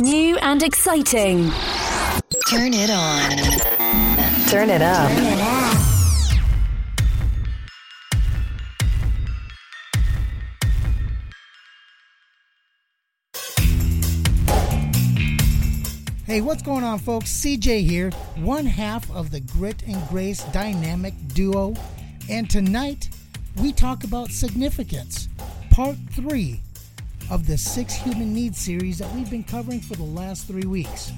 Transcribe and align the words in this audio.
New 0.00 0.36
and 0.38 0.60
exciting. 0.64 1.52
Turn 2.50 2.74
it 2.74 2.90
on. 2.90 3.30
Turn 4.48 4.68
it 4.68 4.82
up. 4.82 5.08
Turn 5.08 5.24
it 5.24 5.40
up. 5.40 5.80
Hey, 16.26 16.40
what's 16.40 16.62
going 16.62 16.82
on, 16.82 16.98
folks? 16.98 17.30
CJ 17.30 17.88
here, 17.88 18.10
one 18.34 18.66
half 18.66 19.08
of 19.12 19.30
the 19.30 19.38
Grit 19.38 19.84
and 19.86 20.04
Grace 20.08 20.42
dynamic 20.46 21.14
duo. 21.34 21.74
And 22.28 22.50
tonight, 22.50 23.10
we 23.62 23.72
talk 23.72 24.02
about 24.02 24.32
significance, 24.32 25.28
part 25.70 25.96
three 26.10 26.63
of 27.30 27.46
the 27.46 27.56
Six 27.56 27.94
Human 27.94 28.32
Needs 28.32 28.58
series 28.58 28.98
that 28.98 29.12
we've 29.14 29.30
been 29.30 29.44
covering 29.44 29.80
for 29.80 29.94
the 29.94 30.02
last 30.02 30.46
three 30.46 30.66
weeks. 30.66 31.12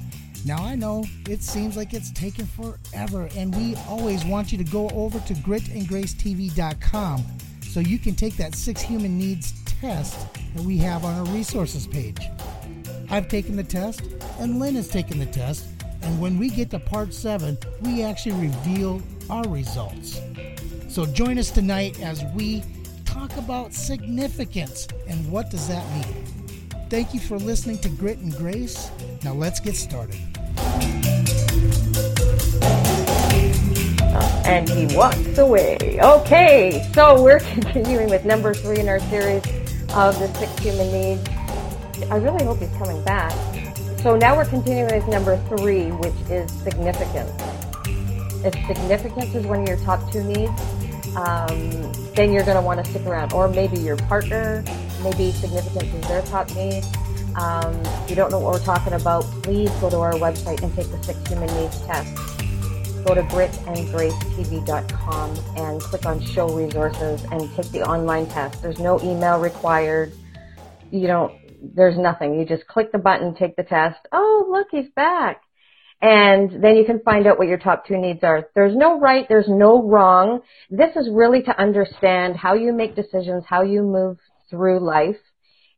Now, 0.44 0.62
I 0.64 0.76
know 0.76 1.04
it 1.28 1.42
seems 1.42 1.76
like 1.76 1.92
it's 1.92 2.12
taken 2.12 2.46
forever, 2.46 3.28
and 3.36 3.54
we 3.56 3.74
always 3.88 4.24
want 4.24 4.52
you 4.52 4.58
to 4.58 4.64
go 4.64 4.88
over 4.90 5.18
to 5.18 5.34
gritandgracetv.com 5.34 7.24
so 7.62 7.80
you 7.80 7.98
can 7.98 8.14
take 8.14 8.36
that 8.36 8.54
Six 8.54 8.80
Human 8.80 9.18
Needs 9.18 9.52
test 9.80 10.16
that 10.54 10.62
we 10.62 10.78
have 10.78 11.04
on 11.04 11.14
our 11.14 11.34
resources 11.34 11.86
page. 11.86 12.20
I've 13.10 13.28
taken 13.28 13.56
the 13.56 13.64
test, 13.64 14.02
and 14.38 14.60
Lynn 14.60 14.76
has 14.76 14.88
taken 14.88 15.18
the 15.18 15.26
test, 15.26 15.66
and 16.02 16.20
when 16.20 16.38
we 16.38 16.48
get 16.48 16.70
to 16.70 16.78
part 16.78 17.12
seven, 17.12 17.58
we 17.82 18.02
actually 18.02 18.48
reveal 18.48 19.02
our 19.28 19.46
results. 19.48 20.20
So 20.88 21.04
join 21.06 21.38
us 21.38 21.50
tonight 21.50 22.00
as 22.00 22.24
we 22.34 22.62
talk 23.26 23.38
about 23.38 23.72
significance 23.72 24.86
and 25.08 25.30
what 25.30 25.50
does 25.50 25.68
that 25.68 25.84
mean. 25.92 26.24
Thank 26.88 27.12
you 27.14 27.20
for 27.20 27.38
listening 27.38 27.78
to 27.78 27.88
Grit 27.88 28.18
and 28.18 28.34
Grace. 28.36 28.90
Now 29.24 29.32
let's 29.32 29.58
get 29.60 29.74
started. 29.74 30.20
and 34.46 34.68
he 34.68 34.94
walks 34.96 35.38
away. 35.38 35.98
Okay, 36.00 36.88
so 36.94 37.20
we're 37.20 37.40
continuing 37.54 38.08
with 38.08 38.24
number 38.24 38.54
three 38.54 38.78
in 38.78 38.88
our 38.88 39.00
series 39.00 39.44
of 39.94 40.16
the 40.20 40.32
six 40.38 40.56
human 40.60 40.92
needs. 40.92 41.28
I 42.10 42.16
really 42.16 42.44
hope 42.44 42.58
he's 42.58 42.70
coming 42.76 43.02
back. 43.02 43.32
So 44.02 44.16
now 44.16 44.36
we're 44.36 44.44
continuing 44.44 44.94
with 44.94 45.08
number 45.08 45.36
three, 45.48 45.86
which 45.86 46.14
is 46.30 46.50
significance. 46.62 47.32
If 48.44 48.54
significance 48.66 49.34
is 49.34 49.44
one 49.46 49.62
of 49.62 49.68
your 49.68 49.78
top 49.78 50.12
two 50.12 50.22
needs, 50.22 50.52
um, 51.16 51.92
then 52.14 52.32
you're 52.32 52.44
going 52.44 52.56
to 52.56 52.62
want 52.62 52.84
to 52.84 52.90
stick 52.90 53.06
around. 53.06 53.32
Or 53.32 53.48
maybe 53.48 53.78
your 53.78 53.96
partner, 53.96 54.62
maybe 55.02 55.32
significant 55.32 55.84
is 55.84 56.08
their 56.08 56.20
top 56.22 56.54
need. 56.54 56.84
Um, 57.36 57.74
if 58.04 58.10
you 58.10 58.16
don't 58.16 58.30
know 58.30 58.38
what 58.38 58.52
we're 58.54 58.64
talking 58.64 58.92
about, 58.92 59.22
please 59.42 59.70
go 59.80 59.90
to 59.90 59.98
our 59.98 60.12
website 60.12 60.62
and 60.62 60.72
take 60.74 60.88
the 60.90 61.02
six 61.02 61.18
human 61.28 61.48
needs 61.56 61.80
test. 61.86 62.14
Go 63.04 63.14
to 63.14 63.22
gritandgracetv.com 63.22 65.36
and 65.56 65.80
click 65.80 66.06
on 66.06 66.20
show 66.20 66.48
resources 66.48 67.24
and 67.30 67.42
take 67.54 67.70
the 67.72 67.82
online 67.82 68.26
test. 68.26 68.62
There's 68.62 68.78
no 68.78 69.00
email 69.00 69.38
required. 69.38 70.12
You 70.90 71.06
don't, 71.06 71.32
there's 71.74 71.98
nothing. 71.98 72.38
You 72.38 72.44
just 72.44 72.66
click 72.66 72.92
the 72.92 72.98
button, 72.98 73.34
take 73.34 73.56
the 73.56 73.62
test. 73.62 73.98
Oh, 74.12 74.46
look, 74.50 74.68
he's 74.70 74.90
back. 74.94 75.42
And 76.02 76.62
then 76.62 76.76
you 76.76 76.84
can 76.84 77.00
find 77.00 77.26
out 77.26 77.38
what 77.38 77.48
your 77.48 77.58
top 77.58 77.86
two 77.86 77.96
needs 77.96 78.22
are. 78.22 78.48
There's 78.54 78.76
no 78.76 79.00
right, 79.00 79.26
there's 79.28 79.48
no 79.48 79.82
wrong. 79.82 80.40
This 80.70 80.94
is 80.94 81.08
really 81.10 81.42
to 81.42 81.58
understand 81.58 82.36
how 82.36 82.54
you 82.54 82.72
make 82.72 82.94
decisions, 82.94 83.44
how 83.48 83.62
you 83.62 83.82
move 83.82 84.18
through 84.50 84.80
life, 84.80 85.16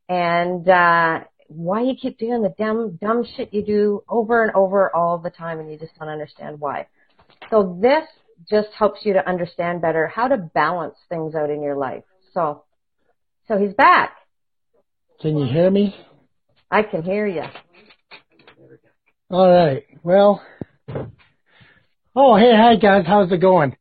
and 0.09 0.67
uh, 0.67 1.21
why 1.47 1.81
you 1.81 1.95
keep 1.99 2.17
doing 2.19 2.41
the 2.41 2.53
dumb, 2.57 2.97
dumb 3.01 3.25
shit 3.35 3.53
you 3.53 3.63
do 3.63 4.03
over 4.09 4.43
and 4.43 4.53
over 4.55 4.93
all 4.95 5.17
the 5.17 5.29
time, 5.29 5.59
and 5.59 5.71
you 5.71 5.77
just 5.77 5.97
don't 5.97 6.09
understand 6.09 6.59
why. 6.59 6.87
So 7.49 7.79
this 7.81 8.03
just 8.49 8.69
helps 8.77 9.05
you 9.05 9.13
to 9.13 9.27
understand 9.27 9.81
better 9.81 10.07
how 10.07 10.27
to 10.27 10.37
balance 10.37 10.95
things 11.09 11.33
out 11.33 11.49
in 11.49 11.61
your 11.61 11.75
life. 11.75 12.03
So, 12.33 12.63
so 13.47 13.57
he's 13.57 13.73
back. 13.73 14.15
Can 15.21 15.37
you 15.37 15.45
hear 15.45 15.71
me? 15.71 15.95
I 16.71 16.83
can 16.83 17.03
hear 17.03 17.25
you. 17.25 17.43
All 19.29 19.49
right. 19.49 19.83
Well, 20.03 20.41
oh, 22.15 22.35
hey, 22.37 22.51
hi 22.55 22.75
guys. 22.77 23.05
How's 23.05 23.31
it 23.31 23.37
going? 23.41 23.75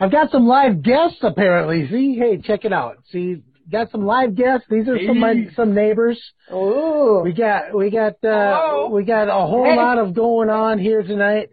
I've 0.00 0.10
got 0.12 0.30
some 0.30 0.46
live 0.46 0.82
guests 0.82 1.18
apparently. 1.22 1.88
See, 1.88 2.16
hey, 2.18 2.40
check 2.42 2.64
it 2.64 2.72
out. 2.72 2.96
See, 3.10 3.42
got 3.70 3.90
some 3.90 4.04
live 4.04 4.34
guests. 4.34 4.66
These 4.70 4.88
are 4.88 4.98
some 5.06 5.20
my, 5.20 5.46
some 5.54 5.74
neighbors. 5.74 6.20
Ooh. 6.52 7.20
We 7.24 7.32
got 7.32 7.74
we 7.76 7.90
got 7.90 8.12
uh 8.24 8.60
Hello. 8.60 8.88
we 8.90 9.04
got 9.04 9.28
a 9.28 9.46
whole 9.46 9.64
Hey. 9.64 9.76
lot 9.76 9.98
of 9.98 10.14
going 10.14 10.50
on 10.50 10.78
here 10.78 11.02
tonight. 11.02 11.50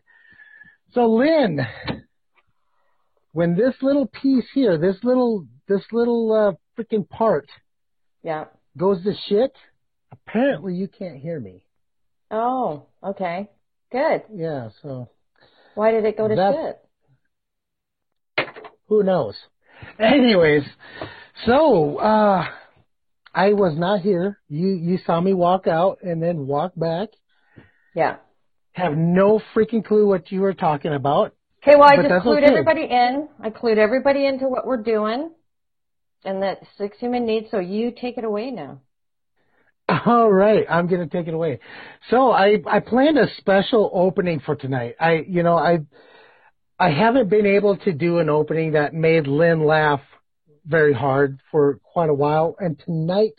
So 0.93 1.05
Lynn, 1.07 1.59
when 3.31 3.55
this 3.55 3.75
little 3.81 4.07
piece 4.07 4.45
here, 4.53 4.77
this 4.77 4.97
little 5.03 5.45
this 5.67 5.83
little 5.91 6.31
uh 6.31 6.81
freaking 6.81 7.07
part 7.07 7.47
Yeah. 8.23 8.45
goes 8.77 9.03
to 9.03 9.13
shit, 9.27 9.51
apparently 10.11 10.73
you 10.75 10.87
can't 10.87 11.17
hear 11.17 11.39
me. 11.39 11.64
Oh, 12.35 12.85
okay. 13.01 13.49
Good. 13.91 14.23
Yeah, 14.33 14.69
so 14.81 15.07
Why 15.75 15.91
did 15.91 16.03
it 16.03 16.17
go 16.17 16.27
to 16.27 16.35
That- 16.35 16.53
shit? 18.37 18.47
who 18.87 19.03
knows? 19.03 19.35
Anyways, 19.99 20.63
so 21.45 21.97
uh 21.97 22.45
I 23.33 23.53
was 23.53 23.77
not 23.77 24.01
here. 24.01 24.39
You 24.49 24.67
you 24.67 24.97
saw 25.05 25.21
me 25.21 25.33
walk 25.33 25.65
out 25.67 25.99
and 26.01 26.21
then 26.21 26.45
walk 26.45 26.73
back. 26.75 27.09
Yeah. 27.93 28.17
Have 28.73 28.97
no 28.97 29.39
freaking 29.55 29.85
clue 29.85 30.05
what 30.05 30.31
you 30.31 30.41
were 30.41 30.53
talking 30.53 30.93
about. 30.93 31.33
Okay, 31.63 31.77
well, 31.77 31.87
I 31.87 31.95
just 31.95 32.25
clued 32.25 32.43
okay. 32.43 32.47
everybody 32.47 32.83
in. 32.83 33.29
I 33.41 33.49
clued 33.49 33.77
everybody 33.77 34.25
into 34.25 34.47
what 34.47 34.67
we're 34.67 34.83
doing 34.83 35.31
and 36.25 36.43
that 36.43 36.59
six 36.77 36.97
human 36.99 37.25
needs, 37.25 37.49
so 37.49 37.59
you 37.59 37.91
take 37.91 38.17
it 38.17 38.23
away 38.25 38.51
now. 38.51 38.81
All 39.87 40.31
right, 40.31 40.65
I'm 40.69 40.87
gonna 40.87 41.07
take 41.07 41.27
it 41.27 41.33
away. 41.33 41.59
So 42.09 42.31
I 42.31 42.57
I 42.65 42.79
planned 42.79 43.19
a 43.19 43.27
special 43.37 43.91
opening 43.93 44.39
for 44.39 44.55
tonight. 44.55 44.95
I 44.99 45.23
you 45.27 45.43
know 45.43 45.57
I 45.57 45.79
I 46.79 46.89
haven't 46.89 47.29
been 47.29 47.45
able 47.45 47.77
to 47.77 47.93
do 47.93 48.17
an 48.17 48.29
opening 48.29 48.71
that 48.71 48.93
made 48.93 49.27
Lynn 49.27 49.63
laugh 49.63 50.01
very 50.65 50.93
hard 50.93 51.39
for 51.51 51.79
quite 51.83 52.09
a 52.09 52.13
while, 52.15 52.55
and 52.59 52.79
tonight 52.79 53.35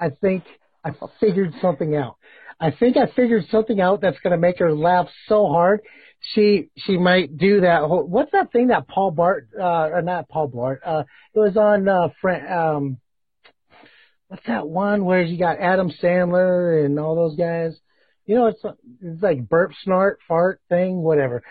I 0.00 0.10
think 0.10 0.42
I 0.84 0.90
figured 1.20 1.54
something 1.62 1.94
out. 1.94 2.16
I 2.58 2.72
think 2.72 2.96
I 2.96 3.06
figured 3.14 3.44
something 3.50 3.80
out 3.80 4.00
that's 4.00 4.18
gonna 4.18 4.36
make 4.36 4.58
her 4.58 4.74
laugh 4.74 5.08
so 5.28 5.46
hard. 5.46 5.80
She 6.34 6.70
she 6.76 6.98
might 6.98 7.36
do 7.38 7.60
that. 7.60 7.82
Whole, 7.82 8.04
what's 8.04 8.32
that 8.32 8.50
thing 8.50 8.68
that 8.68 8.88
Paul 8.88 9.12
Bart 9.12 9.48
uh, 9.60 9.90
or 9.90 10.02
not 10.02 10.28
Paul 10.28 10.48
Bart? 10.48 10.80
Uh, 10.84 11.04
it 11.34 11.38
was 11.38 11.56
on 11.56 11.88
uh, 11.88 12.08
Fran, 12.20 12.52
um 12.52 12.98
what's 14.34 14.46
that 14.48 14.66
one 14.66 15.04
where 15.04 15.22
you 15.22 15.38
got 15.38 15.60
Adam 15.60 15.92
Sandler 16.02 16.84
and 16.84 16.98
all 16.98 17.14
those 17.14 17.36
guys? 17.36 17.78
You 18.26 18.34
know, 18.34 18.46
it's 18.46 18.60
it's 19.00 19.22
like 19.22 19.48
burp, 19.48 19.70
snort, 19.84 20.18
fart 20.26 20.60
thing, 20.68 20.96
whatever. 20.96 21.44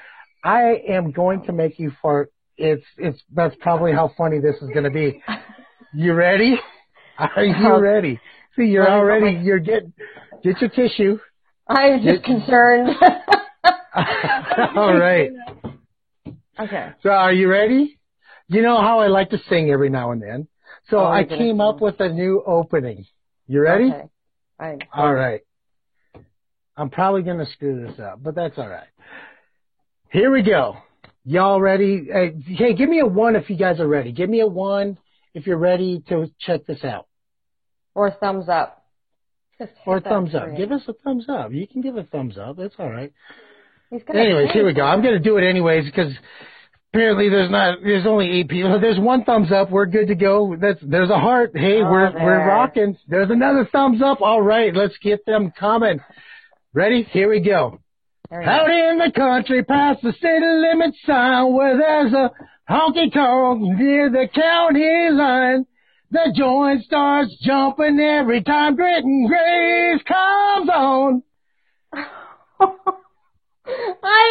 I 0.44 0.81
am 0.89 1.11
going 1.11 1.45
to 1.45 1.53
make 1.53 1.79
you 1.79 1.94
fart. 2.01 2.33
It's 2.57 2.83
it's 2.97 3.17
that's 3.33 3.55
probably 3.61 3.94
how 3.94 4.11
funny 4.17 4.39
this 4.41 4.55
is 4.61 4.67
going 4.73 4.83
to 4.83 4.89
be. 4.89 5.23
You 5.94 6.13
ready? 6.13 6.55
Are 7.17 7.45
you 7.45 7.77
ready? 7.77 8.19
See, 8.57 8.66
you're 8.66 8.89
already 8.89 9.39
you're 9.41 9.59
get 9.59 9.83
get 10.44 10.59
your 10.59 10.69
tissue. 10.69 11.19
I'm 11.69 12.03
just 12.03 12.25
concerned. 12.25 12.89
all 14.75 14.94
right. 14.94 15.29
okay. 16.59 16.89
So 17.01 17.09
are 17.09 17.31
you 17.31 17.47
ready? 17.47 17.97
You 18.50 18.61
know 18.61 18.81
how 18.81 19.00
I 19.00 19.07
like 19.07 19.29
to 19.29 19.38
sing 19.47 19.69
every 19.69 19.89
now 19.89 20.11
and 20.11 20.21
then. 20.21 20.47
So 20.89 20.99
Oh, 20.99 21.05
I 21.05 21.23
came 21.23 21.61
up 21.61 21.81
with 21.81 21.99
a 21.99 22.09
new 22.09 22.44
opening. 22.45 23.05
You 23.47 23.61
ready? 23.61 23.85
Okay. 23.85 24.09
All 24.59 24.67
right. 24.69 24.81
All 24.94 25.13
right. 25.13 25.41
I'm 26.75 26.89
probably 26.89 27.21
going 27.21 27.38
to 27.38 27.45
screw 27.51 27.85
this 27.85 28.00
up, 28.00 28.21
but 28.21 28.35
that's 28.35 28.57
all 28.57 28.68
right. 28.68 28.88
Here 30.12 30.31
we 30.31 30.41
go. 30.44 30.77
Y'all 31.25 31.62
ready? 31.62 32.07
Uh, 32.13 32.38
hey, 32.45 32.74
give 32.74 32.89
me 32.89 33.00
a 33.00 33.06
one 33.06 33.35
if 33.35 33.50
you 33.50 33.56
guys 33.57 33.80
are 33.80 33.88
ready. 33.88 34.12
Give 34.12 34.30
me 34.30 34.41
a 34.41 34.47
one 34.47 34.97
if 35.33 35.47
you're 35.47 35.57
ready 35.57 36.03
to 36.09 36.30
check 36.39 36.65
this 36.65 36.83
out. 36.83 37.07
Or 37.95 38.12
thumbs 38.12 38.50
up. 38.50 38.80
Or 39.85 40.01
thumbs 40.01 40.35
up. 40.35 40.57
Give 40.57 40.71
us 40.71 40.81
a 40.88 40.94
thumbs 40.94 41.25
up. 41.30 41.53
You 41.53 41.68
can 41.68 41.81
give 41.81 41.95
a 41.95 42.03
thumbs 42.03 42.38
up. 42.38 42.57
That's 42.57 42.74
all 42.80 42.89
right. 42.89 43.13
Anyways, 43.91 44.51
here 44.51 44.65
we 44.65 44.74
go. 44.74 44.81
I'm 44.81 45.01
going 45.01 45.13
to 45.13 45.19
do 45.19 45.38
it 45.38 45.47
anyways 45.47 45.85
because 45.85 46.12
apparently 46.94 47.30
there's 47.30 47.50
not, 47.50 47.80
there's 47.84 48.06
only 48.06 48.30
eight 48.40 48.50
people. 48.50 48.80
There's 48.80 49.00
one 49.00 49.24
thumbs 49.24 49.51
up. 49.51 49.72
We're 49.72 49.88
good 49.88 50.07
to 50.07 50.16
go. 50.16 50.56
That's, 50.60 50.80
there's 50.81 51.10
a 51.10 51.19
heart. 51.19 51.51
Hey, 51.56 51.81
Oh, 51.81 51.90
we're, 51.92 52.12
there. 52.13 52.24
we're 52.24 52.48
rocking. 52.48 52.98
There's 53.07 53.30
another 53.31 53.68
thumbs 53.72 54.01
up. 54.04 54.22
All 54.22 54.42
right. 54.42 54.74
Let's 54.75 54.98
get 55.01 55.25
them 55.25 55.51
coming. 55.60 56.00
Ready? 56.74 57.04
Here 57.12 57.30
we 57.30 57.40
go. 57.40 57.80
Out 58.31 58.69
in 58.69 58.98
the 58.98 59.12
country 59.16 59.63
past 59.63 60.01
the 60.01 60.12
city 60.13 60.45
limit 60.45 60.95
sign 61.06 61.54
where 61.54 61.78
there's 61.78 62.13
a 62.13 62.31
honky 62.69 63.12
tonk 63.13 63.62
near 63.78 64.10
the 64.10 64.28
county 64.34 65.10
line. 65.12 65.66
The 66.10 66.34
joint 66.36 66.84
starts 66.84 67.36
jumping 67.42 68.00
every 68.00 68.42
time 68.44 68.75
grit 68.75 69.04
grace 69.04 70.01
comes 70.07 70.69
on. 70.69 71.24
I 71.94 72.06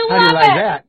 love 0.08 0.10
How 0.10 0.10
do 0.10 0.16
you 0.28 0.34
like 0.34 0.50
it. 0.50 0.62
that? 0.62 0.84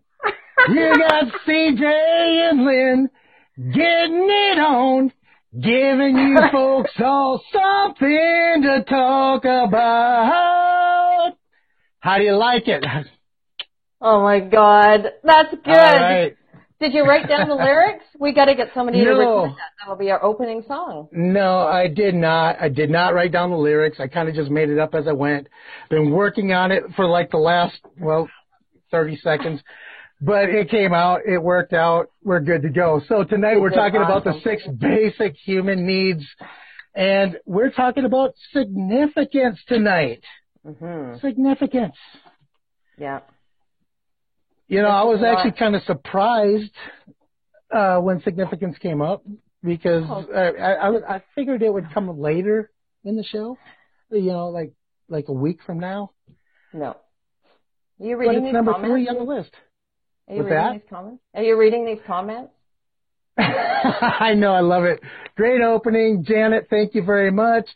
You 0.69 0.93
got 0.97 1.25
CJ 1.47 1.83
and 1.83 2.65
Lynn 2.65 3.09
getting 3.57 4.27
it 4.29 4.59
on, 4.59 5.11
giving 5.53 6.17
you 6.17 6.37
folks 6.51 6.91
all 6.99 7.43
something 7.51 8.61
to 8.63 8.83
talk 8.87 9.43
about. 9.45 11.33
How 11.99 12.17
do 12.17 12.23
you 12.23 12.35
like 12.35 12.67
it? 12.67 12.83
Oh 14.01 14.21
my 14.21 14.39
God, 14.39 15.11
that's 15.23 15.51
good. 15.63 15.71
Right. 15.71 16.35
Did 16.79 16.93
you 16.93 17.03
write 17.05 17.29
down 17.29 17.47
the 17.47 17.55
lyrics? 17.55 18.03
We 18.19 18.33
got 18.33 18.45
to 18.45 18.55
get 18.55 18.71
somebody 18.73 18.97
to 18.99 19.05
No. 19.05 19.17
record 19.17 19.51
that. 19.51 19.69
That'll 19.79 19.95
be 19.95 20.11
our 20.11 20.21
opening 20.21 20.63
song. 20.67 21.07
No, 21.13 21.59
I 21.59 21.87
did 21.87 22.13
not. 22.13 22.57
I 22.61 22.67
did 22.67 22.89
not 22.89 23.13
write 23.13 23.31
down 23.31 23.51
the 23.51 23.57
lyrics. 23.57 24.01
I 24.01 24.07
kind 24.07 24.27
of 24.27 24.35
just 24.35 24.51
made 24.51 24.69
it 24.69 24.77
up 24.79 24.93
as 24.93 25.07
I 25.07 25.13
went. 25.13 25.47
Been 25.89 26.11
working 26.11 26.51
on 26.51 26.73
it 26.73 26.83
for 26.97 27.05
like 27.05 27.31
the 27.31 27.37
last, 27.37 27.79
well, 27.97 28.27
30 28.91 29.15
seconds. 29.17 29.61
But 30.25 30.47
it 30.49 30.69
came 30.69 30.93
out. 30.93 31.21
It 31.25 31.37
worked 31.37 31.73
out. 31.73 32.07
We're 32.23 32.39
good 32.39 32.61
to 32.61 32.69
go. 32.69 33.01
So 33.09 33.25
tonight 33.25 33.59
we're 33.59 33.71
talking 33.71 34.01
about 34.01 34.23
the 34.23 34.39
six 34.41 34.65
basic 34.77 35.35
human 35.35 35.85
needs. 35.85 36.23
And 36.95 37.37
we're 37.45 37.71
talking 37.71 38.05
about 38.05 38.31
significance 38.53 39.59
tonight. 39.67 40.23
hmm 40.65 41.15
Significance. 41.19 41.95
Yeah. 42.97 43.19
You 44.69 44.81
know, 44.81 44.87
I 44.87 45.03
was 45.03 45.21
actually 45.23 45.57
kind 45.59 45.75
of 45.75 45.81
surprised 45.83 46.71
uh, 47.69 47.97
when 47.97 48.21
significance 48.21 48.77
came 48.77 49.01
up 49.01 49.23
because 49.61 50.03
Oh. 50.07 50.25
I, 50.33 50.73
I 50.87 51.15
I 51.15 51.23
figured 51.35 51.63
it 51.63 51.73
would 51.73 51.91
come 51.93 52.17
later 52.17 52.71
in 53.03 53.17
the 53.17 53.23
show. 53.25 53.57
You 54.09 54.21
know, 54.31 54.49
like 54.49 54.71
like 55.09 55.27
a 55.27 55.33
week 55.33 55.59
from 55.65 55.79
now. 55.79 56.11
No. 56.71 56.95
You 57.99 58.15
But 58.15 58.19
reading 58.27 58.45
it's 58.45 58.53
number 58.53 58.71
comments? 58.71 58.89
three 58.93 59.07
on 59.09 59.15
the 59.17 59.23
list. 59.23 59.51
Are 60.27 60.33
you 60.33 60.43
What's 60.43 60.51
reading 60.51 60.63
that? 60.63 60.73
these 60.73 60.89
comments? 60.89 61.23
Are 61.33 61.43
you 61.43 61.59
reading 61.59 61.85
these 61.85 61.99
comments? 62.05 62.51
I 63.37 64.33
know, 64.35 64.53
I 64.53 64.61
love 64.61 64.83
it. 64.85 65.01
Great 65.35 65.61
opening, 65.61 66.23
Janet. 66.25 66.67
Thank 66.69 66.93
you 66.95 67.03
very 67.03 67.31
much. 67.31 67.67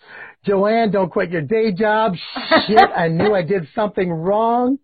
Joanne, 0.45 0.91
don't 0.91 1.11
quit 1.11 1.31
your 1.31 1.41
day 1.41 1.71
job. 1.71 2.13
Shit, 2.67 2.89
I 2.95 3.07
knew 3.07 3.33
I 3.33 3.41
did 3.41 3.67
something 3.75 4.09
wrong. 4.09 4.77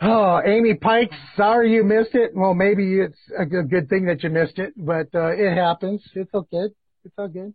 Oh, 0.00 0.40
Amy 0.44 0.74
Pike, 0.74 1.12
sorry 1.36 1.72
you 1.72 1.84
missed 1.84 2.14
it. 2.14 2.32
Well, 2.34 2.54
maybe 2.54 3.00
it's 3.00 3.18
a 3.38 3.46
good, 3.46 3.70
good 3.70 3.88
thing 3.88 4.06
that 4.06 4.22
you 4.22 4.30
missed 4.30 4.58
it, 4.58 4.74
but 4.76 5.08
uh, 5.14 5.30
it 5.32 5.54
happens. 5.54 6.02
It's 6.14 6.34
okay. 6.34 6.74
It's 7.04 7.14
all 7.16 7.28
good. 7.28 7.54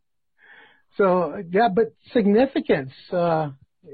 So 0.98 1.44
yeah, 1.52 1.68
but 1.74 1.94
significance 2.14 2.92
uh, 3.12 3.50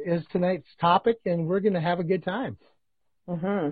is 0.05 0.23
tonight's 0.31 0.67
topic, 0.79 1.17
and 1.25 1.47
we're 1.47 1.59
going 1.59 1.73
to 1.73 1.81
have 1.81 1.99
a 1.99 2.03
good 2.03 2.23
time. 2.23 2.57
hmm 3.27 3.69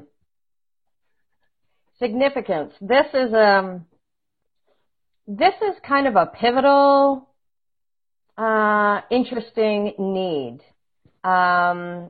Significance. 2.04 2.74
This 2.82 3.06
is 3.14 3.34
um 3.34 3.86
this 5.26 5.54
is 5.62 5.76
kind 5.88 6.06
of 6.06 6.18
a 6.18 6.26
pivotal 6.26 7.30
uh 8.38 9.00
interesting 9.10 9.94
need. 9.98 10.60
Um 11.24 12.10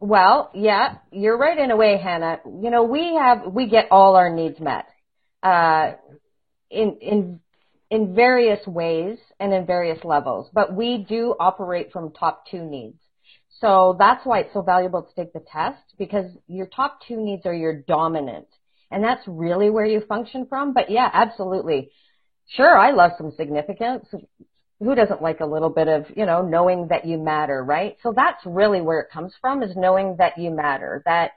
well, 0.00 0.50
yeah, 0.54 0.94
you're 1.12 1.36
right 1.36 1.58
in 1.58 1.70
a 1.70 1.76
way, 1.76 2.00
Hannah. 2.02 2.40
You 2.46 2.70
know, 2.70 2.84
we 2.84 3.16
have 3.20 3.52
we 3.52 3.68
get 3.68 3.88
all 3.90 4.16
our 4.16 4.34
needs 4.34 4.58
met. 4.58 4.86
Uh 5.42 5.92
in 6.70 6.96
in 7.02 7.40
in 7.90 8.14
various 8.14 8.66
ways 8.66 9.18
and 9.38 9.52
in 9.52 9.66
various 9.66 10.02
levels, 10.04 10.48
but 10.54 10.74
we 10.74 11.04
do 11.06 11.34
operate 11.38 11.92
from 11.92 12.12
top 12.12 12.46
2 12.50 12.64
needs. 12.64 12.98
So 13.60 13.96
that's 13.98 14.24
why 14.24 14.40
it's 14.40 14.52
so 14.52 14.62
valuable 14.62 15.02
to 15.02 15.14
take 15.14 15.32
the 15.32 15.44
test 15.50 15.82
because 15.98 16.26
your 16.46 16.66
top 16.66 17.00
two 17.06 17.16
needs 17.16 17.44
are 17.44 17.54
your 17.54 17.74
dominant. 17.74 18.46
And 18.90 19.02
that's 19.02 19.26
really 19.26 19.68
where 19.68 19.84
you 19.84 20.00
function 20.08 20.46
from. 20.46 20.72
But 20.72 20.90
yeah, 20.90 21.10
absolutely. 21.12 21.90
Sure, 22.46 22.78
I 22.78 22.92
love 22.92 23.12
some 23.18 23.32
significance. 23.36 24.06
Who 24.80 24.94
doesn't 24.94 25.20
like 25.20 25.40
a 25.40 25.46
little 25.46 25.70
bit 25.70 25.88
of, 25.88 26.06
you 26.16 26.24
know, 26.24 26.40
knowing 26.42 26.88
that 26.88 27.04
you 27.04 27.18
matter, 27.18 27.64
right? 27.64 27.96
So 28.02 28.12
that's 28.14 28.40
really 28.46 28.80
where 28.80 29.00
it 29.00 29.10
comes 29.10 29.32
from 29.40 29.62
is 29.62 29.76
knowing 29.76 30.16
that 30.18 30.38
you 30.38 30.50
matter, 30.50 31.02
that, 31.04 31.32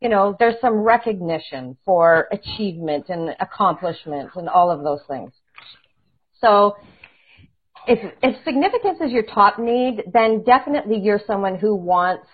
you 0.00 0.10
know, 0.10 0.36
there's 0.38 0.60
some 0.60 0.74
recognition 0.74 1.78
for 1.86 2.28
achievement 2.30 3.06
and 3.08 3.34
accomplishment 3.40 4.30
and 4.34 4.48
all 4.48 4.70
of 4.70 4.84
those 4.84 5.00
things. 5.08 5.32
So 6.40 6.76
if 7.86 8.12
if 8.22 8.44
significance 8.44 8.98
is 9.00 9.12
your 9.12 9.24
top 9.24 9.58
need, 9.58 10.04
then 10.12 10.42
definitely 10.44 10.98
you're 10.98 11.20
someone 11.26 11.56
who 11.58 11.74
wants 11.74 12.26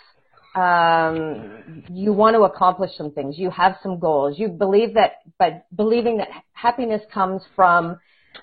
um, 0.55 1.85
you 1.91 2.13
want 2.13 2.35
to 2.35 2.43
accomplish 2.43 2.91
some 2.97 3.13
things. 3.13 3.39
You 3.39 3.51
have 3.51 3.77
some 3.83 3.99
goals. 3.99 4.39
You 4.39 4.49
believe 4.49 4.95
that, 4.95 5.19
but 5.39 5.67
believing 5.75 6.19
that 6.19 6.29
happiness 6.53 7.03
comes 7.13 7.43
from 7.55 7.99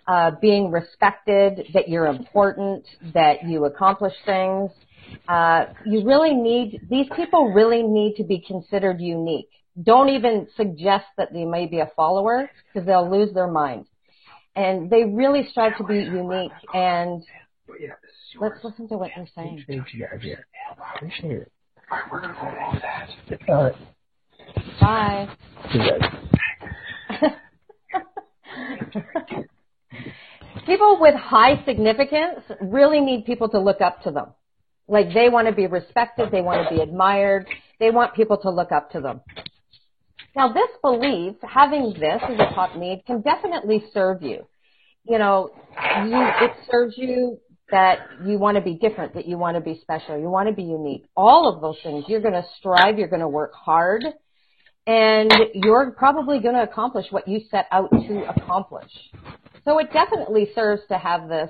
uh, 0.08 0.32
being 0.42 0.72
respected, 0.72 1.68
that 1.74 1.90
you're 1.90 2.08
important, 2.08 2.86
that 3.14 3.44
you 3.46 3.66
accomplish 3.66 4.14
things. 4.26 4.72
Uh, 5.28 5.66
you 5.86 6.06
really 6.06 6.34
need 6.34 6.82
these 6.90 7.08
people 7.16 7.52
really 7.54 7.84
need 7.84 8.16
to 8.16 8.24
be 8.24 8.40
considered 8.40 9.00
unique. 9.00 9.50
Don't 9.82 10.10
even 10.10 10.48
suggest 10.56 11.06
that 11.18 11.34
they 11.34 11.44
may 11.44 11.66
be 11.66 11.80
a 11.80 11.92
follower 11.96 12.50
because 12.74 12.88
they'll 12.88 13.10
lose 13.10 13.34
their 13.34 13.48
mind 13.48 13.88
and 14.56 14.90
they 14.90 15.04
really 15.04 15.48
strive 15.52 15.78
to 15.78 15.84
be 15.84 15.96
unique. 15.96 16.52
And 16.74 17.24
let's 18.40 18.64
listen 18.64 18.88
to 18.90 18.98
what 18.98 19.12
they're 19.16 19.28
saying. 19.36 19.66
All 23.50 23.64
right. 23.64 23.76
Bye. 24.80 25.28
people 30.66 30.98
with 31.00 31.16
high 31.16 31.64
significance 31.66 32.42
really 32.62 33.02
need 33.02 33.26
people 33.26 33.50
to 33.50 33.60
look 33.60 33.82
up 33.82 34.02
to 34.04 34.12
them. 34.12 34.28
Like 34.88 35.14
they 35.14 35.30
want 35.30 35.48
to 35.48 35.54
be 35.54 35.68
respected, 35.68 36.32
they 36.32 36.42
want 36.42 36.68
to 36.68 36.76
be 36.76 36.82
admired, 36.82 37.48
they 37.80 37.92
want 37.92 38.14
people 38.14 38.38
to 38.38 38.50
look 38.50 38.72
up 38.72 38.92
to 38.92 39.02
them. 39.02 39.22
Now 40.36 40.52
this 40.52 40.70
belief, 40.82 41.36
having 41.42 41.94
this 41.94 42.22
as 42.22 42.36
a 42.36 42.54
top 42.54 42.76
need, 42.76 43.04
can 43.08 43.22
definitely 43.22 43.84
serve 43.94 44.22
you. 44.22 44.48
You 45.08 45.20
know, 45.20 45.50
you, 46.04 46.20
it 46.42 46.52
serves 46.70 46.98
you 46.98 47.40
that 47.72 48.00
you 48.26 48.38
want 48.38 48.56
to 48.56 48.62
be 48.62 48.76
different, 48.76 49.14
that 49.14 49.28
you 49.28 49.38
want 49.38 49.56
to 49.56 49.62
be 49.62 49.80
special, 49.82 50.20
you 50.20 50.30
want 50.30 50.50
to 50.50 50.54
be 50.54 50.64
unique. 50.64 51.06
All 51.16 51.52
of 51.54 51.62
those 51.62 51.78
things. 51.84 52.06
You're 52.08 52.22
going 52.22 52.34
to 52.34 52.46
strive, 52.58 53.00
you're 53.00 53.08
going 53.08 53.22
to 53.22 53.28
work 53.28 53.54
hard, 53.54 54.04
and 54.86 55.32
you're 55.54 55.92
probably 55.92 56.40
going 56.40 56.56
to 56.56 56.64
accomplish 56.64 57.08
what 57.12 57.28
you 57.28 57.42
set 57.50 57.68
out 57.72 57.90
to 57.92 58.26
accomplish. 58.30 58.92
So 59.64 59.80
it 59.80 59.92
definitely 59.92 60.50
serves 60.54 60.82
to 60.90 60.98
have 60.98 61.28
this 61.28 61.50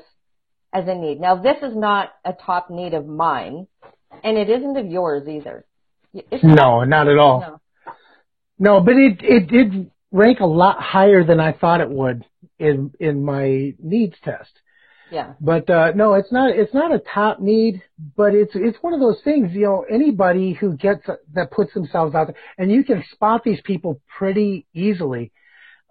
as 0.74 0.86
a 0.88 0.96
need. 0.96 1.20
Now 1.20 1.36
this 1.36 1.58
is 1.62 1.75
not 1.75 2.12
a 2.24 2.34
top 2.34 2.70
need 2.70 2.94
of 2.94 3.06
mine, 3.08 3.68
and 4.24 4.38
it 4.38 4.50
isn't 4.50 4.77
of 4.77 4.86
yours 4.86 5.27
either. 5.27 5.65
It's 6.13 6.44
No, 6.44 6.84
not 6.84 7.10
at 7.10 7.18
all. 7.18 7.42
No. 7.42 7.62
No, 8.58 8.82
but 8.82 8.96
it 8.96 9.20
it 9.22 9.48
did 9.48 9.92
rank 10.12 10.40
a 10.40 10.46
lot 10.46 10.82
higher 10.82 11.24
than 11.24 11.40
I 11.40 11.52
thought 11.52 11.82
it 11.82 11.90
would 11.90 12.26
in 12.58 12.92
in 13.00 13.24
my 13.24 13.74
needs 13.80 14.16
test. 14.24 14.52
Yeah. 15.12 15.34
But 15.40 15.70
uh 15.70 15.92
no, 15.96 16.14
it's 16.14 16.32
not 16.32 16.52
it's 16.56 16.74
not 16.74 16.94
a 16.94 17.00
top 17.00 17.40
need, 17.40 17.82
but 18.16 18.34
it's 18.34 18.54
it's 18.56 18.78
one 18.82 18.94
of 18.94 19.00
those 19.00 19.22
things, 19.24 19.52
you 19.54 19.62
know, 19.62 19.86
anybody 19.90 20.54
who 20.54 20.76
gets 20.76 21.06
that 21.34 21.52
puts 21.52 21.74
themselves 21.74 22.16
out 22.16 22.28
there 22.28 22.36
and 22.58 22.72
you 22.72 22.84
can 22.84 23.04
spot 23.12 23.44
these 23.44 23.62
people 23.62 24.02
pretty 24.18 24.66
easily. 24.74 25.32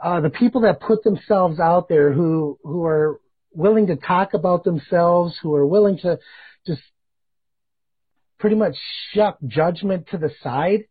Uh 0.02 0.20
the 0.20 0.30
people 0.30 0.62
that 0.62 0.80
put 0.80 1.04
themselves 1.04 1.60
out 1.60 1.88
there 1.88 2.12
who 2.12 2.58
who 2.64 2.84
are 2.84 3.20
willing 3.52 3.86
to 3.86 3.96
talk 3.96 4.34
about 4.34 4.64
themselves, 4.64 5.38
who 5.40 5.54
are 5.54 5.66
willing 5.66 5.98
to 5.98 6.18
just 6.66 6.82
pretty 8.38 8.56
much 8.56 8.74
shuck 9.12 9.38
judgment 9.46 10.08
to 10.08 10.18
the 10.18 10.30
side 10.42 10.84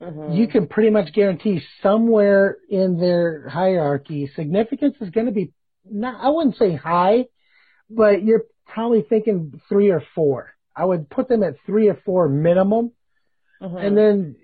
Mhm. 0.00 0.34
you 0.34 0.48
can 0.48 0.66
pretty 0.66 0.90
much 0.90 1.12
guarantee 1.12 1.62
somewhere 1.82 2.56
in 2.68 2.98
their 2.98 3.48
hierarchy, 3.48 4.26
significance 4.34 4.96
is 5.00 5.10
going 5.10 5.26
to 5.26 5.32
be 5.32 5.52
not, 5.84 6.16
I 6.22 6.30
wouldn't 6.30 6.56
say 6.56 6.74
high, 6.74 7.26
but 7.88 8.22
you're 8.22 8.44
probably 8.66 9.02
thinking 9.02 9.60
three 9.68 9.90
or 9.90 10.02
four. 10.14 10.54
I 10.74 10.84
would 10.84 11.10
put 11.10 11.28
them 11.28 11.42
at 11.42 11.56
three 11.66 11.88
or 11.88 11.96
four 12.04 12.28
minimum. 12.28 12.92
Mhm. 13.60 13.84
And 13.84 13.96
then 13.96 14.36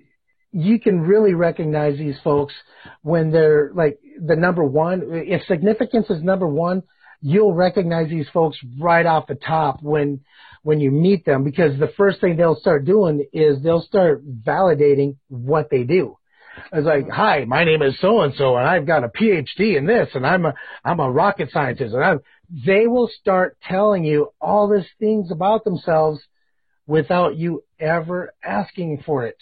you 0.52 0.78
can 0.78 1.00
really 1.00 1.34
recognize 1.34 1.96
these 1.98 2.18
folks 2.20 2.54
when 3.02 3.30
they're 3.30 3.70
like 3.74 3.98
the 4.20 4.36
number 4.36 4.64
one. 4.64 5.02
If 5.12 5.42
significance 5.44 6.10
is 6.10 6.22
number 6.22 6.46
one, 6.46 6.82
you'll 7.20 7.54
recognize 7.54 8.08
these 8.08 8.28
folks 8.32 8.58
right 8.78 9.06
off 9.06 9.26
the 9.26 9.34
top 9.34 9.82
when 9.82 10.20
when 10.62 10.80
you 10.80 10.90
meet 10.90 11.24
them 11.24 11.44
because 11.44 11.78
the 11.78 11.92
first 11.96 12.20
thing 12.20 12.36
they'll 12.36 12.56
start 12.56 12.84
doing 12.84 13.24
is 13.32 13.62
they'll 13.62 13.82
start 13.82 14.26
validating 14.26 15.16
what 15.28 15.70
they 15.70 15.84
do. 15.84 16.16
It's 16.72 16.86
like, 16.86 17.08
hi, 17.08 17.44
my 17.44 17.64
name 17.64 17.82
is 17.82 17.98
so 18.00 18.22
and 18.22 18.34
so, 18.34 18.56
and 18.56 18.66
I've 18.66 18.86
got 18.86 19.04
a 19.04 19.08
PhD 19.08 19.76
in 19.76 19.86
this, 19.86 20.08
and 20.14 20.26
I'm 20.26 20.46
a 20.46 20.54
I'm 20.84 21.00
a 21.00 21.10
rocket 21.10 21.50
scientist, 21.52 21.94
and 21.94 22.02
I'm. 22.04 22.20
They 22.64 22.86
will 22.86 23.10
start 23.20 23.58
telling 23.68 24.04
you 24.04 24.30
all 24.40 24.68
these 24.68 24.88
things 24.98 25.30
about 25.32 25.64
themselves 25.64 26.20
without 26.86 27.36
you 27.36 27.64
ever 27.78 28.32
asking 28.44 29.02
for 29.04 29.26
it. 29.26 29.36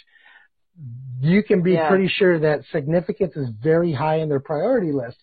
You 1.20 1.42
can 1.42 1.62
be 1.62 1.72
Yeah. 1.72 1.88
pretty 1.88 2.08
sure 2.08 2.38
that 2.40 2.64
significance 2.72 3.36
is 3.36 3.48
very 3.62 3.92
high 3.92 4.16
in 4.16 4.28
their 4.28 4.40
priority 4.40 4.90
list. 4.92 5.18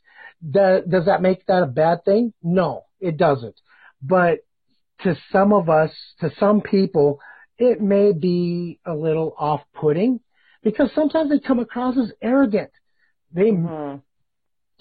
Does, 0.49 0.83
does 0.89 1.05
that 1.05 1.21
make 1.21 1.45
that 1.45 1.63
a 1.63 1.67
bad 1.67 2.03
thing? 2.03 2.33
No, 2.41 2.85
it 2.99 3.17
doesn't. 3.17 3.59
But 4.01 4.39
to 5.03 5.15
some 5.31 5.53
of 5.53 5.69
us, 5.69 5.91
to 6.19 6.31
some 6.39 6.61
people, 6.61 7.19
it 7.57 7.79
may 7.81 8.11
be 8.11 8.79
a 8.85 8.93
little 8.93 9.35
off-putting 9.37 10.19
because 10.63 10.91
sometimes 10.93 11.29
they 11.29 11.39
come 11.39 11.59
across 11.59 11.97
as 11.97 12.11
arrogant. 12.21 12.71
They, 13.31 13.51
Mhm. 13.51 14.01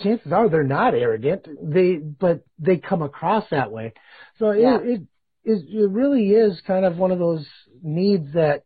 chances 0.00 0.33
are 0.33 0.49
they're 0.49 0.62
not 0.64 0.95
arrogant. 0.95 1.47
They, 1.62 1.97
but 1.97 2.43
they 2.59 2.79
come 2.79 3.02
across 3.02 3.49
that 3.50 3.71
way. 3.71 3.93
So 4.38 4.52
Yeah. 4.52 4.79
it, 4.81 4.87
it, 4.87 5.02
it, 5.45 5.64
it 5.69 5.90
really 5.90 6.31
is 6.33 6.61
kind 6.67 6.85
of 6.85 6.99
one 6.99 7.11
of 7.12 7.19
those 7.19 7.47
needs 7.83 8.33
that 8.33 8.64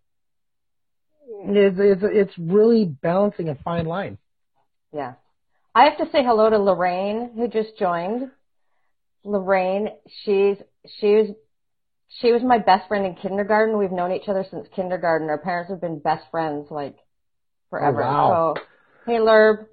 it's, 1.47 1.77
it's, 1.79 2.03
it's 2.05 2.39
really 2.39 2.85
balancing 2.85 3.49
a 3.49 3.55
fine 3.57 3.87
line. 3.87 4.19
Yeah. 4.93 5.15
I 5.75 5.85
have 5.85 5.99
to 5.99 6.07
say 6.13 6.23
hello 6.23 6.49
to 6.51 6.59
Lorraine 6.59 7.33
who 7.35 7.49
just 7.49 7.77
joined. 7.79 8.31
Lorraine, 9.25 9.89
she's 10.25 10.57
she 10.99 11.15
was 11.15 11.29
she 12.21 12.33
was 12.33 12.43
my 12.43 12.59
best 12.59 12.87
friend 12.87 13.07
in 13.07 13.17
kindergarten. 13.17 13.77
We've 13.77 13.91
known 13.91 14.13
each 14.13 14.29
other 14.29 14.45
since 14.49 14.69
kindergarten. 14.75 15.29
Our 15.29 15.39
parents 15.39 15.71
have 15.71 15.81
been 15.81 15.99
best 15.99 16.25
friends 16.31 16.69
like 16.71 16.97
forever. 17.71 18.05
Oh, 18.05 18.07
wow. 18.07 18.55
So 18.57 18.63
hey 19.07 19.19
Lerb. 19.19 19.67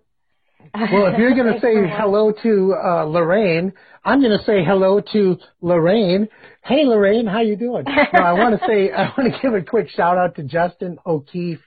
Well, 0.74 1.13
if 1.13 1.20
you're 1.20 1.36
going 1.36 1.53
to 1.53 1.60
say 1.60 1.74
hello 1.88 2.31
to 2.43 2.75
uh, 2.84 3.03
Lorraine, 3.03 3.74
I'm 4.03 4.22
going 4.22 4.38
to 4.38 4.43
say 4.46 4.63
hello 4.63 5.01
to 5.13 5.38
Lorraine. 5.60 6.29
Hey, 6.63 6.86
Lorraine, 6.86 7.25
how 7.25 7.41
you 7.41 7.55
doing? 7.55 7.84
no, 8.13 8.24
I 8.24 8.34
want 8.34 8.60
to 8.60 8.65
say 8.67 8.91
I 8.91 9.12
want 9.17 9.34
to 9.34 9.39
give 9.41 9.53
a 9.53 9.63
quick 9.63 9.89
shout 9.89 10.17
out 10.17 10.36
to 10.36 10.43
Justin 10.43 10.98
O'Keefe. 11.05 11.62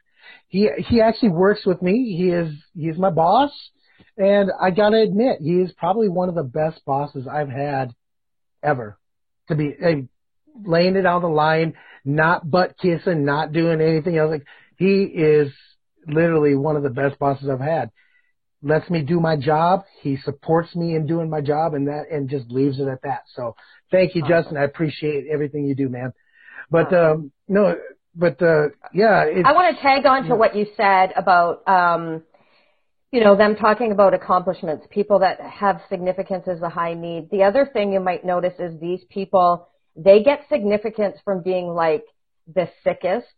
He 0.49 0.69
he 0.89 1.01
actually 1.01 1.31
works 1.31 1.65
with 1.65 1.83
me. 1.83 2.17
He 2.17 2.31
is 2.31 2.53
he's 2.75 2.97
my 2.97 3.11
boss, 3.11 3.51
and 4.17 4.51
I 4.61 4.71
got 4.71 4.91
to 4.91 5.01
admit 5.01 5.41
he 5.41 5.61
is 5.61 5.73
probably 5.73 6.09
one 6.09 6.29
of 6.29 6.35
the 6.35 6.43
best 6.43 6.85
bosses 6.85 7.27
I've 7.27 7.49
had 7.49 7.95
ever. 8.63 8.99
To 9.49 9.55
be 9.55 9.75
uh, 9.85 9.91
laying 10.65 10.97
it 10.97 11.07
on 11.07 11.23
the 11.23 11.29
line, 11.29 11.75
not 12.05 12.51
butt 12.51 12.77
kissing, 12.81 13.25
not 13.25 13.53
doing 13.53 13.81
anything 13.81 14.17
else. 14.17 14.31
Like 14.31 14.47
he 14.79 15.03
is 15.03 15.53
literally 16.07 16.55
one 16.55 16.77
of 16.77 16.83
the 16.83 16.91
best 16.91 17.19
bosses 17.19 17.49
I've 17.49 17.61
had 17.61 17.91
lets 18.63 18.89
me 18.89 19.03
do 19.03 19.21
my 19.21 19.37
job. 19.37 19.85
He 20.01 20.17
supports 20.17 20.75
me 20.75 20.95
in 20.95 21.07
doing 21.07 21.29
my 21.29 21.43
job 21.43 21.75
and 21.75 21.89
that, 21.89 22.05
and 22.11 22.29
just 22.29 22.51
leaves 22.51 22.81
it 22.81 22.89
at 22.89 23.03
that. 23.03 23.25
So 23.35 23.55
thank 23.91 24.15
you, 24.15 24.23
Awesome. 24.23 24.43
Justin. 24.43 24.57
I 24.57 24.65
appreciate 24.65 25.27
everything 25.31 25.67
you 25.67 25.75
do, 25.75 25.89
man. 25.89 26.13
But, 26.71 26.93
um, 26.95 27.31
no, 27.47 27.77
but, 28.15 28.41
uh, 28.41 28.69
yeah, 28.95 29.25
it's, 29.25 29.47
I 29.47 29.53
want 29.53 29.77
to 29.77 29.83
tag 29.83 30.07
on 30.07 30.25
to 30.29 30.35
what 30.35 30.57
you 30.57 30.67
said 30.77 31.13
about, 31.15 31.69
um, 31.69 32.23
you 33.15 33.21
know, 33.21 33.37
them 33.37 33.55
talking 33.55 33.93
about 33.93 34.13
accomplishments, 34.13 34.89
people 34.91 35.21
that 35.21 35.41
have 35.41 35.81
significance 35.89 36.49
as 36.49 36.61
a 36.63 36.69
high 36.69 36.95
need. 36.95 37.31
The 37.31 37.45
other 37.45 37.65
thing 37.73 37.93
you 37.93 38.01
might 38.01 38.25
notice 38.25 38.55
is 38.59 38.79
these 38.81 39.05
people, 39.09 39.69
they 39.95 40.25
get 40.25 40.41
significance 40.49 41.19
from 41.25 41.41
being 41.41 41.69
like 41.69 42.03
the 42.53 42.69
sickest. 42.83 43.29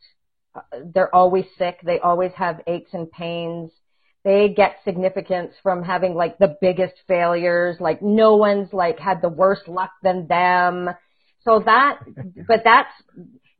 They're 0.95 1.15
always 1.15 1.45
sick. 1.59 1.79
They 1.85 1.99
always 1.99 2.33
have 2.37 2.63
aches 2.67 2.95
and 2.95 3.11
pains. 3.11 3.71
They 4.25 4.49
get 4.49 4.79
significance 4.83 5.53
from 5.63 5.83
having 5.83 6.15
like 6.15 6.39
the 6.39 6.57
biggest 6.59 6.95
failures, 7.07 7.77
like 7.79 8.01
no 8.01 8.37
one's 8.37 8.73
like 8.73 8.99
had 8.99 9.21
the 9.21 9.29
worst 9.29 9.69
luck 9.69 9.91
than 10.03 10.27
them. 10.27 10.89
So 11.45 11.63
that, 11.67 11.99
but 12.49 12.63
that's, 12.65 12.95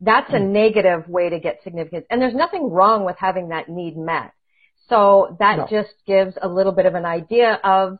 that's 0.01 0.33
a 0.33 0.39
negative 0.39 1.07
way 1.11 1.29
to 1.29 1.39
get 1.39 1.61
significance. 1.63 2.07
And 2.09 2.23
there's 2.23 2.35
nothing 2.35 2.71
wrong 2.71 3.05
with 3.05 3.17
having 3.19 3.51
that 3.51 3.69
need 3.69 3.99
met. 3.99 4.33
So 4.89 5.37
that 5.39 5.57
No. 5.59 5.67
just 5.67 5.95
gives 6.07 6.37
a 6.41 6.49
little 6.49 6.73
bit 6.73 6.87
of 6.87 6.95
an 6.95 7.05
idea 7.05 7.55
of 7.65 7.99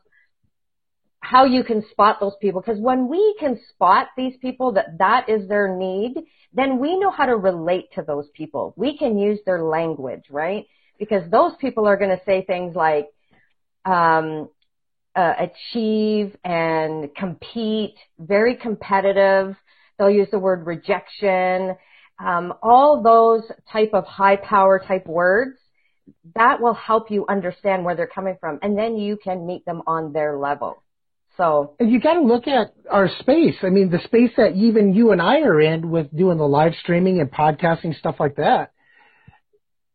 how 1.19 1.43
you 1.45 1.63
can 1.63 1.83
spot 1.89 2.19
those 2.19 2.35
people. 2.39 2.61
Because 2.61 2.79
when 2.79 3.07
we 3.07 3.35
can 3.39 3.59
spot 3.69 4.07
these 4.15 4.37
people 4.37 4.71
that 4.73 4.97
that 4.99 5.27
is 5.27 5.47
their 5.47 5.75
need, 5.75 6.23
then 6.53 6.79
we 6.79 6.97
know 6.97 7.11
how 7.11 7.25
to 7.25 7.35
relate 7.35 7.91
to 7.93 8.01
those 8.01 8.29
people. 8.33 8.73
We 8.77 8.97
can 8.97 9.17
use 9.17 9.39
their 9.45 9.63
language, 9.63 10.25
right? 10.29 10.65
Because 10.97 11.29
those 11.29 11.55
people 11.57 11.85
are 11.85 11.97
going 11.97 12.17
to 12.17 12.23
say 12.25 12.43
things 12.45 12.75
like, 12.75 13.09
um, 13.85 14.49
uh, 15.15 15.33
achieve 15.39 16.35
and 16.43 17.13
compete, 17.15 17.95
very 18.19 18.55
competitive. 18.55 19.55
They'll 19.97 20.11
use 20.11 20.29
the 20.31 20.39
word 20.39 20.67
rejection, 20.67 21.75
um, 22.23 22.53
all 22.61 23.01
those 23.01 23.51
type 23.71 23.91
of 23.93 24.05
high 24.05 24.35
power 24.35 24.79
type 24.79 25.07
words. 25.07 25.57
That 26.35 26.61
will 26.61 26.73
help 26.73 27.11
you 27.11 27.25
understand 27.27 27.83
where 27.83 27.95
they're 27.95 28.07
coming 28.07 28.37
from, 28.39 28.59
and 28.61 28.77
then 28.77 28.97
you 28.97 29.17
can 29.17 29.45
meet 29.45 29.65
them 29.65 29.81
on 29.87 30.13
their 30.13 30.37
level. 30.37 30.83
So 31.37 31.75
you 31.79 31.99
got 31.99 32.15
to 32.15 32.21
look 32.21 32.47
at 32.47 32.73
our 32.89 33.09
space. 33.19 33.55
I 33.61 33.69
mean, 33.69 33.91
the 33.91 33.99
space 34.03 34.31
that 34.37 34.55
even 34.55 34.93
you 34.93 35.11
and 35.11 35.21
I 35.21 35.41
are 35.41 35.61
in 35.61 35.89
with 35.91 36.15
doing 36.15 36.39
the 36.39 36.47
live 36.47 36.73
streaming 36.81 37.19
and 37.21 37.31
podcasting 37.31 37.97
stuff 37.97 38.15
like 38.19 38.37
that. 38.37 38.71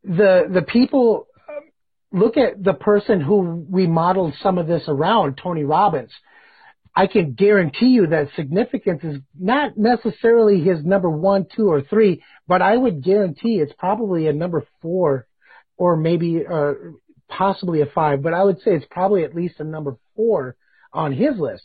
The 0.04 0.48
the 0.52 0.62
people 0.62 1.26
um, 1.48 2.20
look 2.20 2.36
at 2.36 2.62
the 2.62 2.74
person 2.74 3.20
who 3.20 3.66
we 3.68 3.86
modeled 3.86 4.34
some 4.42 4.58
of 4.58 4.68
this 4.68 4.84
around, 4.86 5.40
Tony 5.42 5.64
Robbins. 5.64 6.12
I 6.94 7.06
can 7.06 7.32
guarantee 7.32 7.86
you 7.86 8.08
that 8.08 8.28
significance 8.36 9.02
is 9.02 9.18
not 9.38 9.78
necessarily 9.78 10.60
his 10.60 10.84
number 10.84 11.08
one, 11.08 11.46
two, 11.56 11.68
or 11.68 11.80
three, 11.80 12.22
but 12.46 12.60
I 12.60 12.76
would 12.76 13.02
guarantee 13.02 13.56
it's 13.56 13.72
probably 13.78 14.26
a 14.26 14.32
number 14.32 14.64
four, 14.82 15.26
or 15.76 15.96
maybe 15.96 16.42
uh, 16.50 16.72
possibly 17.28 17.80
a 17.80 17.86
five. 17.86 18.22
But 18.22 18.34
I 18.34 18.44
would 18.44 18.58
say 18.58 18.72
it's 18.72 18.86
probably 18.90 19.24
at 19.24 19.34
least 19.34 19.60
a 19.60 19.64
number 19.64 19.96
four 20.16 20.56
on 20.92 21.12
his 21.12 21.38
list 21.38 21.64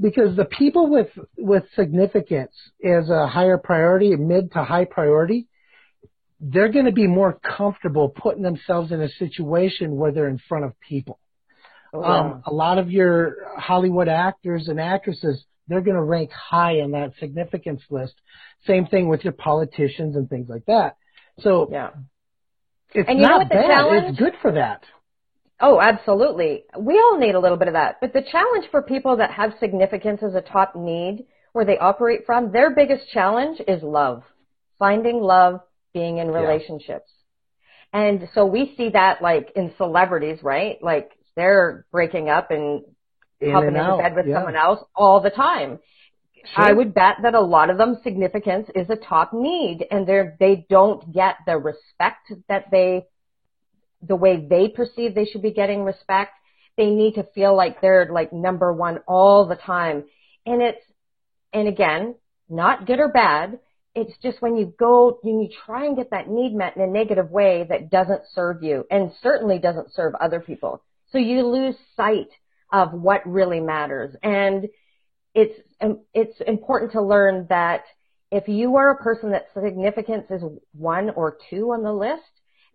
because 0.00 0.36
the 0.36 0.44
people 0.44 0.88
with 0.88 1.08
with 1.36 1.64
significance 1.74 2.52
as 2.84 3.08
a 3.10 3.26
higher 3.26 3.58
priority, 3.58 4.14
mid 4.16 4.52
to 4.52 4.64
high 4.64 4.84
priority, 4.84 5.46
they're 6.40 6.72
going 6.72 6.86
to 6.86 6.92
be 6.92 7.06
more 7.06 7.38
comfortable 7.42 8.08
putting 8.08 8.42
themselves 8.42 8.92
in 8.92 9.00
a 9.00 9.08
situation 9.08 9.96
where 9.96 10.12
they're 10.12 10.28
in 10.28 10.40
front 10.48 10.64
of 10.64 10.78
people. 10.80 11.18
Um, 11.92 12.42
a 12.46 12.52
lot 12.52 12.78
of 12.78 12.90
your 12.90 13.36
Hollywood 13.58 14.08
actors 14.08 14.68
and 14.68 14.80
actresses, 14.80 15.44
they're 15.66 15.80
going 15.80 15.96
to 15.96 16.02
rank 16.02 16.30
high 16.30 16.78
in 16.78 16.92
that 16.92 17.14
significance 17.18 17.82
list. 17.90 18.14
Same 18.64 18.86
thing 18.86 19.08
with 19.08 19.24
your 19.24 19.32
politicians 19.32 20.14
and 20.14 20.30
things 20.30 20.48
like 20.48 20.64
that. 20.66 20.96
So 21.40 21.68
yeah. 21.70 21.90
It's 22.94 23.08
And 23.08 23.20
you 23.20 23.26
know 23.26 23.38
what 23.38 23.48
the 23.48 23.54
bad. 23.54 23.66
challenge- 23.66 24.06
It's 24.10 24.18
good 24.18 24.34
for 24.42 24.52
that. 24.52 24.82
Oh, 25.60 25.80
absolutely. 25.80 26.64
We 26.78 26.94
all 26.98 27.18
need 27.18 27.34
a 27.34 27.38
little 27.38 27.58
bit 27.58 27.68
of 27.68 27.74
that. 27.74 27.96
But 28.00 28.12
the 28.14 28.22
challenge 28.22 28.66
for 28.70 28.80
people 28.82 29.16
that 29.18 29.30
have 29.32 29.52
significance 29.60 30.22
as 30.22 30.34
a 30.34 30.40
top 30.40 30.74
need, 30.74 31.26
where 31.52 31.64
they 31.66 31.76
operate 31.78 32.24
from, 32.24 32.50
their 32.52 32.70
biggest 32.70 33.08
challenge 33.10 33.60
is 33.68 33.82
love. 33.82 34.22
Finding 34.78 35.20
love, 35.20 35.60
being 35.92 36.16
in 36.18 36.28
relationships. 36.30 37.10
And 37.92 38.28
so 38.34 38.46
we 38.46 38.74
see 38.76 38.90
that 38.90 39.20
like 39.20 39.52
in 39.56 39.74
celebrities, 39.76 40.38
right? 40.42 40.78
Like 40.82 41.10
they're 41.36 41.84
breaking 41.92 42.28
up 42.30 42.50
and 42.50 42.84
In 43.40 43.50
hopping 43.52 43.68
and 43.68 43.76
into 43.78 43.96
bed 43.98 44.14
with 44.14 44.26
yeah. 44.28 44.36
someone 44.36 44.56
else 44.56 44.80
all 44.94 45.20
the 45.20 45.30
time. 45.30 45.78
Sure. 46.44 46.64
I 46.64 46.72
would 46.72 46.94
bet 46.94 47.16
that 47.22 47.34
a 47.34 47.40
lot 47.40 47.70
of 47.70 47.78
them 47.78 48.00
significance 48.02 48.68
is 48.74 48.88
a 48.90 48.96
top 48.96 49.32
need 49.32 49.86
and 49.90 50.06
they're, 50.06 50.36
they 50.40 50.66
don't 50.68 51.12
get 51.12 51.36
the 51.46 51.56
respect 51.58 52.32
that 52.48 52.66
they, 52.70 53.06
the 54.02 54.16
way 54.16 54.46
they 54.48 54.68
perceive 54.68 55.14
they 55.14 55.26
should 55.26 55.42
be 55.42 55.52
getting 55.52 55.84
respect. 55.84 56.32
They 56.76 56.90
need 56.90 57.14
to 57.16 57.24
feel 57.34 57.54
like 57.54 57.80
they're 57.80 58.08
like 58.10 58.32
number 58.32 58.72
one 58.72 58.98
all 59.06 59.46
the 59.46 59.56
time. 59.56 60.04
And 60.46 60.62
it's, 60.62 60.82
and 61.52 61.68
again, 61.68 62.14
not 62.48 62.86
good 62.86 63.00
or 63.00 63.08
bad. 63.08 63.58
It's 63.94 64.16
just 64.22 64.40
when 64.40 64.56
you 64.56 64.72
go, 64.78 65.18
when 65.22 65.40
you 65.40 65.50
try 65.66 65.84
and 65.84 65.96
get 65.96 66.10
that 66.10 66.28
need 66.28 66.54
met 66.54 66.76
in 66.76 66.82
a 66.82 66.86
negative 66.86 67.30
way 67.30 67.66
that 67.68 67.90
doesn't 67.90 68.22
serve 68.32 68.62
you 68.62 68.86
and 68.90 69.12
certainly 69.22 69.58
doesn't 69.58 69.92
serve 69.92 70.14
other 70.14 70.40
people. 70.40 70.82
So 71.10 71.18
you 71.18 71.46
lose 71.46 71.74
sight 71.96 72.30
of 72.72 72.92
what 72.92 73.26
really 73.26 73.60
matters. 73.60 74.14
And 74.22 74.68
it's 75.34 75.60
um, 75.80 76.00
it's 76.12 76.40
important 76.46 76.92
to 76.92 77.02
learn 77.02 77.46
that 77.48 77.82
if 78.30 78.48
you 78.48 78.76
are 78.76 78.90
a 78.90 79.02
person 79.02 79.30
that 79.30 79.46
significance 79.54 80.26
is 80.30 80.42
one 80.72 81.10
or 81.10 81.36
two 81.48 81.72
on 81.72 81.82
the 81.82 81.92
list, 81.92 82.22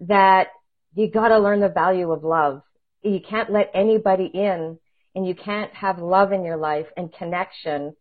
that 0.02 0.48
you 0.96 1.10
got 1.10 1.30
to 1.30 1.40
learn 1.40 1.62
the 1.62 1.70
value 1.70 2.12
of 2.12 2.24
love. 2.24 2.62
You 3.04 3.20
can't 3.22 3.52
let 3.52 3.72
anybody 3.74 4.26
in, 4.26 4.80
and 5.14 5.28
you 5.28 5.36
can't 5.36 5.74
have 5.74 6.00
love 6.00 6.32
in 6.32 6.44
your 6.44 6.58
life 6.58 6.88
and 6.98 7.14
connection 7.14 7.96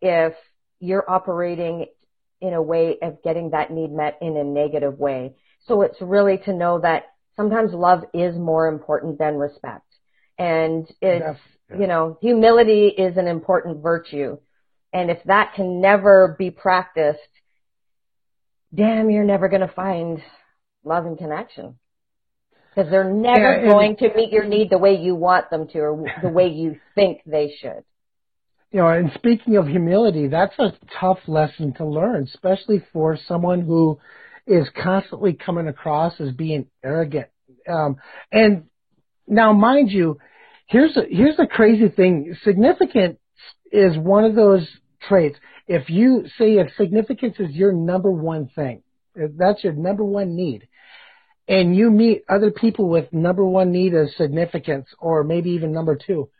if 0.00 0.34
you're 0.80 1.08
operating 1.08 1.86
in 2.40 2.54
a 2.54 2.62
way 2.62 2.98
of 3.00 3.22
getting 3.22 3.50
that 3.50 3.70
need 3.70 3.92
met 3.92 4.18
in 4.20 4.36
a 4.36 4.44
negative 4.44 4.98
way. 4.98 5.34
So 5.66 5.82
it's 5.82 6.00
really 6.00 6.38
to 6.38 6.52
know 6.52 6.80
that 6.80 7.04
sometimes 7.36 7.72
love 7.72 8.04
is 8.12 8.36
more 8.36 8.66
important 8.66 9.18
than 9.18 9.36
respect. 9.36 9.86
And 10.38 10.86
it's, 11.00 11.40
You 11.80 11.86
know, 11.86 12.18
humility 12.20 12.88
is 12.88 13.16
an 13.16 13.26
important 13.26 13.82
virtue. 13.82 14.38
And 14.92 15.10
if 15.10 15.18
that 15.24 15.54
can 15.54 15.80
never 15.80 16.36
be 16.38 16.50
practiced, 16.50 17.18
damn, 18.74 19.10
you're 19.10 19.24
never 19.24 19.48
going 19.48 19.62
to 19.66 19.72
find 19.74 20.20
love 20.84 21.06
and 21.06 21.16
connection. 21.16 21.78
Because 22.74 22.90
they're 22.90 23.12
never 23.12 23.60
Yeah, 23.60 23.66
going 23.70 23.96
to 23.96 24.14
meet 24.14 24.32
your 24.32 24.44
need 24.44 24.70
the 24.70 24.78
way 24.78 24.94
you 24.96 25.14
want 25.14 25.50
them 25.50 25.68
to 25.68 25.78
or 25.78 26.04
the 26.22 26.28
way 26.28 26.48
you 26.48 26.78
think 26.94 27.20
they 27.26 27.54
should. 27.60 27.84
you 28.70 28.80
know, 28.80 28.88
and 28.88 29.12
speaking 29.14 29.56
of 29.56 29.66
humility, 29.66 30.28
that's 30.28 30.58
a 30.58 30.72
tough 30.98 31.18
lesson 31.26 31.74
to 31.74 31.84
learn, 31.84 32.24
especially 32.24 32.82
for 32.92 33.18
someone 33.28 33.60
who 33.60 33.98
is 34.46 34.66
constantly 34.82 35.34
coming 35.34 35.68
across 35.68 36.18
as 36.20 36.32
being 36.32 36.66
arrogant. 36.82 37.28
Um, 37.68 37.96
and 38.32 38.64
now, 39.26 39.52
mind 39.52 39.90
you, 39.90 40.18
here's 40.72 40.96
a, 40.96 41.02
here's 41.08 41.36
the 41.36 41.46
crazy 41.46 41.88
thing: 41.88 42.34
significance 42.42 43.18
is 43.70 43.96
one 43.96 44.24
of 44.24 44.34
those 44.34 44.66
traits. 45.06 45.38
If 45.68 45.88
you 45.88 46.24
say 46.38 46.54
if 46.54 46.74
significance 46.76 47.36
is 47.38 47.54
your 47.54 47.72
number 47.72 48.10
one 48.10 48.50
thing, 48.54 48.82
if 49.14 49.30
that's 49.36 49.62
your 49.62 49.74
number 49.74 50.04
one 50.04 50.34
need, 50.34 50.66
and 51.46 51.76
you 51.76 51.90
meet 51.90 52.24
other 52.28 52.50
people 52.50 52.88
with 52.88 53.12
number 53.12 53.44
one 53.44 53.70
need 53.70 53.94
as 53.94 54.16
significance, 54.16 54.86
or 54.98 55.22
maybe 55.22 55.50
even 55.50 55.72
number 55.72 55.96
two, 55.96 56.30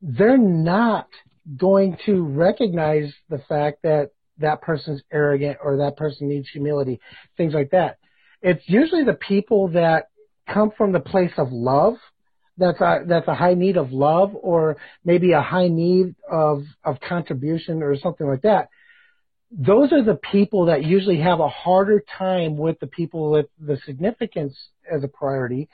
they're 0.00 0.38
not 0.38 1.08
going 1.56 1.96
to 2.06 2.22
recognize 2.22 3.12
the 3.28 3.38
fact 3.48 3.82
that 3.82 4.10
that 4.38 4.62
person's 4.62 5.02
arrogant 5.12 5.58
or 5.62 5.78
that 5.78 5.96
person 5.96 6.28
needs 6.28 6.48
humility, 6.48 7.00
things 7.36 7.52
like 7.52 7.70
that. 7.70 7.98
It's 8.40 8.62
usually 8.66 9.04
the 9.04 9.14
people 9.14 9.68
that 9.68 10.08
come 10.48 10.70
from 10.76 10.92
the 10.92 11.00
place 11.00 11.32
of 11.36 11.52
love. 11.52 11.94
That's 12.60 12.80
a, 12.80 12.98
that's 13.06 13.26
a 13.26 13.34
high 13.34 13.54
need 13.54 13.76
of 13.78 13.90
love 13.90 14.32
or 14.34 14.76
maybe 15.04 15.32
a 15.32 15.40
high 15.40 15.68
need 15.68 16.14
of, 16.30 16.64
of 16.84 17.00
contribution 17.00 17.82
or 17.82 17.96
something 17.98 18.26
like 18.26 18.42
that. 18.42 18.68
Those 19.50 19.92
are 19.92 20.04
the 20.04 20.14
people 20.14 20.66
that 20.66 20.84
usually 20.84 21.20
have 21.20 21.40
a 21.40 21.48
harder 21.48 22.04
time 22.18 22.56
with 22.56 22.78
the 22.78 22.86
people 22.86 23.30
with 23.32 23.46
the 23.58 23.78
significance 23.86 24.56
as 24.88 25.02
a 25.02 25.08
priority 25.08 25.68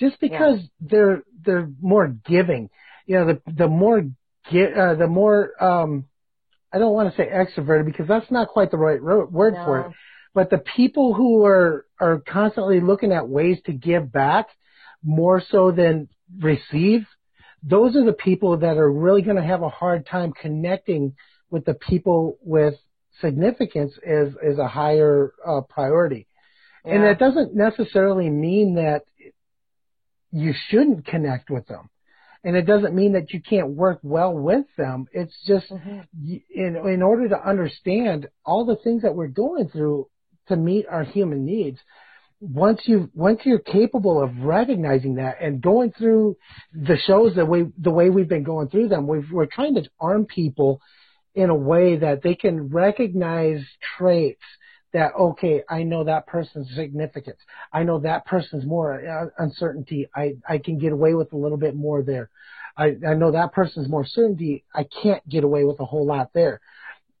just 0.00 0.18
because 0.18 0.58
they're, 0.80 1.22
they're 1.44 1.70
more 1.80 2.08
giving. 2.08 2.70
You 3.06 3.16
know, 3.16 3.26
the, 3.26 3.52
the 3.52 3.68
more 3.68 4.02
get, 4.50 4.74
uh, 4.76 4.94
the 4.94 5.06
more, 5.06 5.62
um, 5.62 6.06
I 6.72 6.78
don't 6.78 6.94
want 6.94 7.10
to 7.10 7.16
say 7.16 7.28
extroverted 7.28 7.84
because 7.84 8.08
that's 8.08 8.30
not 8.30 8.48
quite 8.48 8.70
the 8.70 8.78
right 8.78 9.00
ro- 9.00 9.26
word 9.26 9.54
for 9.64 9.80
it. 9.80 9.86
But 10.32 10.48
the 10.50 10.58
people 10.58 11.12
who 11.12 11.44
are, 11.44 11.84
are 12.00 12.22
constantly 12.26 12.80
looking 12.80 13.12
at 13.12 13.28
ways 13.28 13.58
to 13.66 13.72
give 13.72 14.10
back 14.10 14.46
more 15.02 15.42
so 15.50 15.72
than 15.72 16.08
receive, 16.38 17.06
those 17.62 17.96
are 17.96 18.04
the 18.04 18.12
people 18.12 18.58
that 18.58 18.76
are 18.76 18.90
really 18.90 19.22
going 19.22 19.36
to 19.36 19.42
have 19.42 19.62
a 19.62 19.68
hard 19.68 20.06
time 20.06 20.32
connecting 20.32 21.14
with 21.50 21.64
the 21.64 21.74
people 21.74 22.38
with 22.42 22.74
significance 23.20 23.92
as, 24.06 24.28
as 24.42 24.58
a 24.58 24.68
higher 24.68 25.32
uh, 25.46 25.60
priority. 25.62 26.26
And 26.84 27.04
that 27.04 27.18
doesn't 27.18 27.54
necessarily 27.54 28.30
mean 28.30 28.76
that 28.76 29.02
you 30.32 30.54
shouldn't 30.68 31.06
connect 31.06 31.50
with 31.50 31.66
them. 31.66 31.90
And 32.42 32.56
it 32.56 32.62
doesn't 32.62 32.94
mean 32.94 33.12
that 33.12 33.34
you 33.34 33.42
can't 33.42 33.70
work 33.70 33.98
well 34.02 34.32
with 34.32 34.64
them. 34.78 35.06
It's 35.12 35.36
just 35.46 35.70
Mhm. 35.70 36.06
y- 36.26 36.42
in 36.48 36.76
in 36.76 37.02
order 37.02 37.28
to 37.28 37.48
understand 37.48 38.28
all 38.46 38.64
the 38.64 38.76
things 38.76 39.02
that 39.02 39.14
we're 39.14 39.28
going 39.28 39.68
through 39.68 40.08
to 40.48 40.56
meet 40.56 40.86
our 40.86 41.02
human 41.04 41.44
needs. 41.44 41.78
Once 42.40 42.80
you 42.84 43.10
once 43.14 43.40
you're 43.44 43.58
capable 43.58 44.22
of 44.22 44.34
recognizing 44.38 45.16
that 45.16 45.36
and 45.42 45.60
going 45.60 45.92
through 45.92 46.36
the 46.72 46.96
shows 47.06 47.34
the 47.34 47.44
way 47.44 47.66
the 47.78 47.90
way 47.90 48.08
we've 48.08 48.28
been 48.28 48.42
going 48.42 48.68
through 48.68 48.88
them, 48.88 49.06
we've, 49.06 49.30
we're 49.30 49.46
trying 49.46 49.74
to 49.74 49.82
arm 50.00 50.24
people 50.24 50.80
in 51.34 51.50
a 51.50 51.54
way 51.54 51.98
that 51.98 52.22
they 52.22 52.34
can 52.34 52.68
recognize 52.68 53.62
traits 53.98 54.42
that 54.92 55.12
okay, 55.14 55.62
I 55.68 55.82
know 55.82 56.04
that 56.04 56.26
person's 56.26 56.74
significance. 56.74 57.38
I 57.72 57.82
know 57.84 58.00
that 58.00 58.26
person's 58.26 58.64
more 58.66 59.06
uh, 59.06 59.26
uncertainty. 59.38 60.08
I 60.14 60.34
I 60.48 60.58
can 60.58 60.78
get 60.78 60.92
away 60.92 61.14
with 61.14 61.32
a 61.32 61.36
little 61.36 61.58
bit 61.58 61.76
more 61.76 62.02
there. 62.02 62.30
I 62.76 62.96
I 63.06 63.14
know 63.14 63.32
that 63.32 63.52
person's 63.52 63.88
more 63.88 64.06
certainty. 64.06 64.64
I 64.74 64.86
can't 65.02 65.26
get 65.28 65.44
away 65.44 65.64
with 65.64 65.78
a 65.80 65.84
whole 65.84 66.06
lot 66.06 66.30
there. 66.32 66.60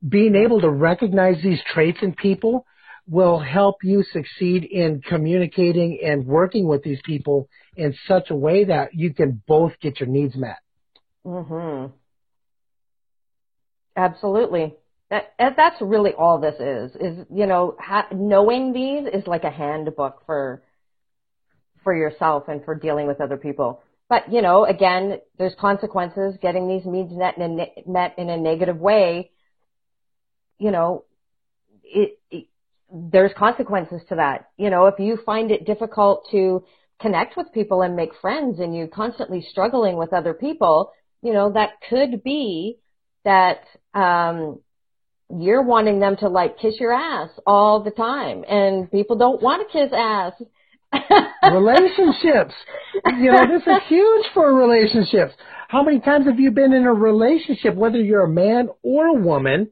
Being 0.06 0.34
able 0.34 0.62
to 0.62 0.70
recognize 0.70 1.42
these 1.42 1.60
traits 1.72 1.98
in 2.02 2.14
people 2.14 2.66
will 3.08 3.38
help 3.38 3.76
you 3.82 4.02
succeed 4.02 4.64
in 4.64 5.00
communicating 5.00 5.98
and 6.04 6.26
working 6.26 6.66
with 6.66 6.82
these 6.82 7.00
people 7.04 7.48
in 7.76 7.94
such 8.06 8.30
a 8.30 8.36
way 8.36 8.64
that 8.64 8.94
you 8.94 9.12
can 9.12 9.42
both 9.46 9.72
get 9.80 10.00
your 10.00 10.08
needs 10.08 10.36
met. 10.36 10.58
Mhm. 11.24 11.92
Absolutely. 13.96 14.74
That, 15.10 15.32
that- 15.38 15.56
that's 15.56 15.80
really 15.80 16.14
all 16.14 16.38
this 16.38 16.58
is. 16.60 16.96
Is 16.96 17.26
you 17.30 17.46
know 17.46 17.76
ha- 17.78 18.08
knowing 18.12 18.72
these 18.72 19.06
is 19.12 19.26
like 19.26 19.44
a 19.44 19.50
handbook 19.50 20.24
for 20.26 20.62
for 21.82 21.94
yourself 21.94 22.48
and 22.48 22.64
for 22.64 22.74
dealing 22.74 23.06
with 23.06 23.20
other 23.20 23.36
people. 23.36 23.82
But 24.08 24.32
you 24.32 24.42
know, 24.42 24.64
again, 24.64 25.20
there's 25.38 25.54
consequences. 25.54 26.36
Getting 26.40 26.68
these 26.68 26.86
needs 26.86 27.12
met 27.12 27.38
in 27.38 27.58
a 27.60 27.66
met 27.86 28.18
in 28.18 28.28
a 28.30 28.36
negative 28.36 28.78
way. 28.78 29.30
You 30.58 30.70
know, 30.70 31.04
it, 31.82 32.18
it 32.30 32.46
there's 32.92 33.32
consequences 33.36 34.02
to 34.08 34.16
that. 34.16 34.50
You 34.56 34.70
know, 34.70 34.86
if 34.86 34.98
you 34.98 35.18
find 35.24 35.50
it 35.50 35.66
difficult 35.66 36.26
to 36.32 36.64
connect 37.00 37.36
with 37.36 37.52
people 37.52 37.82
and 37.82 37.96
make 37.96 38.10
friends 38.20 38.60
and 38.60 38.74
you're 38.74 38.88
constantly 38.88 39.44
struggling 39.50 39.96
with 39.96 40.12
other 40.12 40.34
people, 40.34 40.92
you 41.22 41.32
know, 41.32 41.52
that 41.52 41.70
could 41.88 42.22
be 42.22 42.78
that 43.24 43.60
um 43.94 44.60
you're 45.32 45.62
wanting 45.62 46.00
them 46.00 46.16
to 46.16 46.28
like 46.28 46.58
kiss 46.58 46.74
your 46.80 46.92
ass 46.92 47.30
all 47.46 47.82
the 47.82 47.90
time 47.90 48.44
and 48.48 48.90
people 48.90 49.16
don't 49.16 49.42
want 49.42 49.66
to 49.66 49.78
kiss 49.78 49.92
ass. 49.94 50.32
relationships. 51.52 52.54
You 53.18 53.30
know, 53.30 53.46
this 53.46 53.62
is 53.62 53.82
huge 53.86 54.26
for 54.34 54.52
relationships. 54.52 55.34
How 55.68 55.84
many 55.84 56.00
times 56.00 56.26
have 56.26 56.40
you 56.40 56.50
been 56.50 56.72
in 56.72 56.84
a 56.84 56.92
relationship, 56.92 57.76
whether 57.76 57.98
you're 57.98 58.24
a 58.24 58.28
man 58.28 58.70
or 58.82 59.06
a 59.06 59.12
woman, 59.12 59.70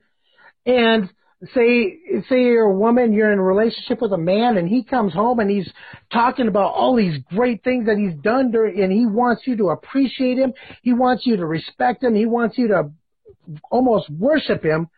and 0.65 1.11
say 1.55 1.99
say 2.29 2.43
you're 2.43 2.65
a 2.71 2.77
woman, 2.77 3.13
you're 3.13 3.33
in 3.33 3.39
a 3.39 3.43
relationship 3.43 4.01
with 4.01 4.13
a 4.13 4.19
man, 4.19 4.57
and 4.57 4.69
he 4.69 4.83
comes 4.83 5.13
home 5.13 5.39
and 5.39 5.51
he's 5.51 5.71
talking 6.13 6.49
about 6.49 6.73
all 6.75 6.97
these 6.97 7.19
great 7.31 7.63
things 7.63 7.87
that 7.87 7.97
he's 7.97 8.15
done, 8.23 8.51
during, 8.51 8.81
and 8.83 8.93
he 8.93 9.07
wants 9.07 9.43
you 9.47 9.57
to 9.57 9.69
appreciate 9.71 10.39
him, 10.39 10.53
he 10.83 10.93
wants 10.93 11.27
you 11.27 11.37
to 11.37 11.47
respect 11.47 12.03
him, 12.03 12.15
he 12.15 12.27
wants 12.27 12.59
you 12.59 12.69
to 12.69 12.91
almost 13.71 14.11
worship 14.11 14.65
him, 14.65 14.89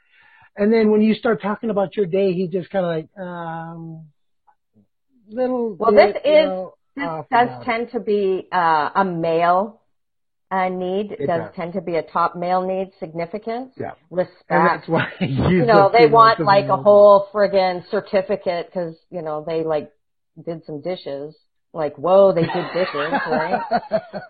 and 0.57 0.73
then 0.73 0.91
when 0.91 1.03
you 1.03 1.15
start 1.15 1.43
talking 1.43 1.71
about 1.71 1.97
your 1.97 2.07
day, 2.07 2.33
he 2.33 2.49
just 2.49 2.71
kind 2.71 2.85
of 2.85 2.91
like 2.91 3.27
um 3.27 4.07
little. 5.29 5.75
Well, 5.75 5.93
bit, 5.93 6.15
this 6.15 6.23
is- 6.25 6.47
know, 6.47 6.75
This 6.97 7.09
does 7.31 7.65
tend 7.65 7.91
to 7.93 8.01
be 8.01 8.49
uh, 8.53 8.91
a 8.95 9.05
male 9.05 9.80
uh, 10.51 10.69
need. 10.69 11.13
It 11.13 11.27
does 11.27 11.43
does. 11.43 11.55
tend 11.55 11.73
to 11.75 11.81
be 11.81 11.97
a 11.97 12.03
top 12.03 12.37
male 12.37 12.63
need, 12.67 12.93
significance, 12.99 13.73
Yeah. 13.77 13.93
respect. 14.11 14.51
And 14.51 14.67
that's 14.67 14.89
why 14.89 15.13
you 15.21 15.65
know, 15.65 15.91
they 15.93 16.07
want 16.07 16.41
like 16.41 16.69
a 16.69 16.77
whole 16.77 17.29
friggin' 17.33 17.89
certificate 17.91 18.67
because, 18.67 18.97
you 19.11 19.23
know, 19.23 19.45
they 19.47 19.63
like 19.65 19.91
did 20.45 20.65
some 20.65 20.81
dishes. 20.81 21.35
Like, 21.73 21.97
whoa, 21.97 22.33
they 22.33 22.43
did 22.43 22.73
dishes, 22.73 23.13
right? 23.27 23.55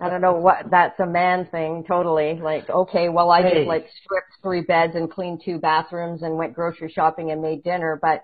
I 0.03 0.11
don't 0.11 0.21
know 0.21 0.35
what, 0.35 0.71
that's 0.71 0.99
a 1.01 1.07
man 1.07 1.47
thing, 1.47 1.85
totally. 1.89 2.39
Like, 2.39 2.69
okay, 2.69 3.09
well, 3.09 3.31
I 3.31 3.43
Hey. 3.43 3.55
just 3.55 3.67
like 3.67 3.87
stripped 4.03 4.33
three 4.43 4.61
beds 4.63 4.95
and 4.95 5.11
cleaned 5.11 5.41
two 5.45 5.59
bathrooms 5.59 6.23
and 6.23 6.37
went 6.37 6.55
grocery 6.55 6.91
shopping 6.91 7.31
and 7.31 7.41
made 7.41 7.63
dinner, 7.65 7.99
but 8.01 8.23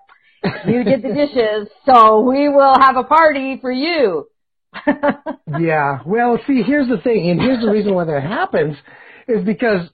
you 0.68 0.84
did 0.84 1.02
the 1.02 1.08
dishes, 1.14 1.68
so 1.86 2.20
we 2.20 2.48
will 2.50 2.74
have 2.78 2.96
a 2.96 3.04
party 3.04 3.58
for 3.60 3.72
you. 3.72 4.26
yeah. 5.60 6.00
Well, 6.06 6.38
see, 6.46 6.62
here's 6.62 6.88
the 6.88 6.98
thing, 6.98 7.30
and 7.30 7.40
here's 7.40 7.62
the 7.62 7.70
reason 7.70 7.94
why 7.94 8.04
that 8.04 8.22
happens 8.22 8.76
is 9.28 9.44
because 9.44 9.88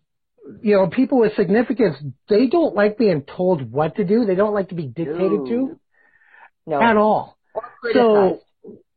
you 0.60 0.74
know 0.76 0.88
people 0.88 1.18
with 1.20 1.34
significance 1.36 1.96
they 2.28 2.46
don't 2.48 2.74
like 2.74 2.98
being 2.98 3.22
told 3.22 3.70
what 3.70 3.96
to 3.96 4.04
do. 4.04 4.24
They 4.24 4.34
don't 4.34 4.54
like 4.54 4.68
to 4.70 4.74
be 4.74 4.86
dictated 4.86 5.46
to 5.46 5.78
No. 6.66 6.82
at 6.82 6.96
all. 6.96 7.36
Or 7.54 7.62
So 7.92 8.40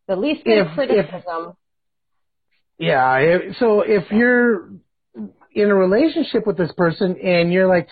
the 0.07 0.15
least 0.15 0.43
bit 0.45 0.59
of 0.59 0.67
if- 0.67 0.73
criticism. 0.73 1.53
yeah. 2.77 3.17
If, 3.17 3.57
so 3.57 3.81
if 3.81 4.11
you're 4.11 4.69
in 5.53 5.69
a 5.69 5.75
relationship 5.75 6.45
with 6.45 6.57
this 6.57 6.71
person 6.75 7.15
and 7.23 7.51
you're 7.53 7.67
like, 7.67 7.87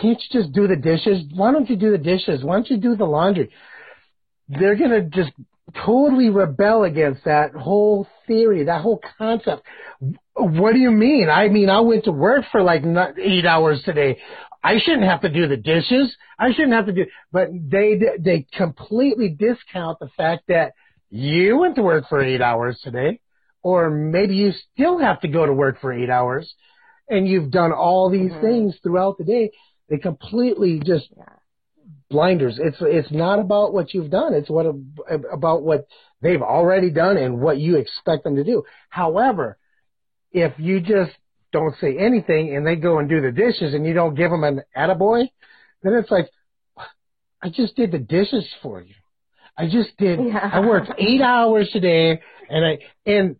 can't 0.00 0.20
you 0.30 0.40
just 0.42 0.52
do 0.52 0.66
the 0.68 0.76
dishes? 0.76 1.24
Why 1.34 1.52
don't 1.52 1.68
you 1.70 1.76
do 1.76 1.90
the 1.90 1.98
dishes? 1.98 2.44
Why 2.44 2.56
don't 2.56 2.68
you 2.70 2.76
do 2.76 2.96
the 2.96 3.04
laundry? 3.06 3.50
They're 4.48 4.76
gonna 4.76 5.02
just 5.02 5.30
totally 5.74 6.30
rebel 6.30 6.84
against 6.84 7.24
that 7.24 7.52
whole 7.52 8.06
theory, 8.26 8.64
that 8.64 8.82
whole 8.82 9.00
concept. 9.18 9.62
What 10.34 10.72
do 10.72 10.78
you 10.78 10.90
mean? 10.90 11.28
I 11.28 11.48
mean, 11.48 11.68
I 11.68 11.80
went 11.80 12.04
to 12.04 12.12
work 12.12 12.44
for 12.50 12.62
like 12.62 12.82
eight 13.18 13.44
hours 13.44 13.82
today. 13.84 14.18
I 14.62 14.78
shouldn't 14.78 15.04
have 15.04 15.22
to 15.22 15.28
do 15.28 15.46
the 15.48 15.56
dishes. 15.56 16.14
I 16.38 16.52
shouldn't 16.52 16.72
have 16.72 16.86
to 16.86 16.92
do, 16.92 17.06
but 17.32 17.48
they, 17.52 18.00
they 18.18 18.46
completely 18.52 19.30
discount 19.30 19.98
the 19.98 20.08
fact 20.16 20.44
that 20.48 20.72
you 21.10 21.58
went 21.58 21.76
to 21.76 21.82
work 21.82 22.04
for 22.08 22.22
eight 22.22 22.40
hours 22.40 22.78
today, 22.82 23.20
or 23.62 23.90
maybe 23.90 24.36
you 24.36 24.52
still 24.72 24.98
have 24.98 25.20
to 25.20 25.28
go 25.28 25.46
to 25.46 25.52
work 25.52 25.80
for 25.80 25.92
eight 25.92 26.10
hours 26.10 26.52
and 27.08 27.26
you've 27.26 27.50
done 27.50 27.72
all 27.72 28.10
these 28.10 28.32
Mhm. 28.32 28.40
things 28.40 28.78
throughout 28.82 29.16
the 29.18 29.24
day. 29.24 29.50
They 29.88 29.96
completely 29.98 30.80
just 30.80 31.10
Yeah. 31.16 31.37
Blinders. 32.10 32.58
It's 32.60 32.78
it's 32.80 33.10
not 33.10 33.38
about 33.38 33.72
what 33.72 33.92
you've 33.94 34.10
done. 34.10 34.34
It's 34.34 34.50
what 34.50 34.66
about 35.32 35.62
what 35.62 35.86
they've 36.22 36.42
already 36.42 36.90
done 36.90 37.16
and 37.16 37.40
what 37.40 37.58
you 37.58 37.76
expect 37.76 38.24
them 38.24 38.36
to 38.36 38.44
do. 38.44 38.64
However, 38.88 39.58
if 40.32 40.52
you 40.58 40.80
just 40.80 41.12
don't 41.52 41.74
say 41.80 41.96
anything 41.98 42.54
and 42.54 42.66
they 42.66 42.76
go 42.76 42.98
and 42.98 43.08
do 43.08 43.20
the 43.20 43.32
dishes 43.32 43.74
and 43.74 43.86
you 43.86 43.94
don't 43.94 44.14
give 44.14 44.30
them 44.30 44.44
an 44.44 44.62
attaboy, 44.76 45.28
then 45.82 45.94
it's 45.94 46.10
like, 46.10 46.28
I 47.42 47.48
just 47.50 47.76
did 47.76 47.92
the 47.92 47.98
dishes 47.98 48.46
for 48.62 48.82
you. 48.82 48.94
I 49.56 49.66
just 49.66 49.96
did. 49.98 50.20
Yeah. 50.20 50.50
I 50.52 50.60
worked 50.60 50.92
eight 50.98 51.20
hours 51.20 51.68
today, 51.72 52.20
and 52.48 52.64
I 52.64 52.78
and 53.06 53.36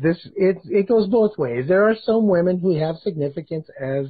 this 0.00 0.16
it 0.34 0.58
it 0.64 0.88
goes 0.88 1.08
both 1.08 1.38
ways. 1.38 1.66
There 1.68 1.88
are 1.88 1.96
some 2.04 2.26
women 2.26 2.58
who 2.58 2.76
have 2.78 2.96
significance 2.96 3.66
as, 3.80 4.06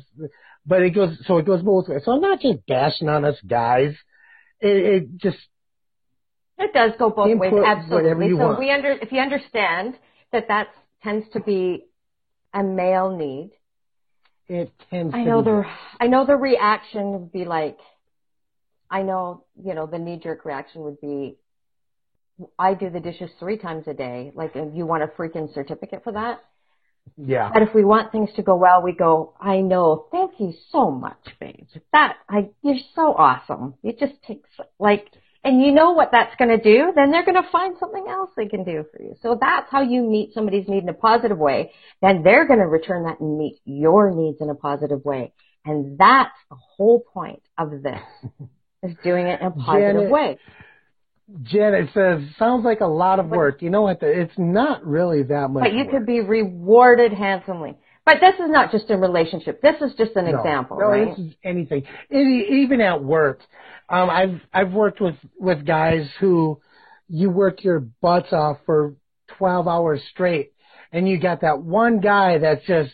but 0.67 0.83
it 0.83 0.91
goes 0.91 1.19
so 1.27 1.39
it 1.39 1.47
goes 1.47 1.63
both 1.63 1.89
ways. 1.89 2.03
So 2.05 2.13
I'm 2.13 2.21
not 2.21 2.41
just 2.41 2.65
bashing 2.67 3.09
on 3.09 3.25
us 3.25 3.37
guys. 3.47 3.95
It, 4.61 4.77
it 4.77 5.17
just 5.17 5.39
It 6.59 6.73
does 6.73 6.93
go 6.99 7.11
both 7.11 7.39
ways, 7.39 7.53
absolutely. 7.65 8.31
so 8.31 8.37
want. 8.39 8.59
we 8.59 8.71
under 8.71 8.93
if 8.93 9.13
you 9.13 9.21
understand 9.21 9.99
that 10.33 10.49
that 10.49 10.69
tends 11.03 11.29
to 11.33 11.41
be 11.41 11.87
a 12.55 12.63
male 12.63 13.17
need. 13.17 13.51
it 14.49 14.71
tends. 14.91 15.15
I 15.15 15.25
to 15.25 15.25
know 15.25 15.43
be- 15.43 15.51
the 15.51 15.65
I 16.01 16.07
know 16.07 16.27
the 16.27 16.37
reaction 16.37 17.13
would 17.13 17.33
be 17.33 17.45
like, 17.45 17.79
I 18.91 19.03
know 19.03 19.45
you 19.63 19.75
know 19.75 19.87
the 19.87 19.99
knee 19.99 20.21
jerk 20.23 20.45
reaction 20.45 20.83
would 20.83 21.01
be, 21.01 21.37
I 22.59 22.75
do 22.75 22.91
the 22.91 23.01
dishes 23.01 23.31
three 23.39 23.59
times 23.59 23.89
a 23.89 23.95
day. 23.95 24.33
Like, 24.35 24.55
you 24.55 24.87
want 24.87 25.03
a 25.03 25.07
freaking 25.09 25.53
certificate 25.53 26.03
for 26.05 26.13
that? 26.13 26.41
Yeah. 27.17 27.51
But 27.53 27.63
if 27.63 27.75
we 27.75 27.85
want 27.85 28.13
things 28.13 28.31
to 28.37 28.43
go 28.43 28.57
well, 28.57 28.83
we 28.83 28.93
go, 28.93 29.35
I 29.41 29.61
know, 29.61 30.07
thank 30.11 30.33
you 30.39 30.55
so 30.71 30.91
much, 30.91 31.25
babe. 31.41 31.67
That, 31.93 32.17
I, 32.29 32.51
you're 32.63 32.77
so 32.95 33.15
awesome. 33.15 33.75
It 33.83 33.99
just 33.99 34.15
takes, 34.27 34.49
like, 34.79 35.09
and 35.45 35.61
you 35.61 35.73
know 35.73 35.91
what 35.93 36.11
that's 36.13 36.37
going 36.37 36.57
to 36.57 36.63
do, 36.63 36.93
then 36.95 37.11
they're 37.11 37.25
going 37.25 37.43
to 37.43 37.51
find 37.51 37.77
something 37.79 38.07
else 38.09 38.31
they 38.37 38.47
can 38.47 38.65
do 38.65 38.85
for 38.93 39.03
you. 39.03 39.17
So 39.23 39.37
that's 39.41 39.69
how 39.71 39.83
you 39.83 40.03
meet 40.03 40.35
somebody's 40.35 40.69
need 40.69 40.85
in 40.85 40.89
a 40.89 40.95
positive 40.95 41.39
way. 41.39 41.73
Then 42.01 42.23
they're 42.23 42.47
going 42.47 42.61
to 42.61 42.67
return 42.67 43.05
that 43.05 43.19
and 43.21 43.39
meet 43.39 43.61
your 43.65 44.15
needs 44.15 44.39
in 44.41 44.51
a 44.51 44.55
positive 44.55 45.05
way. 45.05 45.33
And 45.65 45.99
that's 45.99 46.37
the 46.49 46.57
whole 46.57 47.01
point 47.13 47.43
of 47.59 47.83
this, 47.83 48.01
is 48.83 48.97
doing 49.03 49.27
it 49.27 49.41
in 49.41 49.49
a 49.49 49.51
positive 49.51 49.97
Janet, 49.97 50.11
way. 50.11 50.39
Janet 51.43 51.91
says, 51.95 52.21
sounds 52.39 52.65
like 52.65 52.81
a 52.81 52.87
lot 52.87 53.19
of 53.19 53.29
work. 53.29 53.63
You 53.63 53.71
know 53.71 53.83
what? 53.83 53.99
It's 54.03 54.33
not 54.37 54.85
really 54.87 55.23
that 55.25 55.49
much. 55.51 55.63
But 55.63 55.73
you 55.73 55.85
work. 55.85 55.91
could 55.91 56.07
be 56.07 56.21
rewarded 56.21 57.13
handsomely. 57.13 57.77
But 58.05 58.17
this 58.21 58.35
is 58.35 58.51
not 58.51 58.73
just 58.73 58.91
a 58.91 58.97
relationship. 58.97 59.63
This 59.63 59.77
is 59.81 59.95
just 59.97 60.17
an 60.17 60.25
No. 60.31 60.39
example, 60.39 60.79
no, 60.79 60.87
right? 60.89 61.09
this 61.09 61.19
is 61.19 61.35
anything. 61.45 61.85
Even 62.11 62.81
at 62.81 63.03
work, 63.03 63.41
um, 63.89 64.11
I've 64.11 64.41
I've 64.53 64.73
worked 64.73 65.01
with 65.01 65.15
with 65.39 65.65
guys 65.65 66.09
who 66.19 66.61
you 67.09 67.31
work 67.31 67.63
your 67.63 67.79
butts 67.79 68.33
off 68.33 68.59
for 68.67 68.97
twelve 69.39 69.69
hours 69.69 70.03
straight, 70.11 70.53
and 70.91 71.09
you 71.09 71.21
got 71.21 71.43
that 71.43 71.63
one 71.63 72.01
guy 72.01 72.39
that's 72.39 72.67
just 72.67 72.91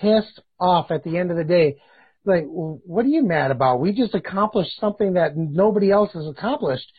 pissed 0.00 0.40
off 0.58 0.90
at 0.90 1.04
the 1.04 1.18
end 1.18 1.30
of 1.30 1.36
the 1.36 1.44
day. 1.44 1.76
Like, 2.24 2.44
what 2.46 3.04
are 3.04 3.08
you 3.08 3.22
mad 3.22 3.50
about? 3.50 3.80
We 3.80 3.92
just 3.92 4.14
accomplished 4.14 4.78
something 4.80 5.14
that 5.14 5.36
nobody 5.36 5.90
else 5.90 6.12
has 6.14 6.26
accomplished. 6.26 6.90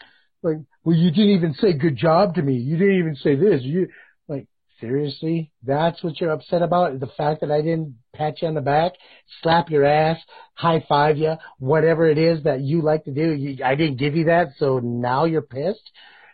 Like, 0.43 0.57
well, 0.83 0.95
you 0.95 1.11
didn't 1.11 1.31
even 1.31 1.53
say 1.53 1.73
good 1.73 1.95
job 1.95 2.35
to 2.35 2.41
me. 2.41 2.55
You 2.55 2.77
didn't 2.77 2.99
even 2.99 3.15
say 3.15 3.35
this. 3.35 3.61
You 3.61 3.87
like 4.27 4.47
seriously? 4.79 5.51
That's 5.63 6.03
what 6.03 6.19
you're 6.19 6.31
upset 6.31 6.61
about? 6.61 6.99
The 6.99 7.11
fact 7.17 7.41
that 7.41 7.51
I 7.51 7.61
didn't 7.61 7.95
pat 8.15 8.41
you 8.41 8.47
on 8.47 8.55
the 8.55 8.61
back, 8.61 8.93
slap 9.41 9.69
your 9.69 9.85
ass, 9.85 10.17
high 10.55 10.83
five 10.89 11.17
you, 11.17 11.35
whatever 11.59 12.09
it 12.09 12.17
is 12.17 12.43
that 12.43 12.61
you 12.61 12.81
like 12.81 13.05
to 13.05 13.11
do. 13.11 13.31
You, 13.31 13.63
I 13.63 13.75
didn't 13.75 13.97
give 13.97 14.15
you 14.15 14.25
that, 14.25 14.49
so 14.57 14.79
now 14.79 15.25
you're 15.25 15.41
pissed. 15.41 15.91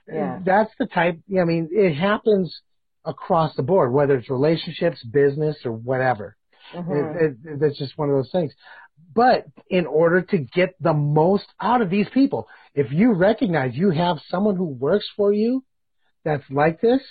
Yeah. 0.07 0.39
That's 0.45 0.71
the 0.79 0.85
type. 0.85 1.19
I 1.37 1.43
mean, 1.43 1.69
it 1.71 1.93
happens 1.95 2.61
across 3.03 3.55
the 3.55 3.63
board, 3.63 3.91
whether 3.91 4.17
it's 4.17 4.29
relationships, 4.29 5.03
business, 5.03 5.57
or 5.65 5.73
whatever. 5.73 6.35
Mhm. 6.73 7.15
It, 7.21 7.37
it, 7.45 7.59
that's 7.59 7.77
just 7.77 7.97
one 7.97 8.09
of 8.09 8.15
those 8.15 8.31
things. 8.31 8.53
But 9.13 9.45
in 9.69 9.85
order 9.85 10.21
to 10.21 10.37
get 10.37 10.75
the 10.81 10.93
most 10.93 11.45
out 11.61 11.81
of 11.81 11.89
these 11.89 12.07
people, 12.13 12.47
if 12.77 12.91
you 12.91 13.13
recognize 13.13 13.71
you 13.73 13.89
have 13.89 14.17
someone 14.29 14.55
who 14.55 14.65
works 14.65 15.09
for 15.17 15.33
you 15.33 15.63
that's 16.23 16.43
like 16.51 16.79
this, 16.79 17.01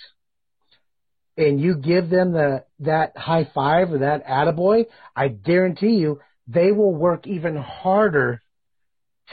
and 1.37 1.61
you 1.61 1.76
give 1.76 2.09
them 2.09 2.33
the 2.33 2.64
that 2.79 3.16
high 3.16 3.50
five 3.52 3.92
or 3.92 3.98
that 3.98 4.24
attaboy, 4.26 4.87
I 5.14 5.29
guarantee 5.29 5.96
you 5.96 6.20
they 6.46 6.70
will 6.70 6.94
work 6.94 7.26
even 7.26 7.57
harder 7.57 8.40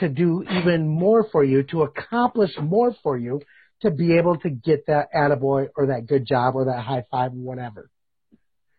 to 0.00 0.08
do 0.08 0.42
even 0.42 0.88
more 0.88 1.24
for 1.30 1.44
you, 1.44 1.62
to 1.62 1.82
accomplish 1.82 2.50
more 2.60 2.92
for 3.04 3.16
you, 3.16 3.40
to 3.82 3.92
be 3.92 4.18
able 4.18 4.36
to 4.38 4.50
get 4.50 4.86
that 4.88 5.06
attaboy 5.16 5.68
or 5.76 5.86
that 5.86 6.06
good 6.08 6.26
job 6.26 6.56
or 6.56 6.64
that 6.64 6.80
high 6.80 7.04
five, 7.12 7.30
or 7.30 7.36
whatever. 7.36 7.88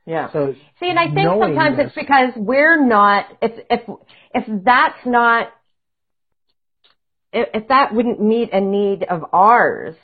Yeah. 0.05 0.29
So 0.33 0.53
See, 0.81 0.89
and 0.89 0.99
I 0.99 1.05
think 1.05 1.29
sometimes 1.39 1.77
this- 1.77 1.85
it's 1.87 1.95
because 1.95 2.33
we're 2.35 2.85
not. 2.85 3.25
If 3.41 3.53
if 3.69 3.81
if 4.33 4.63
that's 4.63 5.05
not, 5.05 5.53
if, 7.35 7.67
that 7.67 7.93
wouldn't 7.93 8.21
meet 8.21 8.53
a 8.53 8.61
need 8.61 9.03
of 9.03 9.25
ours, 9.33 9.95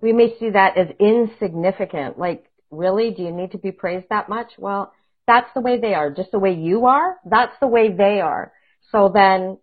we 0.00 0.12
may 0.12 0.36
see 0.38 0.50
that 0.50 0.76
as 0.76 0.88
insignificant. 0.98 2.18
Like, 2.18 2.46
really, 2.70 3.10
do 3.10 3.22
you 3.22 3.32
need 3.32 3.52
to 3.52 3.58
be 3.58 3.72
praised 3.72 4.06
that 4.10 4.28
much? 4.28 4.52
Well, 4.58 4.92
that's 5.26 5.50
the 5.54 5.60
way 5.60 5.78
they 5.78 5.94
are. 5.94 6.10
Just 6.10 6.32
the 6.32 6.38
way 6.38 6.54
you 6.54 6.86
are, 6.86 7.18
that's 7.28 7.54
the 7.60 7.66
way 7.66 7.92
they 7.92 8.20
are. 8.20 8.52
So 8.90 9.10
then, 9.12 9.58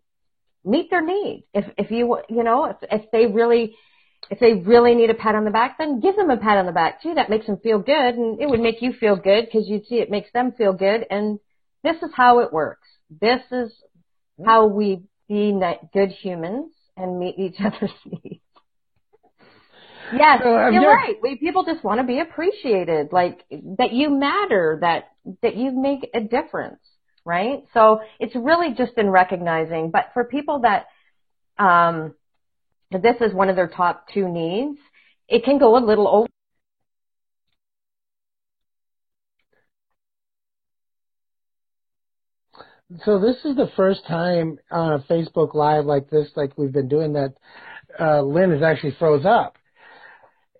meet 0.63 0.89
their 0.89 1.05
need. 1.05 1.45
If 1.53 1.65
if 1.77 1.91
you 1.91 2.19
you 2.29 2.43
know 2.43 2.65
if 2.65 2.77
if 2.83 3.11
they 3.11 3.25
really 3.25 3.75
if 4.29 4.39
they 4.39 4.53
really 4.53 4.95
need 4.95 5.09
a 5.09 5.15
pat 5.15 5.35
on 5.35 5.45
the 5.45 5.51
back, 5.51 5.77
then 5.77 5.99
give 5.99 6.15
them 6.15 6.29
a 6.29 6.37
pat 6.37 6.57
on 6.57 6.65
the 6.65 6.71
back 6.71 7.01
too. 7.01 7.15
That 7.15 7.29
makes 7.29 7.47
them 7.47 7.57
feel 7.57 7.79
good, 7.79 8.15
and 8.15 8.39
it 8.39 8.47
would 8.47 8.59
make 8.59 8.81
you 8.81 8.93
feel 8.93 9.15
good 9.15 9.45
because 9.45 9.67
you'd 9.67 9.87
see 9.87 9.95
it 9.95 10.11
makes 10.11 10.31
them 10.31 10.51
feel 10.51 10.73
good. 10.73 11.05
And 11.09 11.39
this 11.83 11.97
is 11.97 12.11
how 12.15 12.39
it 12.39 12.53
works. 12.53 12.87
This 13.09 13.41
is 13.51 13.71
how 14.43 14.67
we 14.67 15.03
be 15.27 15.59
good 15.93 16.09
humans 16.09 16.71
and 16.97 17.19
meet 17.19 17.37
each 17.37 17.55
other's 17.63 17.91
needs. 18.05 18.41
Yes, 20.13 20.41
So, 20.43 20.55
I'm 20.55 20.73
you're 20.73 20.83
just- 20.83 20.95
right. 20.95 21.15
We 21.21 21.35
people 21.37 21.65
just 21.65 21.83
want 21.83 21.99
to 21.99 22.05
be 22.05 22.19
appreciated, 22.19 23.11
like 23.11 23.43
that 23.79 23.91
you 23.91 24.09
matter, 24.09 24.77
that 24.81 25.05
that 25.41 25.55
you 25.55 25.71
make 25.71 26.09
a 26.13 26.21
difference, 26.21 26.79
right? 27.25 27.63
So 27.73 28.01
it's 28.19 28.35
really 28.35 28.73
just 28.77 28.93
in 28.97 29.09
recognizing. 29.09 29.89
But 29.91 30.11
for 30.13 30.23
people 30.25 30.61
that 30.61 30.85
um, 31.57 32.13
this 32.91 33.15
is 33.21 33.33
one 33.33 33.49
of 33.49 33.55
their 33.55 33.67
top 33.67 34.07
two 34.13 34.29
needs, 34.29 34.77
it 35.27 35.43
can 35.43 35.57
go 35.57 35.75
a 35.77 35.83
little 35.83 36.07
over. 36.07 36.27
So 43.03 43.19
this 43.19 43.37
is 43.43 43.55
the 43.55 43.69
first 43.75 44.05
time 44.07 44.59
on 44.69 44.93
a 44.93 44.99
Facebook 45.11 45.55
Live 45.55 45.85
like 45.85 46.09
this, 46.09 46.29
like 46.35 46.55
we've 46.57 46.71
been 46.71 46.87
doing 46.87 47.13
that, 47.13 47.33
uh, 47.99 48.21
Lynn 48.21 48.51
has 48.51 48.61
actually 48.61 48.95
froze 48.99 49.25
up. 49.25 49.57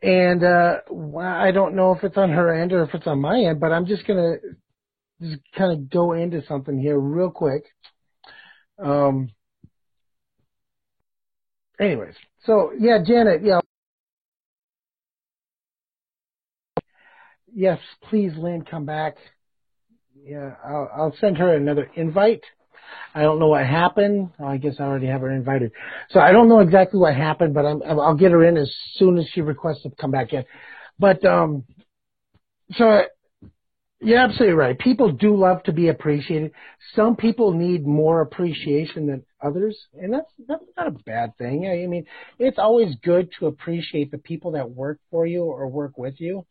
And, 0.02 0.44
uh, 0.44 0.78
I 1.20 1.52
don't 1.52 1.76
know 1.76 1.94
if 1.94 2.04
it's 2.04 2.18
on 2.18 2.32
her 2.32 2.54
end 2.54 2.74
or 2.74 2.84
if 2.84 2.94
it's 2.94 3.08
on 3.08 3.22
my 3.22 3.40
end, 3.42 3.60
but 3.60 3.72
I'm 3.72 3.86
just 3.86 4.08
gonna 4.08 4.38
just 5.22 5.42
kind 5.56 5.72
of 5.72 5.90
go 5.90 6.14
into 6.14 6.44
something 6.48 6.80
here 6.80 7.00
real 7.00 7.30
quick. 7.30 7.64
Um, 8.80 9.30
anyways, 11.80 12.16
so 12.46 12.72
yeah, 12.78 12.98
Janet, 13.06 13.42
yeah. 13.44 13.60
Yes, 17.54 17.80
please, 18.10 18.34
Lynn, 18.36 18.66
come 18.70 18.86
back. 18.86 19.16
Yeah, 20.26 20.56
I'll, 20.66 20.90
I'll 20.96 21.16
send 21.22 21.38
her 21.38 21.56
another 21.56 21.90
invite. 21.96 22.42
I 23.14 23.22
don't 23.22 23.40
know 23.40 23.48
what 23.48 23.66
happened. 23.66 24.32
I 24.44 24.58
guess 24.58 24.76
I 24.80 24.84
already 24.84 25.06
have 25.06 25.22
her 25.22 25.32
invited. 25.32 25.72
So 26.10 26.20
I 26.20 26.32
don't 26.32 26.50
know 26.50 26.62
exactly 26.62 27.00
what 27.00 27.16
happened, 27.16 27.54
but 27.54 27.66
I'm, 27.66 27.84
I'll 27.84 28.16
get 28.16 28.32
her 28.32 28.44
in 28.44 28.58
as 28.58 28.72
soon 28.96 29.20
as 29.20 29.28
she 29.32 29.42
requests 29.42 29.84
to 29.84 29.92
come 30.02 30.10
back 30.10 30.34
in. 30.34 30.44
But 30.98 31.24
um, 31.26 31.64
so 32.72 33.04
you're 34.00 34.18
absolutely 34.18 34.56
right. 34.56 34.78
People 34.80 35.12
do 35.12 35.36
love 35.36 35.62
to 35.64 35.72
be 35.72 35.90
appreciated. 35.90 36.52
Some 36.96 37.16
people 37.16 37.54
need 37.54 37.86
more 37.86 38.22
appreciation 38.22 39.06
than 39.06 39.24
others, 39.44 39.78
and 39.94 40.12
that's 40.12 40.32
that's 40.48 40.64
not 40.76 40.88
a 40.88 40.92
bad 41.06 41.38
thing. 41.38 41.68
I 41.68 41.86
mean, 41.86 42.06
it's 42.40 42.58
always 42.58 42.96
good 43.04 43.30
to 43.40 43.46
appreciate 43.46 44.10
the 44.10 44.18
people 44.18 44.54
that 44.54 44.72
work 44.72 45.00
for 45.12 45.28
you 45.28 45.44
or 45.44 45.68
work 45.68 45.98
with 45.98 46.16
you. 46.20 46.46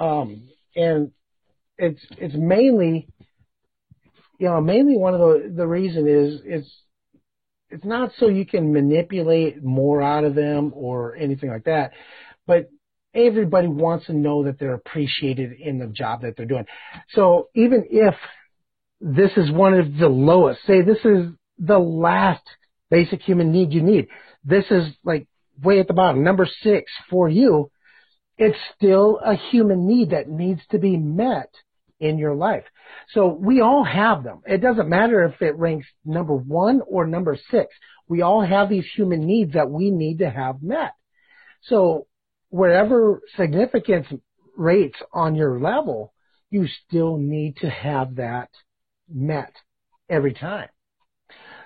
Um, 0.00 0.48
and 0.74 1.12
it's 1.78 2.00
it's 2.12 2.34
mainly 2.34 3.08
you 4.38 4.48
know 4.48 4.60
mainly 4.60 4.96
one 4.96 5.14
of 5.14 5.20
the 5.20 5.52
the 5.56 5.66
reason 5.66 6.06
is 6.06 6.40
it's 6.44 6.68
it's 7.70 7.84
not 7.84 8.10
so 8.18 8.28
you 8.28 8.46
can 8.46 8.72
manipulate 8.72 9.62
more 9.62 10.02
out 10.02 10.24
of 10.24 10.34
them 10.34 10.72
or 10.74 11.16
anything 11.16 11.50
like 11.50 11.64
that 11.64 11.92
but 12.46 12.68
everybody 13.14 13.68
wants 13.68 14.06
to 14.06 14.12
know 14.12 14.44
that 14.44 14.58
they're 14.58 14.74
appreciated 14.74 15.52
in 15.52 15.78
the 15.78 15.86
job 15.86 16.22
that 16.22 16.36
they're 16.36 16.46
doing 16.46 16.66
so 17.14 17.48
even 17.54 17.84
if 17.90 18.14
this 19.00 19.30
is 19.36 19.50
one 19.50 19.74
of 19.74 19.96
the 19.96 20.08
lowest 20.08 20.60
say 20.66 20.82
this 20.82 21.04
is 21.04 21.32
the 21.58 21.78
last 21.78 22.42
basic 22.90 23.22
human 23.22 23.52
need 23.52 23.72
you 23.72 23.82
need. 23.82 24.08
This 24.44 24.64
is 24.70 24.84
like 25.04 25.26
way 25.62 25.80
at 25.80 25.88
the 25.88 25.94
bottom. 25.94 26.22
Number 26.22 26.48
six 26.62 26.90
for 27.10 27.28
you, 27.28 27.70
it's 28.36 28.58
still 28.76 29.20
a 29.24 29.34
human 29.34 29.86
need 29.86 30.10
that 30.10 30.28
needs 30.28 30.60
to 30.70 30.78
be 30.78 30.96
met 30.96 31.50
in 32.00 32.18
your 32.18 32.34
life. 32.34 32.64
So 33.10 33.28
we 33.28 33.60
all 33.60 33.84
have 33.84 34.22
them. 34.22 34.42
It 34.46 34.58
doesn't 34.58 34.88
matter 34.88 35.24
if 35.24 35.40
it 35.42 35.56
ranks 35.56 35.86
number 36.04 36.34
one 36.34 36.80
or 36.86 37.06
number 37.06 37.36
six. 37.50 37.74
We 38.08 38.22
all 38.22 38.44
have 38.44 38.68
these 38.68 38.86
human 38.94 39.26
needs 39.26 39.54
that 39.54 39.70
we 39.70 39.90
need 39.90 40.18
to 40.18 40.30
have 40.30 40.62
met. 40.62 40.92
So 41.62 42.06
wherever 42.50 43.20
significance 43.36 44.06
rates 44.56 44.98
on 45.12 45.34
your 45.34 45.60
level, 45.60 46.14
you 46.50 46.66
still 46.86 47.16
need 47.16 47.56
to 47.58 47.68
have 47.68 48.16
that 48.16 48.50
met 49.12 49.52
every 50.08 50.32
time. 50.34 50.68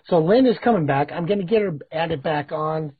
So 0.06 0.18
Lynn 0.18 0.46
is 0.46 0.58
coming 0.64 0.86
back. 0.86 1.12
I'm 1.12 1.26
going 1.26 1.38
to 1.38 1.44
get 1.44 1.62
her 1.62 1.78
added 1.92 2.22
back 2.22 2.50
on, 2.50 2.92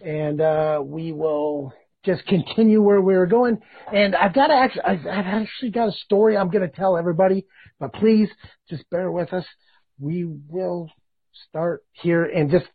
and 0.00 0.40
uh, 0.40 0.82
we 0.84 1.12
will 1.12 1.72
just 2.04 2.24
continue 2.26 2.82
where 2.82 3.00
we 3.00 3.14
were 3.14 3.26
going. 3.26 3.58
And 3.92 4.14
I've 4.16 4.34
got 4.34 4.48
to 4.48 4.54
actually, 4.54 4.82
I've 4.82 5.06
actually 5.06 5.70
got 5.70 5.88
a 5.88 5.92
story 5.92 6.36
I'm 6.36 6.50
going 6.50 6.68
to 6.68 6.74
tell 6.74 6.96
everybody, 6.96 7.46
but 7.78 7.92
please 7.92 8.28
just 8.68 8.88
bear 8.90 9.10
with 9.10 9.32
us. 9.32 9.44
We 9.98 10.24
will 10.24 10.90
start 11.48 11.84
here 11.92 12.24
and 12.24 12.50
just, 12.50 12.66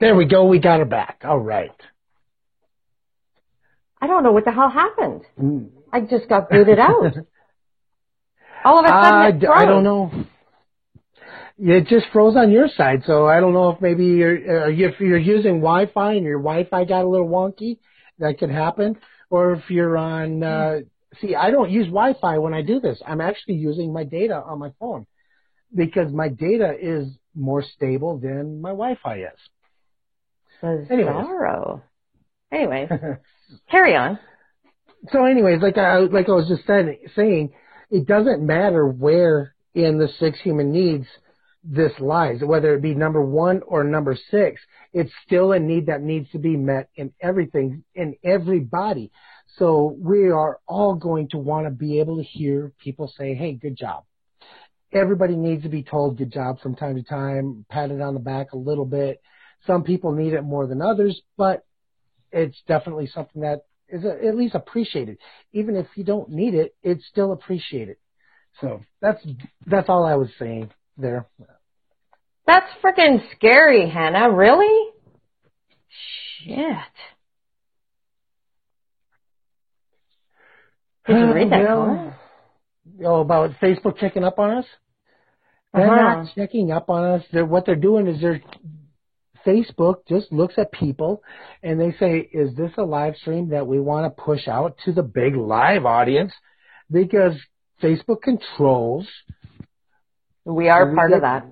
there 0.00 0.16
we 0.16 0.24
go. 0.24 0.46
We 0.46 0.58
got 0.58 0.80
her 0.80 0.84
back. 0.84 1.22
All 1.24 1.38
right. 1.38 1.70
I 4.00 4.06
don't 4.06 4.22
know 4.22 4.32
what 4.32 4.44
the 4.44 4.52
hell 4.52 4.68
happened. 4.68 5.22
Mm. 5.40 5.70
I 5.92 6.00
just 6.00 6.28
got 6.28 6.50
booted 6.50 6.78
out. 6.78 7.14
All 8.64 8.78
of 8.78 8.84
a 8.84 8.88
sudden, 8.88 9.20
I, 9.20 9.28
it 9.28 9.40
d- 9.40 9.46
I 9.46 9.64
froze. 9.64 9.68
don't 9.68 9.84
know. 9.84 10.24
It 11.56 11.86
just 11.86 12.06
froze 12.12 12.36
on 12.36 12.50
your 12.50 12.68
side, 12.68 13.02
so 13.06 13.26
I 13.26 13.38
don't 13.38 13.52
know 13.52 13.70
if 13.70 13.80
maybe 13.80 14.06
you're, 14.06 14.64
uh, 14.66 14.70
if 14.70 14.98
you're 14.98 15.18
using 15.18 15.60
Wi-Fi 15.60 16.14
and 16.14 16.24
your 16.24 16.40
Wi-Fi 16.40 16.84
got 16.84 17.04
a 17.04 17.08
little 17.08 17.28
wonky, 17.28 17.78
that 18.18 18.38
could 18.38 18.50
happen. 18.50 18.96
Or 19.30 19.52
if 19.52 19.70
you're 19.70 19.96
on, 19.96 20.42
uh, 20.42 20.80
see, 21.20 21.36
I 21.36 21.50
don't 21.50 21.70
use 21.70 21.86
Wi-Fi 21.86 22.38
when 22.38 22.54
I 22.54 22.62
do 22.62 22.80
this. 22.80 23.00
I'm 23.06 23.20
actually 23.20 23.54
using 23.54 23.92
my 23.92 24.02
data 24.04 24.34
on 24.34 24.58
my 24.58 24.72
phone 24.80 25.06
because 25.74 26.12
my 26.12 26.28
data 26.28 26.74
is 26.80 27.08
more 27.34 27.62
stable 27.62 28.18
than 28.18 28.60
my 28.60 28.70
Wi-Fi 28.70 29.18
is. 29.18 29.38
Anyways. 30.62 31.14
Bizarro. 31.14 31.82
Anyways, 32.52 32.88
carry 33.70 33.96
on. 33.96 34.18
so 35.10 35.24
anyways, 35.24 35.60
like 35.60 35.76
I 35.76 35.98
like 35.98 36.28
I 36.28 36.32
was 36.32 36.48
just 36.48 36.66
saying, 36.66 36.98
saying, 37.14 37.52
it 37.90 38.06
doesn't 38.06 38.44
matter 38.44 38.86
where 38.86 39.54
in 39.74 39.98
the 39.98 40.08
six 40.18 40.40
human 40.40 40.72
needs 40.72 41.06
this 41.64 41.92
lies, 41.98 42.40
whether 42.42 42.74
it 42.74 42.82
be 42.82 42.94
number 42.94 43.22
one 43.22 43.62
or 43.66 43.84
number 43.84 44.16
six. 44.30 44.60
It's 44.92 45.12
still 45.26 45.52
a 45.52 45.58
need 45.58 45.86
that 45.86 46.02
needs 46.02 46.30
to 46.32 46.38
be 46.38 46.56
met 46.56 46.90
in 46.94 47.12
everything, 47.20 47.84
in 47.94 48.16
everybody. 48.22 49.10
So 49.56 49.96
we 49.98 50.30
are 50.30 50.58
all 50.66 50.94
going 50.94 51.28
to 51.30 51.38
want 51.38 51.66
to 51.66 51.70
be 51.70 52.00
able 52.00 52.18
to 52.18 52.22
hear 52.22 52.72
people 52.78 53.12
say, 53.16 53.34
"Hey, 53.34 53.54
good 53.54 53.76
job." 53.76 54.04
Everybody 54.92 55.36
needs 55.36 55.62
to 55.62 55.68
be 55.68 55.82
told 55.82 56.18
good 56.18 56.32
job 56.32 56.60
from 56.60 56.76
time 56.76 56.96
to 56.96 57.02
time, 57.02 57.64
patted 57.68 58.00
on 58.00 58.14
the 58.14 58.20
back 58.20 58.52
a 58.52 58.56
little 58.58 58.84
bit. 58.84 59.20
Some 59.66 59.82
people 59.82 60.12
need 60.12 60.34
it 60.34 60.42
more 60.42 60.66
than 60.66 60.82
others, 60.82 61.20
but 61.36 61.64
it's 62.30 62.60
definitely 62.68 63.06
something 63.06 63.42
that 63.42 63.62
is 63.88 64.04
at 64.04 64.36
least 64.36 64.54
appreciated. 64.54 65.18
Even 65.52 65.76
if 65.76 65.86
you 65.96 66.04
don't 66.04 66.28
need 66.28 66.54
it, 66.54 66.74
it's 66.82 67.06
still 67.06 67.32
appreciated. 67.32 67.96
So 68.60 68.82
that's 69.00 69.24
that's 69.66 69.88
all 69.88 70.04
I 70.04 70.14
was 70.14 70.28
saying 70.38 70.70
there. 70.96 71.26
That's 72.46 72.66
freaking 72.84 73.20
scary, 73.36 73.88
Hannah. 73.88 74.30
Really? 74.30 74.90
Shit. 76.44 76.56
Did 81.06 81.16
you 81.18 81.32
read 81.34 81.50
that 81.50 81.62
Well, 81.64 81.86
comment? 81.86 82.14
Oh, 83.04 83.20
about 83.20 83.50
Facebook 83.62 83.98
checking 83.98 84.24
up 84.24 84.38
on 84.38 84.58
us? 84.58 84.66
They're 85.72 85.90
Uh-huh. 85.90 86.22
not 86.24 86.34
checking 86.34 86.70
up 86.70 86.88
on 86.90 87.04
us. 87.04 87.24
They're, 87.32 87.46
what 87.46 87.66
they're 87.66 87.74
doing 87.76 88.06
is 88.06 88.20
they're 88.20 88.40
Facebook 89.46 90.06
just 90.08 90.32
looks 90.32 90.54
at 90.56 90.72
people 90.72 91.22
and 91.62 91.78
they 91.78 91.92
say, 91.98 92.18
is 92.32 92.54
this 92.56 92.70
a 92.78 92.82
live 92.82 93.14
stream 93.16 93.50
that 93.50 93.66
we 93.66 93.78
want 93.78 94.04
to 94.16 94.22
push 94.22 94.48
out 94.48 94.76
to 94.86 94.92
the 94.92 95.02
big 95.02 95.36
live 95.36 95.84
audience? 95.84 96.32
Because 96.90 97.34
Facebook 97.82 98.22
controls 98.22 99.06
We 100.46 100.68
are 100.70 100.88
we 100.88 100.94
part 100.96 101.10
get- 101.10 101.16
of 101.16 101.22
that. 101.22 101.46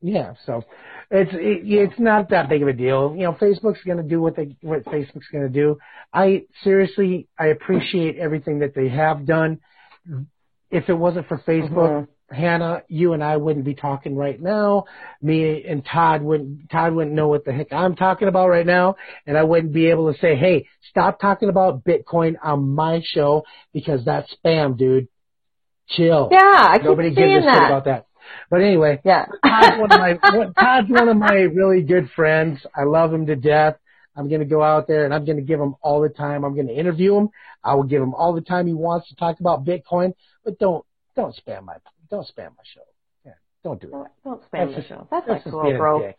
Yeah, 0.00 0.34
so 0.46 0.64
it's 1.10 1.32
it, 1.32 1.62
it's 1.64 1.98
not 1.98 2.30
that 2.30 2.48
big 2.48 2.62
of 2.62 2.68
a 2.68 2.72
deal. 2.72 3.14
You 3.16 3.24
know, 3.24 3.32
Facebook's 3.32 3.82
going 3.84 3.96
to 3.96 4.04
do 4.04 4.20
what 4.20 4.36
they 4.36 4.56
what 4.60 4.84
Facebook's 4.84 5.26
going 5.32 5.44
to 5.44 5.52
do. 5.52 5.78
I 6.12 6.44
seriously 6.62 7.26
I 7.38 7.46
appreciate 7.46 8.16
everything 8.16 8.60
that 8.60 8.74
they 8.74 8.88
have 8.88 9.26
done. 9.26 9.60
If 10.70 10.88
it 10.88 10.94
wasn't 10.94 11.26
for 11.26 11.38
Facebook, 11.38 11.70
mm-hmm. 11.72 12.34
Hannah, 12.34 12.82
you 12.88 13.14
and 13.14 13.24
I 13.24 13.38
wouldn't 13.38 13.64
be 13.64 13.74
talking 13.74 14.14
right 14.14 14.40
now. 14.40 14.84
Me 15.20 15.64
and 15.66 15.84
Todd 15.84 16.22
wouldn't 16.22 16.70
Todd 16.70 16.92
wouldn't 16.92 17.16
know 17.16 17.28
what 17.28 17.44
the 17.44 17.52
heck 17.52 17.72
I'm 17.72 17.96
talking 17.96 18.28
about 18.28 18.48
right 18.48 18.66
now, 18.66 18.96
and 19.26 19.36
I 19.36 19.42
wouldn't 19.42 19.72
be 19.72 19.86
able 19.86 20.12
to 20.12 20.18
say, 20.20 20.36
"Hey, 20.36 20.68
stop 20.90 21.20
talking 21.20 21.48
about 21.48 21.84
Bitcoin 21.84 22.36
on 22.42 22.68
my 22.68 23.00
show 23.02 23.44
because 23.72 24.04
that's 24.04 24.32
spam, 24.36 24.76
dude." 24.76 25.08
Chill. 25.88 26.28
Yeah, 26.30 26.38
I 26.38 26.76
keep 26.76 26.84
Nobody 26.84 27.14
gives 27.14 27.46
a 27.46 27.50
shit 27.50 27.62
about 27.62 27.86
that. 27.86 28.07
But 28.50 28.62
anyway, 28.62 29.00
Yeah. 29.04 29.26
Todd's 29.44 29.78
one 29.78 29.92
of 29.92 30.00
my 30.00 30.52
Todd's 30.58 30.90
one 30.90 31.08
of 31.08 31.16
my 31.16 31.34
really 31.34 31.82
good 31.82 32.10
friends. 32.16 32.60
I 32.76 32.84
love 32.84 33.12
him 33.12 33.26
to 33.26 33.36
death. 33.36 33.76
I'm 34.16 34.28
going 34.28 34.40
to 34.40 34.46
go 34.46 34.62
out 34.62 34.88
there 34.88 35.04
and 35.04 35.14
I'm 35.14 35.24
going 35.24 35.36
to 35.36 35.42
give 35.44 35.60
him 35.60 35.76
all 35.80 36.00
the 36.00 36.08
time. 36.08 36.44
I'm 36.44 36.54
going 36.54 36.66
to 36.66 36.74
interview 36.74 37.14
him. 37.16 37.28
I 37.62 37.74
will 37.74 37.84
give 37.84 38.02
him 38.02 38.14
all 38.14 38.32
the 38.32 38.40
time 38.40 38.66
he 38.66 38.72
wants 38.74 39.08
to 39.10 39.14
talk 39.16 39.38
about 39.40 39.64
Bitcoin. 39.64 40.14
But 40.44 40.58
don't 40.58 40.84
don't 41.14 41.34
spam 41.36 41.64
my 41.64 41.74
don't 42.10 42.26
spam 42.26 42.50
my 42.56 42.64
show. 42.74 42.80
Yeah, 43.24 43.32
don't 43.62 43.80
do 43.80 43.88
it. 43.88 43.90
Don't, 43.92 44.08
don't 44.24 44.42
spam 44.50 44.68
the 44.70 44.76
just- 44.76 44.88
show. 44.88 45.06
That's 45.10 45.26
that's 45.26 45.44
just 45.44 45.52
cool, 45.52 45.62
being 45.62 45.76
a 45.76 45.78
bro. 45.78 46.00
dick. 46.00 46.16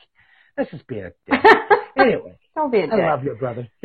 That's 0.56 0.72
just 0.72 0.88
being 0.88 1.06
a 1.06 1.12
dick. 1.30 1.39
anyway, 1.98 2.38
don't 2.56 2.72
be 2.72 2.80
a 2.80 2.88
dick. 2.88 2.93
I 2.93 3.10
love 3.10 3.24
you, 3.24 3.36
brother. 3.36 3.67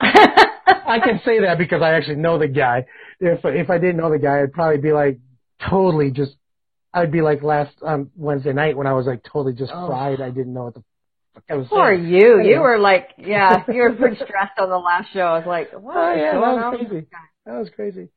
I 0.00 1.00
can 1.00 1.20
say 1.24 1.40
that 1.40 1.58
because 1.58 1.82
I 1.82 1.92
actually 1.92 2.16
know 2.16 2.38
the 2.38 2.48
guy. 2.48 2.86
If 3.20 3.40
if 3.44 3.70
I 3.70 3.78
didn't 3.78 3.96
know 3.96 4.10
the 4.10 4.18
guy, 4.18 4.42
I'd 4.42 4.52
probably 4.52 4.78
be 4.78 4.92
like 4.92 5.18
totally 5.68 6.10
just. 6.10 6.32
I'd 6.98 7.12
be 7.12 7.20
like 7.22 7.42
last 7.42 7.74
um, 7.82 8.10
Wednesday 8.16 8.52
night 8.52 8.76
when 8.76 8.86
I 8.86 8.92
was 8.92 9.06
like 9.06 9.22
totally 9.24 9.54
just 9.54 9.72
Oh. 9.74 9.86
fried. 9.86 10.20
I 10.20 10.30
didn't 10.30 10.52
know 10.54 10.64
what 10.64 10.74
the 10.74 10.82
fuck 11.34 11.44
I 11.50 11.54
was 11.54 11.68
Poor 11.68 11.94
saying. 11.94 12.06
you. 12.08 12.40
You 12.40 12.60
were 12.60 12.78
like, 12.78 13.10
yeah, 13.18 13.64
you 13.72 13.82
were 13.82 13.92
pretty 13.94 14.16
stressed 14.16 14.58
on 14.58 14.68
the 14.68 14.78
last 14.78 15.12
show. 15.12 15.20
I 15.20 15.38
was 15.38 15.46
like, 15.46 15.72
what 15.72 15.96
Oh 15.96 16.14
yeah, 16.14 16.32
that 16.32 16.40
was 16.40 16.76
crazy. 16.76 17.06
That 17.46 17.58
was 17.58 17.70
crazy. 17.74 18.08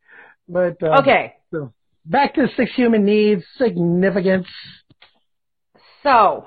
But 0.50 0.82
um, 0.84 1.00
Okay, 1.00 1.34
So 1.52 1.74
back 2.06 2.34
to 2.36 2.48
six 2.58 2.72
human 2.76 3.06
needs, 3.06 3.44
significance. 3.58 4.48
so 6.04 6.46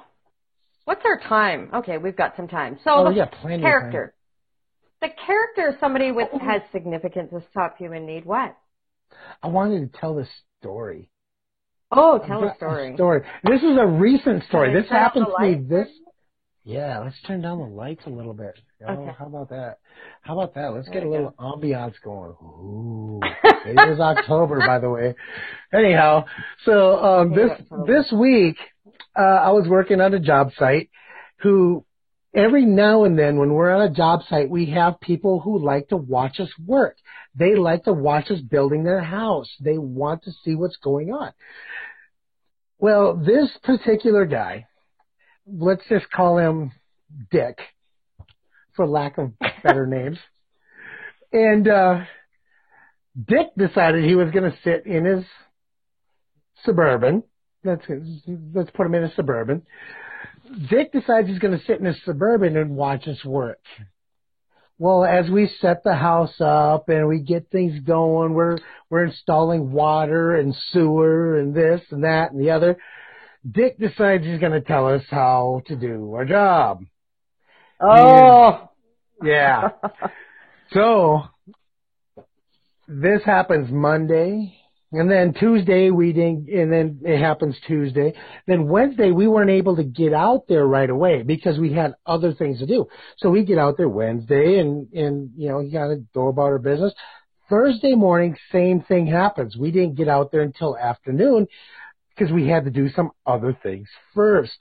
what's 0.85 1.05
our 1.05 1.19
time? 1.21 1.71
Okay, 1.75 1.99
we've 1.99 2.17
got 2.17 2.37
some 2.37 2.49
time. 2.49 2.79
So 2.85 2.91
Oh, 2.97 3.05
the 3.15 3.23
of 3.23 3.31
character. 3.61 4.15
The 5.01 5.09
character 5.27 5.69
of 5.69 5.75
somebody 5.81 6.13
with 6.13 6.29
has 6.41 6.63
significance 6.73 7.31
as 7.37 7.43
top 7.53 7.77
human 7.77 8.07
need. 8.07 8.25
What? 8.25 8.57
I 9.43 9.49
wanted 9.49 9.93
to 9.93 9.99
tell 9.99 10.15
this 10.15 10.29
story. 10.61 11.11
Oh, 11.97 12.19
tell 12.27 12.45
a 12.45 12.55
story. 12.57 12.95
story. 12.95 13.23
This 13.45 13.63
is 13.63 13.77
a 13.79 13.87
recent 13.87 14.45
story. 14.45 14.73
This 14.75 14.91
happened 14.91 15.27
to 15.37 15.43
me 15.43 15.55
this. 15.55 15.89
Yeah, 16.67 17.01
let's 17.01 17.21
turn 17.27 17.43
down 17.43 17.59
the 17.59 17.67
lights 17.67 18.03
a 18.07 18.11
little 18.11 18.33
bit. 18.33 18.59
Oh, 18.87 18.93
Okay. 18.93 19.13
how 19.19 19.27
about 19.27 19.51
that? 19.51 19.77
How 20.23 20.33
about 20.39 20.55
that? 20.55 20.73
Let's 20.73 20.89
get 20.89 21.03
a 21.03 21.09
little 21.09 21.35
ambiance 21.39 21.95
going. 22.03 22.31
Ooh, 22.43 23.21
it 23.67 23.93
is 23.93 24.01
October, 24.01 24.61
by 24.67 24.79
the 24.79 24.89
way. 24.89 25.15
Anyhow, 25.75 26.25
so 26.65 26.97
um, 27.05 27.35
this 27.35 27.51
this 27.87 28.11
week, 28.13 28.57
uh, 29.19 29.23
I 29.23 29.51
was 29.51 29.69
working 29.69 30.01
on 30.01 30.15
a 30.15 30.21
job 30.21 30.53
site. 30.59 30.89
Who 31.43 31.85
every 32.35 32.67
now 32.67 33.05
and 33.05 33.19
then, 33.19 33.39
when 33.39 33.53
we're 33.53 33.71
on 33.71 33.83
a 33.83 33.95
job 33.95 34.23
site, 34.29 34.51
we 34.51 34.71
have 34.71 35.01
people 35.01 35.41
who 35.41 35.65
like 35.65 35.89
to 35.89 35.97
watch 35.97 36.41
us 36.41 36.51
work. 36.65 36.97
They 37.35 37.55
like 37.55 37.85
to 37.85 37.93
watch 37.93 38.31
us 38.31 38.41
building 38.41 38.85
their 38.85 39.03
house. 39.03 39.51
They 39.61 39.79
want 39.79 40.25
to 40.25 40.33
see 40.45 40.55
what's 40.55 40.77
going 40.77 41.13
on. 41.13 41.33
Well, 42.79 43.17
this 43.17 43.51
particular 43.63 44.27
guy, 44.27 44.67
let's 45.47 45.83
just 45.89 46.11
call 46.11 46.39
him 46.39 46.73
Dick, 47.31 47.59
for 48.77 48.87
lack 48.87 49.19
of 49.19 49.33
better 49.63 49.87
names. 49.89 50.19
And 51.33 51.67
uh, 51.67 52.05
Dick 53.17 53.49
decided 53.57 54.05
he 54.05 54.15
was 54.15 54.31
going 54.31 54.51
to 54.51 54.59
sit 54.63 54.87
in 54.87 55.05
his 55.05 55.25
suburban. 56.65 57.23
Let's 57.65 57.85
let's 58.55 58.71
put 58.73 58.87
him 58.87 58.95
in 58.95 59.05
a 59.05 59.15
suburban. 59.15 59.63
Dick 60.71 60.93
decides 60.93 61.29
he's 61.29 61.39
going 61.39 61.59
to 61.59 61.65
sit 61.65 61.79
in 61.79 61.87
his 61.87 61.97
suburban 62.05 62.57
and 62.57 62.77
watch 62.77 63.07
us 63.09 63.25
work. 63.25 63.61
Well, 64.79 65.05
as 65.05 65.31
we 65.31 65.49
set 65.61 65.85
the 65.85 65.95
house 65.95 66.35
up 66.41 66.89
and 66.89 67.07
we 67.07 67.21
get 67.21 67.49
things 67.51 67.81
going, 67.81 68.35
we're 68.35 68.59
we're 68.91 69.05
installing 69.05 69.71
water 69.71 70.35
and 70.35 70.55
sewer 70.73 71.39
and 71.39 71.55
this 71.55 71.81
and 71.91 72.05
that 72.05 72.33
and 72.33 72.41
the 72.41 72.51
other. 72.51 72.77
Dick 73.49 73.79
decides 73.79 74.25
he's 74.25 74.41
going 74.41 74.53
to 74.53 74.61
tell 74.61 74.89
us 74.89 75.03
how 75.11 75.63
to 75.67 75.77
do 75.77 76.13
our 76.15 76.25
job. 76.25 76.85
Oh. 77.81 78.71
Yeah. 79.23 79.69
so 80.73 81.23
this 82.89 83.23
happens 83.25 83.71
Monday, 83.71 84.57
and 84.99 85.11
then 85.11 85.35
Tuesday 85.35 85.91
we 85.91 86.13
didn't, 86.13 86.49
and 86.49 86.73
then 86.73 87.01
it 87.03 87.19
happens 87.19 87.57
Tuesday. 87.67 88.15
Then 88.47 88.69
Wednesday 88.69 89.11
we 89.11 89.27
weren't 89.27 89.51
able 89.51 89.77
to 89.77 89.85
get 89.85 90.13
out 90.13 90.47
there 90.49 90.67
right 90.67 90.89
away 90.89 91.23
because 91.23 91.59
we 91.59 91.73
had 91.73 91.95
other 92.07 92.33
things 92.33 92.61
to 92.61 92.67
do. 92.67 92.87
So 93.19 93.31
we 93.31 93.45
get 93.45 93.59
out 93.59 93.77
there 93.77 93.89
Wednesday, 93.89 94.59
and 94.59 94.93
and 94.93 95.31
you 95.37 95.49
know 95.49 95.61
you 95.61 95.73
got 95.73 95.89
to 95.89 96.05
go 96.15 96.29
about 96.29 96.45
our 96.45 96.59
business. 96.59 96.95
Thursday 97.51 97.95
morning, 97.95 98.37
same 98.53 98.83
thing 98.83 99.07
happens. 99.07 99.57
We 99.57 99.71
didn't 99.71 99.97
get 99.97 100.09
out 100.09 100.33
there 100.33 100.43
until 100.43 100.79
afternoon 100.79 101.47
because 102.11 102.33
we 102.33 102.49
had 102.49 102.65
to 102.65 102.71
do 102.71 102.89
some 102.89 103.11
other 103.27 103.57
things 103.63 103.89
first. 104.15 104.59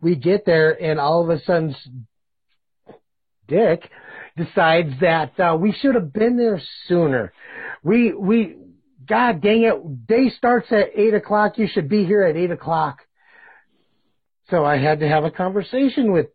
We 0.00 0.16
get 0.16 0.44
there, 0.46 0.70
and 0.70 0.98
all 0.98 1.22
of 1.22 1.30
a 1.30 1.40
sudden, 1.42 1.74
Dick 3.48 3.90
decides 4.36 5.00
that 5.00 5.38
uh, 5.40 5.56
we 5.56 5.72
should 5.72 5.94
have 5.94 6.12
been 6.12 6.36
there 6.36 6.60
sooner. 6.86 7.32
We 7.82 8.12
we 8.12 8.56
God 9.06 9.40
dang 9.40 9.62
it, 9.62 10.06
day 10.06 10.30
starts 10.36 10.66
at 10.70 10.90
eight 10.94 11.14
o'clock. 11.14 11.58
You 11.58 11.68
should 11.72 11.88
be 11.88 12.04
here 12.04 12.22
at 12.22 12.36
eight 12.36 12.50
o'clock. 12.50 12.98
So 14.50 14.64
I 14.64 14.78
had 14.78 15.00
to 15.00 15.08
have 15.08 15.24
a 15.24 15.30
conversation 15.30 16.12
with 16.12 16.26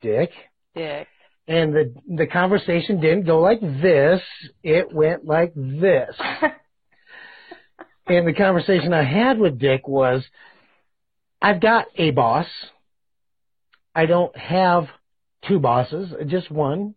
Dick, 0.00 0.30
Dick. 0.74 1.06
and 1.46 1.74
the 1.74 1.94
the 2.08 2.26
conversation 2.26 3.00
didn't 3.00 3.26
go 3.26 3.40
like 3.40 3.60
this. 3.60 4.22
It 4.62 4.92
went 4.92 5.24
like 5.24 5.52
this. 5.54 6.14
and 8.06 8.26
the 8.26 8.34
conversation 8.34 8.92
I 8.92 9.04
had 9.04 9.38
with 9.38 9.58
Dick 9.58 9.86
was, 9.86 10.24
I've 11.42 11.60
got 11.60 11.86
a 11.96 12.10
boss. 12.10 12.46
I 13.94 14.06
don't 14.06 14.36
have 14.36 14.86
two 15.46 15.58
bosses, 15.58 16.12
just 16.26 16.50
one. 16.50 16.94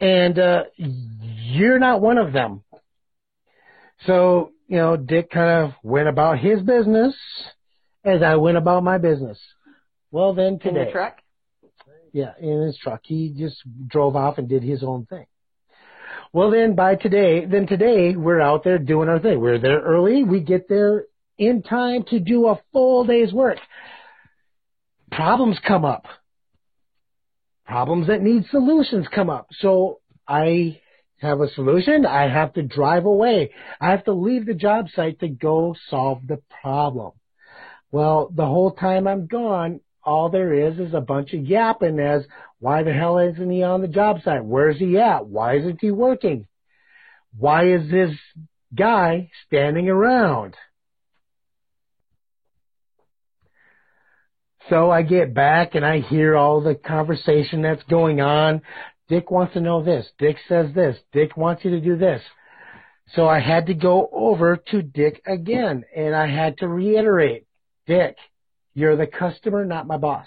And 0.00 0.38
uh, 0.38 0.64
you're 0.76 1.78
not 1.78 2.00
one 2.00 2.18
of 2.18 2.32
them. 2.32 2.62
So, 4.06 4.52
you 4.68 4.76
know, 4.76 4.96
Dick 4.96 5.30
kind 5.30 5.64
of 5.64 5.72
went 5.82 6.08
about 6.08 6.38
his 6.38 6.60
business 6.60 7.14
as 8.04 8.22
I 8.22 8.36
went 8.36 8.56
about 8.56 8.84
my 8.84 8.98
business. 8.98 9.38
Well, 10.10 10.34
then 10.34 10.54
In 10.54 10.58
today. 10.58 10.84
the 10.86 10.92
truck? 10.92 11.18
Yeah, 12.12 12.32
in 12.40 12.62
his 12.62 12.78
truck. 12.78 13.00
He 13.04 13.34
just 13.36 13.56
drove 13.86 14.16
off 14.16 14.38
and 14.38 14.48
did 14.48 14.62
his 14.62 14.82
own 14.82 15.06
thing. 15.06 15.26
Well, 16.32 16.50
then 16.50 16.74
by 16.74 16.96
today, 16.96 17.46
then 17.46 17.66
today 17.66 18.14
we're 18.16 18.40
out 18.40 18.64
there 18.64 18.78
doing 18.78 19.08
our 19.08 19.18
thing. 19.18 19.40
We're 19.40 19.58
there 19.58 19.80
early. 19.80 20.24
We 20.24 20.40
get 20.40 20.68
there 20.68 21.04
in 21.38 21.62
time 21.62 22.04
to 22.10 22.18
do 22.20 22.46
a 22.48 22.60
full 22.72 23.04
day's 23.04 23.32
work. 23.32 23.58
Problems 25.10 25.58
come 25.66 25.84
up. 25.84 26.04
Problems 27.66 28.06
that 28.06 28.22
need 28.22 28.46
solutions 28.50 29.06
come 29.12 29.28
up. 29.28 29.48
So 29.60 30.00
I 30.26 30.80
have 31.18 31.40
a 31.40 31.50
solution. 31.50 32.06
I 32.06 32.28
have 32.28 32.52
to 32.54 32.62
drive 32.62 33.04
away. 33.04 33.52
I 33.80 33.90
have 33.90 34.04
to 34.04 34.12
leave 34.12 34.46
the 34.46 34.54
job 34.54 34.86
site 34.94 35.20
to 35.20 35.28
go 35.28 35.74
solve 35.90 36.26
the 36.26 36.40
problem. 36.62 37.12
Well, 37.90 38.30
the 38.34 38.46
whole 38.46 38.72
time 38.72 39.06
I'm 39.06 39.26
gone, 39.26 39.80
all 40.04 40.28
there 40.28 40.52
is 40.52 40.78
is 40.78 40.94
a 40.94 41.00
bunch 41.00 41.32
of 41.32 41.44
yapping 41.44 41.98
as 41.98 42.22
why 42.60 42.82
the 42.82 42.92
hell 42.92 43.18
isn't 43.18 43.50
he 43.50 43.62
on 43.62 43.82
the 43.82 43.88
job 43.88 44.22
site? 44.22 44.44
Where's 44.44 44.78
he 44.78 44.98
at? 44.98 45.26
Why 45.26 45.56
isn't 45.58 45.80
he 45.80 45.90
working? 45.90 46.46
Why 47.36 47.72
is 47.72 47.90
this 47.90 48.12
guy 48.74 49.30
standing 49.46 49.88
around? 49.88 50.54
So 54.68 54.90
I 54.90 55.02
get 55.02 55.32
back 55.32 55.74
and 55.74 55.84
I 55.84 56.00
hear 56.00 56.36
all 56.36 56.60
the 56.60 56.74
conversation 56.74 57.62
that's 57.62 57.82
going 57.84 58.20
on. 58.20 58.62
Dick 59.08 59.30
wants 59.30 59.54
to 59.54 59.60
know 59.60 59.84
this. 59.84 60.06
Dick 60.18 60.36
says 60.48 60.74
this. 60.74 60.96
Dick 61.12 61.36
wants 61.36 61.64
you 61.64 61.70
to 61.70 61.80
do 61.80 61.96
this. 61.96 62.20
So 63.14 63.28
I 63.28 63.38
had 63.38 63.66
to 63.66 63.74
go 63.74 64.08
over 64.12 64.56
to 64.72 64.82
Dick 64.82 65.22
again 65.26 65.84
and 65.94 66.14
I 66.14 66.26
had 66.26 66.58
to 66.58 66.68
reiterate, 66.68 67.46
Dick, 67.86 68.16
you're 68.74 68.96
the 68.96 69.06
customer, 69.06 69.64
not 69.64 69.86
my 69.86 69.96
boss. 69.96 70.26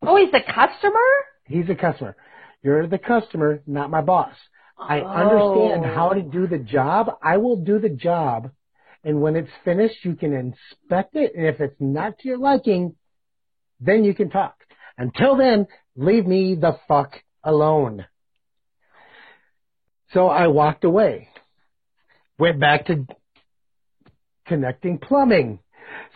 Oh, 0.00 0.16
he's 0.16 0.30
the 0.30 0.42
customer? 0.46 1.00
He's 1.46 1.68
a 1.68 1.74
customer. 1.74 2.16
You're 2.62 2.86
the 2.86 2.98
customer, 2.98 3.62
not 3.66 3.90
my 3.90 4.00
boss. 4.00 4.34
I 4.78 5.00
Oh. 5.00 5.06
understand 5.06 5.84
how 5.84 6.10
to 6.10 6.20
oh. 6.20 6.30
do 6.30 6.46
the 6.46 6.58
job. 6.58 7.18
I 7.22 7.38
will 7.38 7.56
do 7.56 7.78
the 7.80 7.88
job. 7.88 8.50
And 9.04 9.20
when 9.20 9.36
it's 9.36 9.50
finished, 9.64 10.04
you 10.04 10.14
can 10.16 10.32
inspect 10.32 11.14
it. 11.14 11.34
And 11.36 11.46
if 11.46 11.60
it's 11.60 11.76
not 11.78 12.18
to 12.18 12.28
your 12.28 12.38
liking, 12.38 12.96
then 13.80 14.02
you 14.02 14.14
can 14.14 14.30
talk. 14.30 14.56
Until 14.96 15.36
then, 15.36 15.66
leave 15.96 16.26
me 16.26 16.54
the 16.54 16.78
fuck 16.88 17.22
alone. 17.42 18.06
So 20.12 20.28
I 20.28 20.46
walked 20.46 20.84
away. 20.84 21.28
Went 22.38 22.58
back 22.58 22.86
to 22.86 23.06
connecting 24.46 24.98
plumbing. 24.98 25.58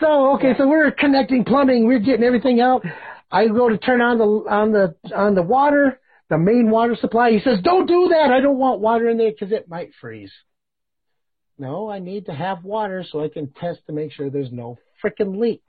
So 0.01 0.35
okay, 0.37 0.55
so 0.57 0.67
we're 0.67 0.91
connecting 0.91 1.45
plumbing. 1.45 1.87
We're 1.87 1.99
getting 1.99 2.25
everything 2.25 2.61
out. 2.61 2.85
I 3.31 3.49
go 3.49 3.69
to 3.69 3.79
turn 3.79 4.01
on 4.01 4.19
the 4.19 4.25
on 4.25 4.73
the 4.73 4.95
on 5.15 5.35
the 5.35 5.43
water, 5.43 6.01
the 6.31 6.39
main 6.39 6.71
water 6.71 6.97
supply. 6.97 7.33
He 7.33 7.41
says, 7.41 7.61
"Don't 7.63 7.87
do 7.87 8.09
that. 8.11 8.31
I 8.31 8.41
don't 8.41 8.59
want 8.59 8.81
water 8.81 9.09
in 9.09 9.19
there 9.19 9.31
because 9.31 9.53
it 9.53 9.69
might 9.69 9.91
freeze." 10.01 10.33
No, 11.59 11.91
I 11.91 11.99
need 11.99 12.27
to 12.27 12.33
have 12.33 12.65
water 12.65 13.05
so 13.11 13.23
I 13.23 13.29
can 13.29 13.49
test 13.61 13.81
to 13.87 13.93
make 13.93 14.13
sure 14.13 14.31
there's 14.31 14.53
no 14.53 14.79
frickin' 15.03 15.39
leaks. 15.39 15.65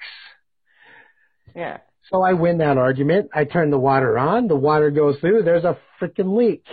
Yeah. 1.55 1.77
So 2.11 2.21
I 2.21 2.33
win 2.33 2.59
that 2.59 2.77
argument. 2.77 3.29
I 3.33 3.45
turn 3.45 3.71
the 3.71 3.79
water 3.79 4.17
on. 4.17 4.47
The 4.47 4.55
water 4.55 4.91
goes 4.91 5.19
through. 5.19 5.43
There's 5.43 5.63
a 5.63 5.77
frickin' 5.99 6.35
leak. 6.37 6.63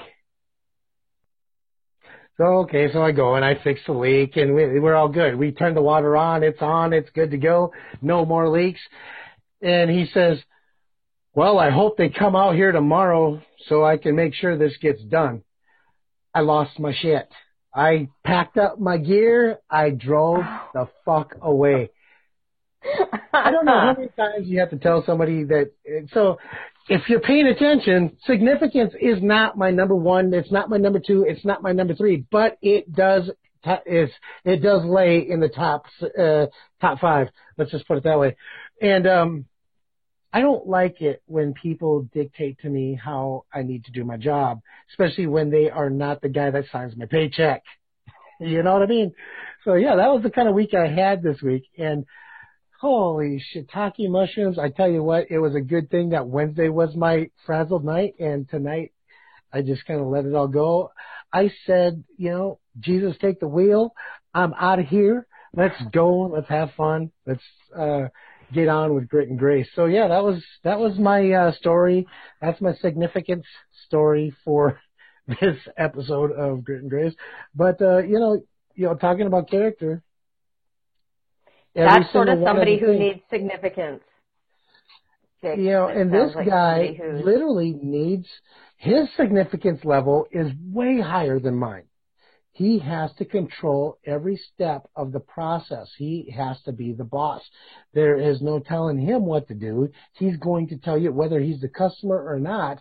So 2.36 2.44
okay, 2.64 2.92
so 2.92 3.02
I 3.02 3.12
go 3.12 3.34
and 3.34 3.44
I 3.44 3.54
fix 3.64 3.80
the 3.86 3.94
leak, 3.94 4.36
and 4.36 4.54
we, 4.54 4.78
we're 4.78 4.94
all 4.94 5.08
good. 5.08 5.36
We 5.36 5.52
turn 5.52 5.74
the 5.74 5.80
water 5.80 6.16
on. 6.18 6.42
It's 6.42 6.60
on. 6.60 6.92
It's 6.92 7.08
good 7.10 7.30
to 7.30 7.38
go. 7.38 7.72
No 8.02 8.26
more 8.26 8.50
leaks. 8.50 8.80
And 9.62 9.90
he 9.90 10.06
says, 10.12 10.38
"Well, 11.34 11.58
I 11.58 11.70
hope 11.70 11.96
they 11.96 12.10
come 12.10 12.36
out 12.36 12.54
here 12.54 12.72
tomorrow 12.72 13.40
so 13.68 13.82
I 13.82 13.96
can 13.96 14.14
make 14.14 14.34
sure 14.34 14.58
this 14.58 14.76
gets 14.82 15.02
done." 15.02 15.44
I 16.34 16.40
lost 16.40 16.78
my 16.78 16.92
shit. 16.92 17.26
I 17.76 18.08
packed 18.24 18.56
up 18.56 18.80
my 18.80 18.96
gear. 18.96 19.58
I 19.68 19.90
drove 19.90 20.42
the 20.72 20.88
fuck 21.04 21.36
away. 21.42 21.90
I 23.34 23.50
don't 23.50 23.66
know 23.66 23.78
how 23.78 23.94
many 23.96 24.08
times 24.16 24.48
you 24.48 24.60
have 24.60 24.70
to 24.70 24.78
tell 24.78 25.04
somebody 25.04 25.44
that. 25.44 25.72
So, 26.12 26.38
if 26.88 27.02
you're 27.08 27.20
paying 27.20 27.46
attention, 27.46 28.16
significance 28.24 28.94
is 28.98 29.22
not 29.22 29.58
my 29.58 29.70
number 29.70 29.94
one. 29.94 30.32
It's 30.32 30.50
not 30.50 30.70
my 30.70 30.78
number 30.78 31.00
two. 31.04 31.26
It's 31.28 31.44
not 31.44 31.62
my 31.62 31.72
number 31.72 31.94
three. 31.94 32.24
But 32.30 32.56
it 32.62 32.90
does 32.92 33.30
is 33.84 34.10
it 34.44 34.62
does 34.62 34.84
lay 34.84 35.26
in 35.28 35.40
the 35.40 35.48
top 35.48 35.84
uh, 36.18 36.46
top 36.80 37.00
five. 37.00 37.28
Let's 37.58 37.72
just 37.72 37.86
put 37.86 37.98
it 37.98 38.04
that 38.04 38.18
way. 38.18 38.36
And 38.80 39.06
um, 39.06 39.44
I 40.36 40.40
don't 40.40 40.66
like 40.66 41.00
it 41.00 41.22
when 41.24 41.54
people 41.54 42.10
dictate 42.12 42.58
to 42.58 42.68
me 42.68 43.00
how 43.02 43.46
I 43.54 43.62
need 43.62 43.86
to 43.86 43.90
do 43.90 44.04
my 44.04 44.18
job, 44.18 44.60
especially 44.90 45.26
when 45.28 45.48
they 45.48 45.70
are 45.70 45.88
not 45.88 46.20
the 46.20 46.28
guy 46.28 46.50
that 46.50 46.66
signs 46.70 46.94
my 46.94 47.06
paycheck. 47.06 47.62
You 48.38 48.62
know 48.62 48.74
what 48.74 48.82
I 48.82 48.86
mean? 48.86 49.14
So 49.64 49.76
yeah, 49.76 49.96
that 49.96 50.08
was 50.08 50.22
the 50.22 50.30
kind 50.30 50.46
of 50.46 50.54
week 50.54 50.74
I 50.74 50.88
had 50.88 51.22
this 51.22 51.40
week. 51.40 51.62
And 51.78 52.04
holy 52.78 53.42
shiitake 53.54 54.10
mushrooms. 54.10 54.58
I 54.58 54.68
tell 54.68 54.90
you 54.90 55.02
what, 55.02 55.30
it 55.30 55.38
was 55.38 55.54
a 55.54 55.62
good 55.62 55.88
thing 55.90 56.10
that 56.10 56.28
Wednesday 56.28 56.68
was 56.68 56.94
my 56.94 57.30
frazzled 57.46 57.86
night 57.86 58.16
and 58.20 58.46
tonight 58.46 58.92
I 59.50 59.62
just 59.62 59.86
kind 59.86 60.02
of 60.02 60.08
let 60.08 60.26
it 60.26 60.34
all 60.34 60.48
go. 60.48 60.92
I 61.32 61.50
said, 61.64 62.04
you 62.18 62.28
know, 62.28 62.58
Jesus 62.78 63.16
take 63.22 63.40
the 63.40 63.48
wheel. 63.48 63.94
I'm 64.34 64.52
out 64.52 64.80
of 64.80 64.86
here. 64.86 65.26
Let's 65.54 65.82
go. 65.94 66.24
Let's 66.24 66.50
have 66.50 66.72
fun. 66.76 67.10
Let's, 67.24 67.42
uh, 67.74 68.08
get 68.52 68.68
on 68.68 68.94
with 68.94 69.08
grit 69.08 69.28
and 69.28 69.38
grace. 69.38 69.68
So 69.74 69.86
yeah, 69.86 70.08
that 70.08 70.22
was, 70.22 70.42
that 70.64 70.78
was 70.78 70.98
my, 70.98 71.30
uh, 71.32 71.52
story. 71.54 72.06
That's 72.40 72.60
my 72.60 72.74
significance 72.76 73.44
story 73.86 74.34
for 74.44 74.80
this 75.28 75.56
episode 75.76 76.32
of 76.32 76.64
grit 76.64 76.82
and 76.82 76.90
grace. 76.90 77.14
But, 77.54 77.80
uh, 77.80 77.98
you 77.98 78.18
know, 78.18 78.42
you 78.74 78.86
know, 78.86 78.94
talking 78.94 79.26
about 79.26 79.50
character. 79.50 80.02
That's 81.74 82.12
sort 82.12 82.28
of 82.28 82.38
somebody 82.44 82.78
who 82.78 82.86
things- 82.86 83.00
needs 83.00 83.20
significance. 83.30 84.02
Dick, 85.42 85.58
you 85.58 85.70
know, 85.70 85.88
and 85.88 86.12
this 86.12 86.34
like 86.34 86.48
guy 86.48 86.98
literally 87.22 87.74
needs 87.74 88.26
his 88.78 89.06
significance 89.16 89.84
level 89.84 90.26
is 90.30 90.50
way 90.72 91.00
higher 91.00 91.38
than 91.38 91.54
mine. 91.54 91.84
He 92.56 92.78
has 92.78 93.10
to 93.18 93.24
control 93.26 93.98
every 94.06 94.36
step 94.36 94.88
of 94.96 95.12
the 95.12 95.20
process. 95.20 95.88
He 95.98 96.32
has 96.36 96.56
to 96.62 96.72
be 96.72 96.92
the 96.94 97.04
boss. 97.04 97.42
There 97.92 98.16
is 98.18 98.40
no 98.40 98.60
telling 98.60 98.98
him 98.98 99.26
what 99.26 99.46
to 99.48 99.54
do. 99.54 99.90
He's 100.14 100.36
going 100.38 100.68
to 100.68 100.78
tell 100.78 100.96
you 100.98 101.12
whether 101.12 101.38
he's 101.38 101.60
the 101.60 101.68
customer 101.68 102.18
or 102.26 102.38
not. 102.38 102.80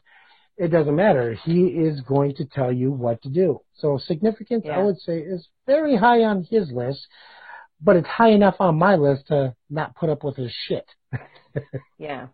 It 0.57 0.69
doesn't 0.69 0.95
matter. 0.95 1.33
He 1.33 1.65
is 1.67 1.99
going 2.01 2.35
to 2.35 2.45
tell 2.45 2.71
you 2.71 2.89
what 2.91 3.21
to 3.23 3.29
do. 3.29 3.59
So 3.73 3.97
significance, 3.97 4.65
I 4.65 4.81
would 4.81 4.99
say, 4.99 5.17
is 5.19 5.49
very 5.67 5.97
high 5.97 6.23
on 6.23 6.43
his 6.49 6.71
list. 6.71 7.05
but 7.81 7.97
it's 7.97 8.07
high 8.07 8.31
enough 8.31 8.55
on 8.59 8.79
my 8.79 8.95
list 8.95 9.27
to 9.27 9.53
not 9.69 9.95
put 9.97 10.09
up 10.09 10.23
with 10.23 10.37
his 10.37 10.53
shit. 10.67 10.87
Yeah. 11.97 12.27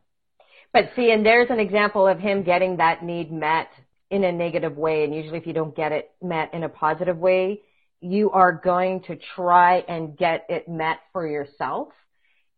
But 0.74 0.92
see, 0.96 1.12
and 1.12 1.26
there's 1.26 1.50
an 1.50 1.60
example 1.60 2.08
of 2.08 2.20
him 2.20 2.44
getting 2.44 2.78
that 2.78 3.04
need 3.04 3.32
met 3.32 3.68
in 4.12 4.26
a 4.26 4.32
negative 4.32 4.78
way. 4.78 5.04
And 5.04 5.16
usually 5.16 5.40
if 5.40 5.48
you 5.48 5.54
don't 5.54 5.76
get 5.76 5.92
it 5.92 6.12
met 6.22 6.54
in 6.54 6.64
a 6.64 6.70
positive 6.70 7.18
way, 7.18 7.62
you 8.02 8.30
are 8.32 8.52
going 8.52 9.02
to 9.04 9.18
try 9.36 9.78
and 9.88 10.18
get 10.18 10.46
it 10.50 10.68
met 10.68 11.00
for 11.14 11.26
yourself. 11.26 11.88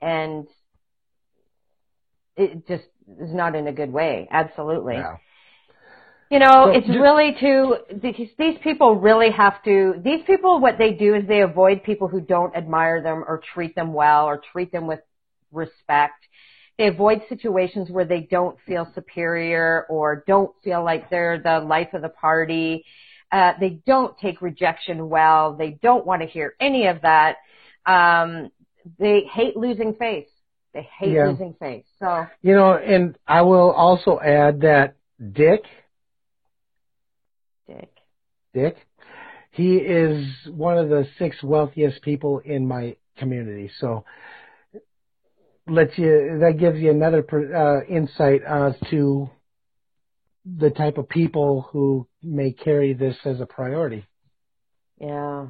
And 0.01 0.47
it 2.35 2.67
just 2.67 2.85
is 3.19 3.33
not 3.33 3.55
in 3.55 3.67
a 3.67 3.71
good 3.71 3.93
way. 3.93 4.27
Absolutely. 4.31 4.95
Yeah. 4.95 5.17
You 6.31 6.39
know, 6.39 6.65
So 6.65 6.71
it's 6.71 6.87
ju- 6.87 6.99
really 6.99 7.35
to 7.39 7.77
these, 8.01 8.29
these 8.39 8.57
people 8.63 8.95
really 8.95 9.29
have 9.29 9.63
to. 9.65 10.01
These 10.03 10.23
people, 10.25 10.59
what 10.59 10.79
they 10.79 10.93
do 10.93 11.13
is 11.13 11.27
they 11.27 11.41
avoid 11.41 11.83
people 11.83 12.07
who 12.07 12.21
don't 12.21 12.55
admire 12.55 13.03
them 13.03 13.23
or 13.27 13.39
treat 13.53 13.75
them 13.75 13.93
well 13.93 14.25
or 14.25 14.41
treat 14.51 14.71
them 14.71 14.87
with 14.87 15.01
respect. 15.51 16.25
They 16.77 16.87
avoid 16.87 17.21
situations 17.29 17.89
where 17.89 18.05
they 18.05 18.21
don't 18.21 18.57
feel 18.65 18.91
superior 18.95 19.85
or 19.89 20.23
don't 20.27 20.51
feel 20.63 20.83
like 20.83 21.09
they're 21.09 21.39
the 21.39 21.59
life 21.59 21.93
of 21.93 22.01
the 22.01 22.09
party. 22.09 22.83
Uh, 23.31 23.53
they 23.59 23.81
don't 23.85 24.17
take 24.17 24.41
rejection 24.41 25.09
well. 25.09 25.55
They 25.55 25.71
don't 25.81 26.05
want 26.05 26.21
to 26.21 26.27
hear 26.27 26.55
any 26.59 26.87
of 26.87 27.01
that. 27.01 27.37
Um, 27.85 28.51
they 28.97 29.21
hate 29.21 29.55
losing 29.55 29.93
face. 29.95 30.29
They 30.73 30.83
hate 30.97 31.13
Yeah. 31.13 31.27
losing 31.27 31.53
face. 31.55 31.85
So 31.99 32.27
You 32.41 32.53
know, 32.53 32.73
and 32.73 33.17
I 33.27 33.41
will 33.43 33.71
also 33.71 34.19
add 34.19 34.61
that 34.61 34.95
Dick, 35.31 35.63
Dick. 37.67 37.91
Dick, 38.53 38.77
he 39.51 39.77
is 39.77 40.27
one 40.47 40.77
of 40.77 40.89
the 40.89 41.07
six 41.17 41.41
wealthiest 41.43 42.01
people 42.01 42.39
in 42.39 42.67
my 42.67 42.95
community. 43.17 43.69
So 43.79 44.03
lets 45.67 45.97
you 45.97 46.39
that 46.41 46.57
gives 46.59 46.79
you 46.79 46.91
another 46.91 47.25
uh, 47.55 47.85
insight 47.85 48.41
as 48.43 48.73
to 48.89 49.29
the 50.45 50.69
type 50.69 50.97
of 50.97 51.07
people 51.07 51.67
who 51.71 52.07
may 52.21 52.51
carry 52.51 52.93
this 52.93 53.15
as 53.25 53.39
a 53.39 53.45
priority. 53.45 54.05
Yeah. 54.99 55.47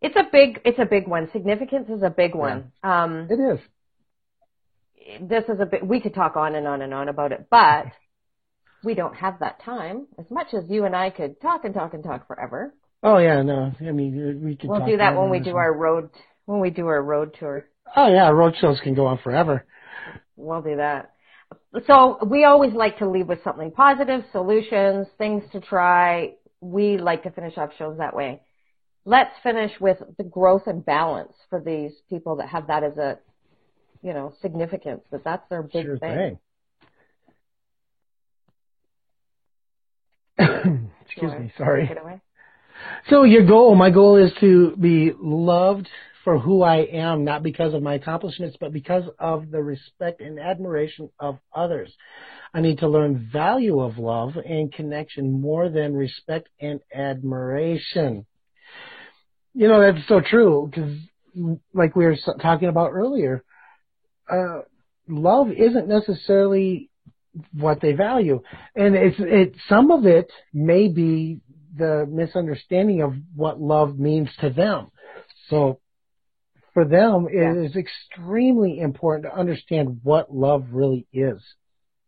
It's 0.00 0.16
a 0.16 0.24
big, 0.30 0.60
it's 0.64 0.78
a 0.78 0.84
big 0.84 1.06
one. 1.06 1.28
Significance 1.32 1.88
is 1.88 2.02
a 2.02 2.10
big 2.10 2.34
one. 2.34 2.72
Um, 2.82 3.28
It 3.30 3.38
is. 3.38 5.28
this 5.28 5.44
is 5.48 5.60
a 5.60 5.66
bit, 5.66 5.86
we 5.86 6.00
could 6.00 6.14
talk 6.14 6.36
on 6.36 6.54
and 6.54 6.66
on 6.66 6.82
and 6.82 6.92
on 6.92 7.08
about 7.08 7.32
it, 7.32 7.46
but 7.50 7.86
we 8.84 8.94
don't 8.94 9.14
have 9.14 9.38
that 9.40 9.62
time 9.62 10.06
as 10.18 10.26
much 10.30 10.54
as 10.54 10.64
you 10.68 10.84
and 10.84 10.94
I 10.94 11.10
could 11.10 11.40
talk 11.40 11.64
and 11.64 11.74
talk 11.74 11.94
and 11.94 12.02
talk 12.02 12.26
forever. 12.26 12.74
Oh 13.04 13.18
yeah, 13.18 13.42
no. 13.42 13.72
I 13.80 13.90
mean, 13.90 14.42
we 14.44 14.54
could. 14.54 14.70
We'll 14.70 14.86
do 14.86 14.96
that 14.98 15.16
when 15.16 15.28
we 15.28 15.40
do 15.40 15.56
our 15.56 15.72
road, 15.76 16.10
when 16.44 16.60
we 16.60 16.70
do 16.70 16.86
our 16.86 17.02
road 17.02 17.36
tour. 17.38 17.66
Oh 17.96 18.08
yeah, 18.08 18.28
road 18.30 18.54
shows 18.60 18.80
can 18.82 18.94
go 18.94 19.06
on 19.06 19.18
forever. 19.18 19.64
We'll 20.36 20.62
do 20.62 20.76
that. 20.76 21.12
So 21.86 22.18
we 22.26 22.44
always 22.44 22.72
like 22.72 22.98
to 22.98 23.08
leave 23.08 23.28
with 23.28 23.42
something 23.44 23.70
positive, 23.70 24.24
solutions, 24.32 25.06
things 25.18 25.42
to 25.52 25.60
try. 25.60 26.34
We 26.60 26.96
like 26.96 27.22
to 27.24 27.30
finish 27.30 27.58
off 27.58 27.70
shows 27.78 27.98
that 27.98 28.16
way. 28.16 28.40
Let's 29.04 29.32
finish 29.42 29.72
with 29.80 29.98
the 30.16 30.24
growth 30.24 30.66
and 30.66 30.84
balance 30.84 31.32
for 31.50 31.60
these 31.60 31.92
people 32.08 32.36
that 32.36 32.48
have 32.48 32.68
that 32.68 32.84
as 32.84 32.96
a, 32.96 33.18
you 34.02 34.12
know, 34.12 34.32
significance, 34.40 35.02
that 35.10 35.24
that's 35.24 35.46
their 35.50 35.62
big 35.62 35.84
sure 35.84 35.98
thing. 35.98 36.38
thing. 40.38 40.90
Excuse 41.04 41.30
Sure. 41.30 41.40
me, 41.40 41.52
sorry. 41.58 41.82
Take 41.88 41.96
it 41.96 42.02
away. 42.02 42.20
So 43.10 43.24
your 43.24 43.44
goal, 43.46 43.74
my 43.74 43.90
goal 43.90 44.16
is 44.16 44.32
to 44.40 44.76
be 44.76 45.12
loved 45.20 45.88
for 46.24 46.38
who 46.38 46.62
I 46.62 46.78
am, 46.78 47.24
not 47.24 47.42
because 47.42 47.74
of 47.74 47.82
my 47.82 47.94
accomplishments, 47.94 48.56
but 48.60 48.72
because 48.72 49.04
of 49.18 49.50
the 49.50 49.62
respect 49.62 50.20
and 50.20 50.38
admiration 50.38 51.10
of 51.18 51.38
others. 51.54 51.92
I 52.54 52.60
need 52.60 52.78
to 52.78 52.88
learn 52.88 53.28
value 53.32 53.80
of 53.80 53.98
love 53.98 54.36
and 54.36 54.72
connection 54.72 55.40
more 55.40 55.68
than 55.68 55.94
respect 55.94 56.48
and 56.60 56.80
admiration. 56.94 58.26
You 59.54 59.68
know, 59.68 59.80
that's 59.80 60.06
so 60.08 60.20
true 60.20 60.70
because 60.70 60.96
like 61.72 61.96
we 61.96 62.04
were 62.04 62.16
talking 62.40 62.68
about 62.68 62.90
earlier, 62.92 63.42
uh, 64.30 64.60
love 65.08 65.48
isn't 65.50 65.88
necessarily 65.88 66.90
what 67.52 67.80
they 67.80 67.92
value. 67.92 68.42
And 68.76 68.94
it's, 68.94 69.16
it, 69.18 69.54
some 69.68 69.90
of 69.90 70.06
it 70.06 70.30
may 70.52 70.88
be 70.88 71.40
the 71.76 72.06
misunderstanding 72.08 73.02
of 73.02 73.14
what 73.34 73.60
love 73.60 73.98
means 73.98 74.28
to 74.40 74.50
them. 74.50 74.90
So 75.48 75.80
for 76.74 76.84
them, 76.84 77.28
Yeah. 77.32 77.52
it 77.52 77.66
is 77.66 77.76
extremely 77.76 78.80
important 78.80 79.24
to 79.26 79.38
understand 79.38 80.00
what 80.02 80.34
love 80.34 80.66
really 80.72 81.06
is 81.12 81.42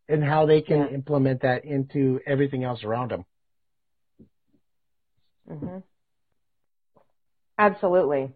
and 0.08 0.22
how 0.24 0.46
they 0.46 0.60
can 0.62 0.78
Yeah. 0.78 0.88
implement 0.88 1.42
that 1.42 1.64
into 1.64 2.20
everything 2.26 2.64
else 2.64 2.84
around 2.84 3.10
them. 3.10 3.24
hmm 5.48 5.78
Absolutely. 7.58 8.32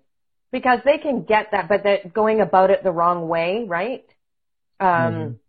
Because 0.52 0.80
they 0.84 0.98
can 0.98 1.24
get 1.24 1.50
that, 1.50 1.68
but 1.68 1.82
they're 1.82 2.08
going 2.14 2.40
about 2.40 2.70
it 2.70 2.82
the 2.82 2.92
wrong 2.92 3.28
way, 3.28 3.64
right? 3.66 4.04
Um, 4.80 5.40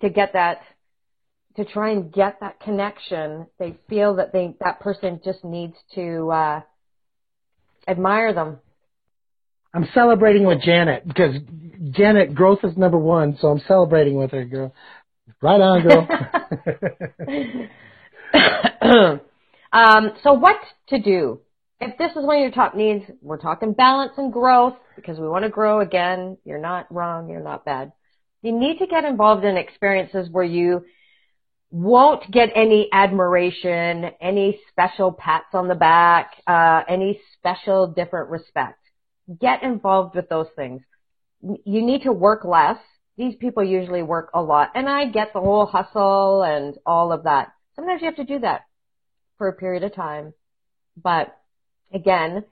To 0.00 0.10
get 0.10 0.32
that, 0.34 0.60
to 1.56 1.64
try 1.64 1.90
and 1.90 2.12
get 2.12 2.40
that 2.40 2.60
connection, 2.60 3.46
they 3.58 3.78
feel 3.88 4.16
that 4.16 4.32
they, 4.32 4.54
that 4.60 4.80
person 4.80 5.20
just 5.24 5.44
needs 5.44 5.76
to, 5.94 6.30
uh, 6.30 6.60
admire 7.88 8.34
them. 8.34 8.58
I'm 9.76 9.86
celebrating 9.92 10.46
with 10.46 10.62
Janet 10.62 11.06
because 11.06 11.34
Janet 11.90 12.34
growth 12.34 12.60
is 12.64 12.78
number 12.78 12.96
one, 12.96 13.36
so 13.38 13.48
I'm 13.48 13.60
celebrating 13.68 14.16
with 14.16 14.30
her, 14.30 14.46
girl. 14.46 14.72
Right 15.42 15.60
on, 15.60 15.82
girl. 15.82 16.08
um, 19.72 20.12
so 20.22 20.32
what 20.32 20.56
to 20.88 20.98
do? 20.98 21.40
If 21.78 21.98
this 21.98 22.10
is 22.12 22.24
one 22.24 22.36
of 22.36 22.40
your 22.40 22.52
top 22.52 22.74
needs, 22.74 23.04
we're 23.20 23.36
talking 23.36 23.74
balance 23.74 24.12
and 24.16 24.32
growth 24.32 24.76
because 24.96 25.18
we 25.18 25.28
want 25.28 25.44
to 25.44 25.50
grow 25.50 25.80
again. 25.80 26.38
You're 26.46 26.56
not 26.58 26.90
wrong. 26.90 27.28
You're 27.28 27.44
not 27.44 27.66
bad. 27.66 27.92
You 28.40 28.58
need 28.58 28.78
to 28.78 28.86
get 28.86 29.04
involved 29.04 29.44
in 29.44 29.58
experiences 29.58 30.30
where 30.30 30.42
you 30.42 30.86
won't 31.70 32.30
get 32.30 32.48
any 32.54 32.88
admiration, 32.92 34.10
any 34.22 34.58
special 34.70 35.12
pats 35.12 35.48
on 35.52 35.68
the 35.68 35.74
back, 35.74 36.30
uh, 36.46 36.80
any 36.88 37.20
special 37.38 37.88
different 37.88 38.30
respect. 38.30 38.78
Get 39.40 39.62
involved 39.62 40.14
with 40.14 40.28
those 40.28 40.48
things. 40.56 40.82
You 41.42 41.82
need 41.82 42.02
to 42.02 42.12
work 42.12 42.44
less. 42.44 42.78
These 43.16 43.36
people 43.36 43.64
usually 43.64 44.02
work 44.02 44.30
a 44.34 44.42
lot. 44.42 44.70
And 44.74 44.88
I 44.88 45.06
get 45.06 45.32
the 45.32 45.40
whole 45.40 45.66
hustle 45.66 46.42
and 46.42 46.76
all 46.84 47.12
of 47.12 47.24
that. 47.24 47.52
Sometimes 47.74 48.00
you 48.00 48.06
have 48.06 48.16
to 48.16 48.24
do 48.24 48.38
that 48.40 48.62
for 49.38 49.48
a 49.48 49.52
period 49.52 49.82
of 49.82 49.94
time. 49.94 50.32
But 51.02 51.36
again, 51.92 52.44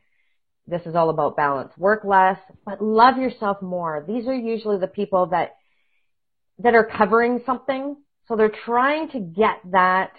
this 0.66 0.82
is 0.86 0.94
all 0.94 1.10
about 1.10 1.36
balance. 1.36 1.72
Work 1.76 2.04
less, 2.04 2.38
but 2.64 2.82
love 2.82 3.18
yourself 3.18 3.60
more. 3.60 4.04
These 4.06 4.26
are 4.26 4.34
usually 4.34 4.78
the 4.78 4.86
people 4.86 5.26
that 5.26 5.56
that 6.60 6.74
are 6.74 6.84
covering 6.84 7.42
something. 7.44 7.96
So 8.26 8.36
they're 8.36 8.52
trying 8.64 9.10
to 9.10 9.20
get 9.20 9.58
that 9.72 10.12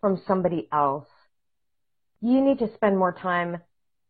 from 0.00 0.22
somebody 0.26 0.68
else. 0.72 1.06
You 2.20 2.40
need 2.40 2.58
to 2.60 2.72
spend 2.74 2.98
more 2.98 3.12
time 3.12 3.58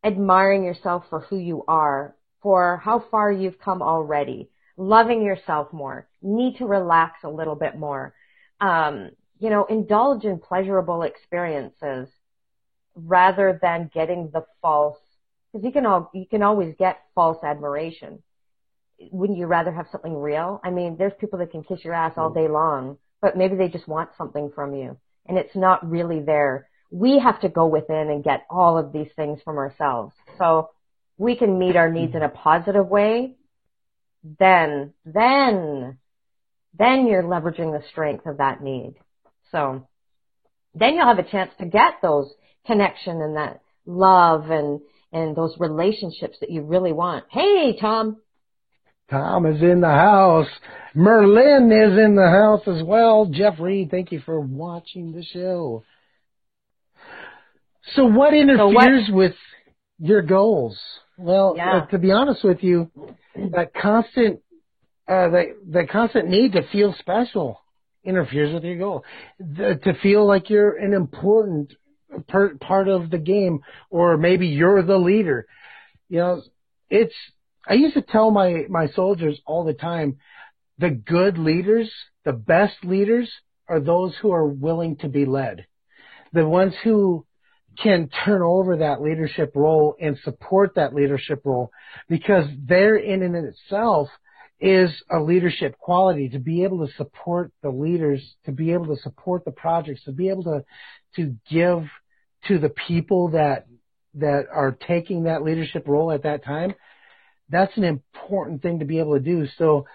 admiring 0.04 0.64
yourself 0.64 1.04
for 1.10 1.20
who 1.20 1.36
you 1.36 1.64
are, 1.68 2.14
for 2.42 2.78
how 2.78 3.04
far 3.10 3.30
you've 3.30 3.58
come 3.58 3.82
already, 3.82 4.50
loving 4.76 5.22
yourself 5.22 5.72
more, 5.72 6.08
need 6.22 6.56
to 6.56 6.66
relax 6.66 7.22
a 7.24 7.28
little 7.28 7.56
bit 7.56 7.76
more. 7.76 8.14
Um, 8.60 9.10
you 9.38 9.50
know, 9.50 9.64
indulge 9.64 10.24
in 10.24 10.38
pleasurable 10.38 11.02
experiences 11.02 12.08
rather 12.94 13.58
than 13.62 13.90
getting 13.92 14.30
the 14.32 14.44
false, 14.60 14.98
because 15.52 15.64
you 15.64 15.72
can 15.72 15.86
all, 15.86 16.10
you 16.12 16.26
can 16.26 16.42
always 16.42 16.74
get 16.78 17.00
false 17.14 17.42
admiration 17.42 18.22
wouldn't 19.10 19.38
you 19.38 19.46
rather 19.46 19.72
have 19.72 19.86
something 19.90 20.14
real? 20.14 20.60
I 20.62 20.70
mean, 20.70 20.96
there's 20.98 21.12
people 21.18 21.38
that 21.38 21.50
can 21.50 21.64
kiss 21.64 21.84
your 21.84 21.94
ass 21.94 22.14
all 22.16 22.30
day 22.30 22.48
long, 22.48 22.98
but 23.22 23.36
maybe 23.36 23.56
they 23.56 23.68
just 23.68 23.88
want 23.88 24.10
something 24.16 24.50
from 24.54 24.74
you 24.74 24.98
and 25.26 25.38
it's 25.38 25.54
not 25.54 25.88
really 25.88 26.20
there. 26.20 26.68
We 26.90 27.18
have 27.18 27.40
to 27.42 27.48
go 27.48 27.66
within 27.66 28.10
and 28.10 28.24
get 28.24 28.46
all 28.50 28.76
of 28.78 28.92
these 28.92 29.10
things 29.16 29.40
from 29.44 29.58
ourselves. 29.58 30.14
So 30.38 30.70
we 31.18 31.36
can 31.36 31.58
meet 31.58 31.76
our 31.76 31.90
needs 31.90 32.14
in 32.14 32.22
a 32.22 32.28
positive 32.28 32.88
way. 32.88 33.36
Then, 34.38 34.92
then, 35.04 35.98
then 36.78 37.06
you're 37.06 37.22
leveraging 37.22 37.72
the 37.72 37.86
strength 37.90 38.26
of 38.26 38.38
that 38.38 38.62
need. 38.62 38.94
So 39.52 39.86
then 40.74 40.94
you'll 40.94 41.06
have 41.06 41.18
a 41.18 41.30
chance 41.30 41.50
to 41.58 41.66
get 41.66 41.94
those 42.02 42.32
connection 42.66 43.20
and 43.20 43.36
that 43.36 43.60
love 43.86 44.50
and, 44.50 44.80
and 45.12 45.36
those 45.36 45.54
relationships 45.58 46.38
that 46.40 46.50
you 46.50 46.62
really 46.62 46.92
want. 46.92 47.24
Hey, 47.28 47.76
Tom. 47.80 48.18
Tom 49.10 49.46
is 49.46 49.60
in 49.60 49.80
the 49.80 49.88
house. 49.88 50.48
Merlin 50.94 51.72
is 51.72 51.98
in 51.98 52.14
the 52.14 52.28
house 52.30 52.62
as 52.66 52.82
well. 52.84 53.26
Jeff 53.26 53.58
Reed, 53.58 53.90
thank 53.90 54.12
you 54.12 54.20
for 54.20 54.40
watching 54.40 55.12
the 55.12 55.24
show. 55.24 55.82
So 57.94 58.04
what 58.06 58.34
interferes 58.34 59.08
with 59.10 59.34
your 59.98 60.22
goals? 60.22 60.78
Well, 61.18 61.54
Yeah. 61.56 61.78
uh, 61.78 61.86
to 61.86 61.98
be 61.98 62.12
honest 62.12 62.42
with 62.44 62.62
you, 62.62 62.90
that 63.34 63.74
constant, 63.74 64.40
uh, 65.08 65.28
that 65.30 65.46
that 65.72 65.88
constant 65.90 66.28
need 66.28 66.52
to 66.52 66.62
feel 66.68 66.94
special 66.94 67.60
interferes 68.04 68.54
with 68.54 68.64
your 68.64 68.78
goal. 68.78 69.04
The, 69.38 69.78
to 69.84 69.94
feel 69.94 70.26
like 70.26 70.48
you're 70.50 70.76
an 70.76 70.94
important 70.94 71.74
per, 72.28 72.56
part 72.56 72.88
of 72.88 73.10
the 73.10 73.18
game, 73.18 73.60
or 73.90 74.16
maybe 74.16 74.46
you're 74.48 74.82
the 74.82 74.98
leader. 74.98 75.46
You 76.08 76.18
know, 76.18 76.42
it's. 76.88 77.14
I 77.68 77.74
used 77.74 77.94
to 77.94 78.02
tell 78.02 78.30
my 78.30 78.64
my 78.68 78.88
soldiers 78.88 79.38
all 79.46 79.64
the 79.64 79.74
time, 79.74 80.16
the 80.78 80.90
good 80.90 81.36
leaders, 81.38 81.90
the 82.24 82.32
best 82.32 82.84
leaders, 82.84 83.30
are 83.68 83.80
those 83.80 84.16
who 84.16 84.32
are 84.32 84.46
willing 84.46 84.96
to 84.96 85.08
be 85.08 85.26
led. 85.26 85.66
The 86.32 86.48
ones 86.48 86.74
who 86.82 87.26
can 87.78 88.10
turn 88.24 88.42
over 88.42 88.78
that 88.78 89.00
leadership 89.00 89.52
role 89.54 89.96
and 90.00 90.18
support 90.24 90.74
that 90.74 90.94
leadership 90.94 91.42
role 91.44 91.70
because 92.08 92.46
there 92.66 92.96
in 92.96 93.22
and 93.22 93.36
in 93.36 93.44
itself 93.46 94.08
is 94.60 94.90
a 95.10 95.18
leadership 95.18 95.78
quality 95.78 96.28
to 96.28 96.38
be 96.38 96.64
able 96.64 96.86
to 96.86 96.92
support 96.94 97.50
the 97.62 97.70
leaders, 97.70 98.22
to 98.44 98.52
be 98.52 98.72
able 98.72 98.94
to 98.94 99.00
support 99.02 99.44
the 99.44 99.50
projects, 99.50 100.04
to 100.04 100.12
be 100.12 100.28
able 100.28 100.44
to, 100.44 100.64
to 101.16 101.34
give 101.50 101.84
to 102.46 102.58
the 102.58 102.68
people 102.86 103.30
that, 103.30 103.66
that 104.14 104.46
are 104.52 104.76
taking 104.86 105.24
that 105.24 105.42
leadership 105.42 105.88
role 105.88 106.12
at 106.12 106.24
that 106.24 106.44
time. 106.44 106.74
That's 107.48 107.74
an 107.76 107.84
important 107.84 108.62
thing 108.62 108.80
to 108.80 108.84
be 108.84 108.98
able 108.98 109.14
to 109.14 109.20
do. 109.20 109.46
So, 109.56 109.86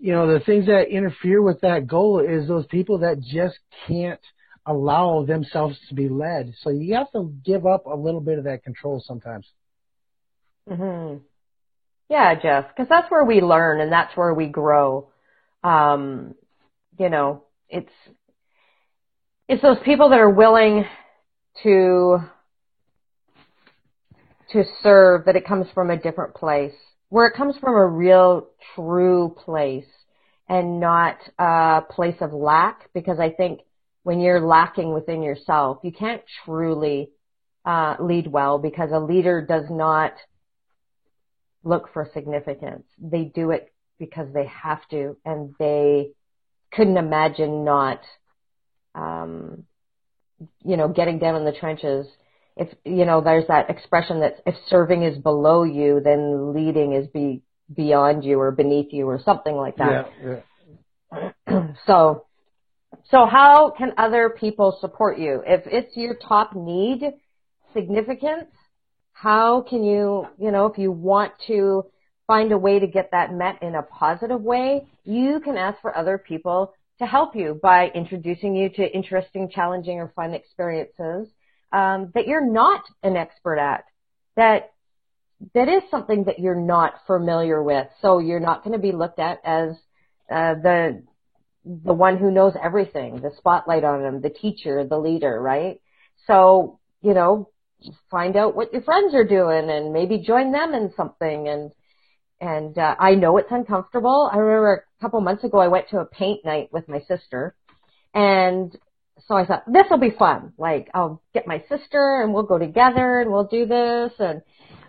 you 0.00 0.12
know, 0.12 0.32
the 0.32 0.44
things 0.44 0.66
that 0.66 0.88
interfere 0.88 1.42
with 1.42 1.60
that 1.62 1.86
goal 1.86 2.20
is 2.20 2.46
those 2.46 2.66
people 2.66 2.98
that 2.98 3.20
just 3.20 3.58
can't 3.86 4.20
allow 4.66 5.24
themselves 5.24 5.78
to 5.88 5.94
be 5.94 6.08
led. 6.08 6.54
So 6.60 6.70
you 6.70 6.94
have 6.94 7.10
to 7.12 7.32
give 7.44 7.66
up 7.66 7.86
a 7.86 7.94
little 7.94 8.20
bit 8.20 8.38
of 8.38 8.44
that 8.44 8.62
control 8.62 9.02
sometimes. 9.06 9.46
hmm 10.68 11.16
Yeah, 12.08 12.34
Jeff, 12.40 12.68
because 12.68 12.88
that's 12.88 13.10
where 13.10 13.24
we 13.24 13.40
learn 13.40 13.80
and 13.80 13.92
that's 13.92 14.16
where 14.16 14.32
we 14.32 14.46
grow. 14.46 15.08
Um, 15.62 16.34
you 16.98 17.08
know, 17.08 17.44
it's 17.68 17.92
it's 19.48 19.62
those 19.62 19.78
people 19.84 20.10
that 20.10 20.20
are 20.20 20.30
willing 20.30 20.84
to 21.62 22.18
to 24.52 24.64
serve 24.82 25.24
that 25.24 25.36
it 25.36 25.46
comes 25.46 25.66
from 25.74 25.90
a 25.90 25.96
different 25.96 26.34
place, 26.34 26.74
where 27.08 27.26
it 27.26 27.36
comes 27.36 27.56
from 27.58 27.74
a 27.74 27.86
real, 27.86 28.48
true 28.74 29.34
place, 29.44 29.86
and 30.48 30.80
not 30.80 31.18
a 31.38 31.82
place 31.90 32.16
of 32.20 32.32
lack. 32.32 32.90
Because 32.94 33.18
I 33.18 33.30
think 33.30 33.60
when 34.04 34.20
you're 34.20 34.40
lacking 34.40 34.92
within 34.92 35.22
yourself, 35.22 35.78
you 35.82 35.90
can't 35.90 36.22
truly 36.44 37.10
uh, 37.64 37.96
lead 37.98 38.26
well 38.26 38.58
because 38.58 38.90
a 38.92 39.00
leader 39.00 39.44
does 39.44 39.64
not 39.70 40.12
look 41.64 41.92
for 41.92 42.08
significance. 42.12 42.84
They 42.98 43.24
do 43.24 43.50
it 43.50 43.72
because 43.98 44.28
they 44.32 44.46
have 44.46 44.86
to, 44.90 45.16
and 45.24 45.54
they 45.58 46.10
couldn't 46.72 46.98
imagine 46.98 47.64
not, 47.64 48.02
um, 48.94 49.64
you 50.62 50.76
know, 50.76 50.88
getting 50.88 51.18
down 51.18 51.36
in 51.36 51.46
the 51.46 51.58
trenches. 51.58 52.06
If 52.56 52.68
you 52.84 53.06
know, 53.06 53.22
there's 53.22 53.46
that 53.48 53.70
expression 53.70 54.20
that 54.20 54.42
if 54.46 54.54
serving 54.68 55.02
is 55.02 55.16
below 55.16 55.64
you, 55.64 56.00
then 56.04 56.54
leading 56.54 56.92
is 56.92 57.06
be 57.08 57.42
beyond 57.74 58.24
you 58.24 58.38
or 58.38 58.50
beneath 58.50 58.92
you 58.92 59.08
or 59.08 59.18
something 59.24 59.56
like 59.56 59.76
that. 59.76 60.10
Yeah, 60.22 60.42
yeah. 61.48 61.72
so, 61.86 62.26
so 63.10 63.26
how 63.26 63.70
can 63.76 63.92
other 63.98 64.30
people 64.30 64.78
support 64.80 65.18
you 65.18 65.42
if 65.46 65.62
it's 65.66 65.96
your 65.96 66.14
top 66.14 66.54
need, 66.54 67.02
significance? 67.72 68.50
How 69.12 69.62
can 69.62 69.84
you, 69.84 70.26
you 70.38 70.50
know, 70.50 70.66
if 70.66 70.78
you 70.78 70.90
want 70.90 71.32
to 71.46 71.84
find 72.26 72.52
a 72.52 72.58
way 72.58 72.78
to 72.78 72.86
get 72.86 73.10
that 73.12 73.32
met 73.32 73.62
in 73.62 73.74
a 73.74 73.82
positive 73.82 74.40
way, 74.40 74.86
you 75.04 75.40
can 75.40 75.56
ask 75.56 75.80
for 75.80 75.96
other 75.96 76.18
people 76.18 76.74
to 76.98 77.06
help 77.06 77.34
you 77.36 77.58
by 77.62 77.88
introducing 77.94 78.54
you 78.54 78.68
to 78.70 78.94
interesting, 78.94 79.50
challenging, 79.50 79.98
or 79.98 80.12
fun 80.14 80.32
experiences 80.32 81.28
um, 81.72 82.12
that 82.14 82.26
you're 82.26 82.46
not 82.46 82.82
an 83.02 83.16
expert 83.16 83.58
at. 83.58 83.84
That 84.36 84.70
that 85.54 85.68
is 85.68 85.82
something 85.90 86.24
that 86.24 86.38
you're 86.38 86.54
not 86.54 86.94
familiar 87.06 87.62
with. 87.62 87.86
So 88.00 88.18
you're 88.18 88.40
not 88.40 88.64
going 88.64 88.72
to 88.72 88.78
be 88.78 88.92
looked 88.92 89.18
at 89.18 89.40
as 89.44 89.70
uh, 90.30 90.54
the 90.54 91.02
the 91.64 91.94
one 91.94 92.18
who 92.18 92.30
knows 92.30 92.54
everything, 92.62 93.20
the 93.20 93.32
spotlight 93.36 93.84
on 93.84 94.02
them, 94.02 94.20
the 94.20 94.30
teacher, 94.30 94.84
the 94.84 94.98
leader, 94.98 95.40
right? 95.40 95.80
So 96.26 96.78
you 97.04 97.12
know, 97.12 97.50
find 98.10 98.36
out 98.36 98.56
what 98.56 98.72
your 98.72 98.82
friends 98.82 99.14
are 99.14 99.24
doing 99.24 99.70
and 99.70 99.92
maybe 99.92 100.18
join 100.18 100.52
them 100.52 100.74
in 100.74 100.92
something 100.96 101.48
and 101.48 101.70
and 102.40 102.76
uh, 102.76 102.96
I 102.98 103.14
know 103.14 103.38
it's 103.38 103.50
uncomfortable. 103.50 104.28
I 104.30 104.36
remember 104.36 104.86
a 104.98 105.02
couple 105.02 105.20
months 105.20 105.44
ago 105.44 105.58
I 105.58 105.68
went 105.68 105.88
to 105.90 105.98
a 105.98 106.06
paint 106.06 106.44
night 106.44 106.68
with 106.72 106.88
my 106.88 107.00
sister 107.00 107.54
and 108.12 108.76
so 109.26 109.36
I 109.36 109.46
thought 109.46 109.64
this 109.70 109.84
will 109.90 109.98
be 109.98 110.10
fun. 110.10 110.52
Like 110.58 110.88
I'll 110.94 111.22
get 111.32 111.46
my 111.46 111.62
sister 111.68 112.22
and 112.22 112.34
we'll 112.34 112.42
go 112.44 112.58
together 112.58 113.20
and 113.20 113.30
we'll 113.30 113.46
do 113.46 113.66
this 113.66 114.12
and 114.18 114.42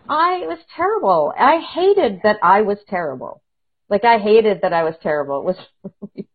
I 0.07 0.45
was 0.47 0.59
terrible. 0.75 1.33
I 1.37 1.59
hated 1.59 2.21
that 2.23 2.37
I 2.43 2.61
was 2.61 2.77
terrible. 2.87 3.41
Like 3.89 4.03
I 4.03 4.19
hated 4.19 4.61
that 4.61 4.73
I 4.73 4.83
was 4.83 4.95
terrible. 5.01 5.39
It 5.39 5.45
was. 5.45 6.25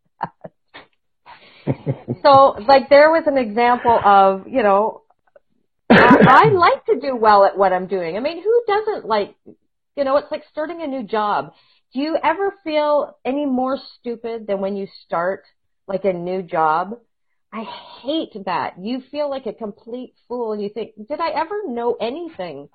so 2.23 2.55
like 2.67 2.89
there 2.89 3.11
was 3.11 3.23
an 3.27 3.37
example 3.37 3.99
of, 4.03 4.47
you 4.47 4.63
know, 4.63 5.01
I, 5.89 6.45
I 6.47 6.51
like 6.53 6.85
to 6.85 6.99
do 6.99 7.15
well 7.15 7.43
at 7.45 7.57
what 7.57 7.73
I'm 7.73 7.87
doing. 7.87 8.17
I 8.17 8.19
mean, 8.19 8.41
who 8.41 8.63
doesn't 8.67 9.05
like, 9.05 9.35
you 9.95 10.03
know, 10.03 10.17
it's 10.17 10.31
like 10.31 10.43
starting 10.51 10.81
a 10.81 10.87
new 10.87 11.03
job. 11.03 11.53
Do 11.93 11.99
you 11.99 12.17
ever 12.23 12.53
feel 12.63 13.17
any 13.25 13.45
more 13.45 13.77
stupid 13.99 14.47
than 14.47 14.61
when 14.61 14.75
you 14.77 14.87
start 15.05 15.43
like 15.87 16.05
a 16.05 16.13
new 16.13 16.41
job? 16.41 16.97
I 17.53 17.63
hate 18.01 18.33
that. 18.45 18.75
You 18.79 19.03
feel 19.11 19.29
like 19.29 19.45
a 19.45 19.53
complete 19.53 20.13
fool 20.27 20.53
and 20.53 20.61
you 20.61 20.69
think, 20.69 20.91
did 21.09 21.19
I 21.19 21.31
ever 21.31 21.67
know 21.67 21.97
anything? 21.99 22.69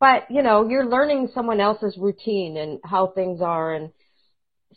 But, 0.00 0.30
you 0.30 0.42
know, 0.42 0.68
you're 0.68 0.86
learning 0.86 1.30
someone 1.34 1.60
else's 1.60 1.96
routine 1.98 2.56
and 2.58 2.78
how 2.84 3.08
things 3.08 3.40
are. 3.40 3.74
And 3.74 3.90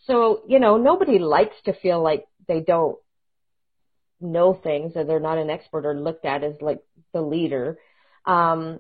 so, 0.06 0.44
you 0.48 0.60
know, 0.60 0.78
nobody 0.78 1.20
likes 1.20 1.56
to 1.66 1.74
feel 1.74 2.02
like 2.02 2.26
they 2.48 2.62
don't 2.62 2.98
know 4.22 4.54
things 4.54 4.94
or 4.96 5.04
they're 5.04 5.20
not 5.20 5.38
an 5.38 5.50
expert 5.50 5.86
or 5.86 5.96
looked 5.96 6.26
at 6.26 6.44
as 6.44 6.56
like 6.62 6.80
the 7.14 7.22
leader. 7.22 7.78
Um, 8.26 8.80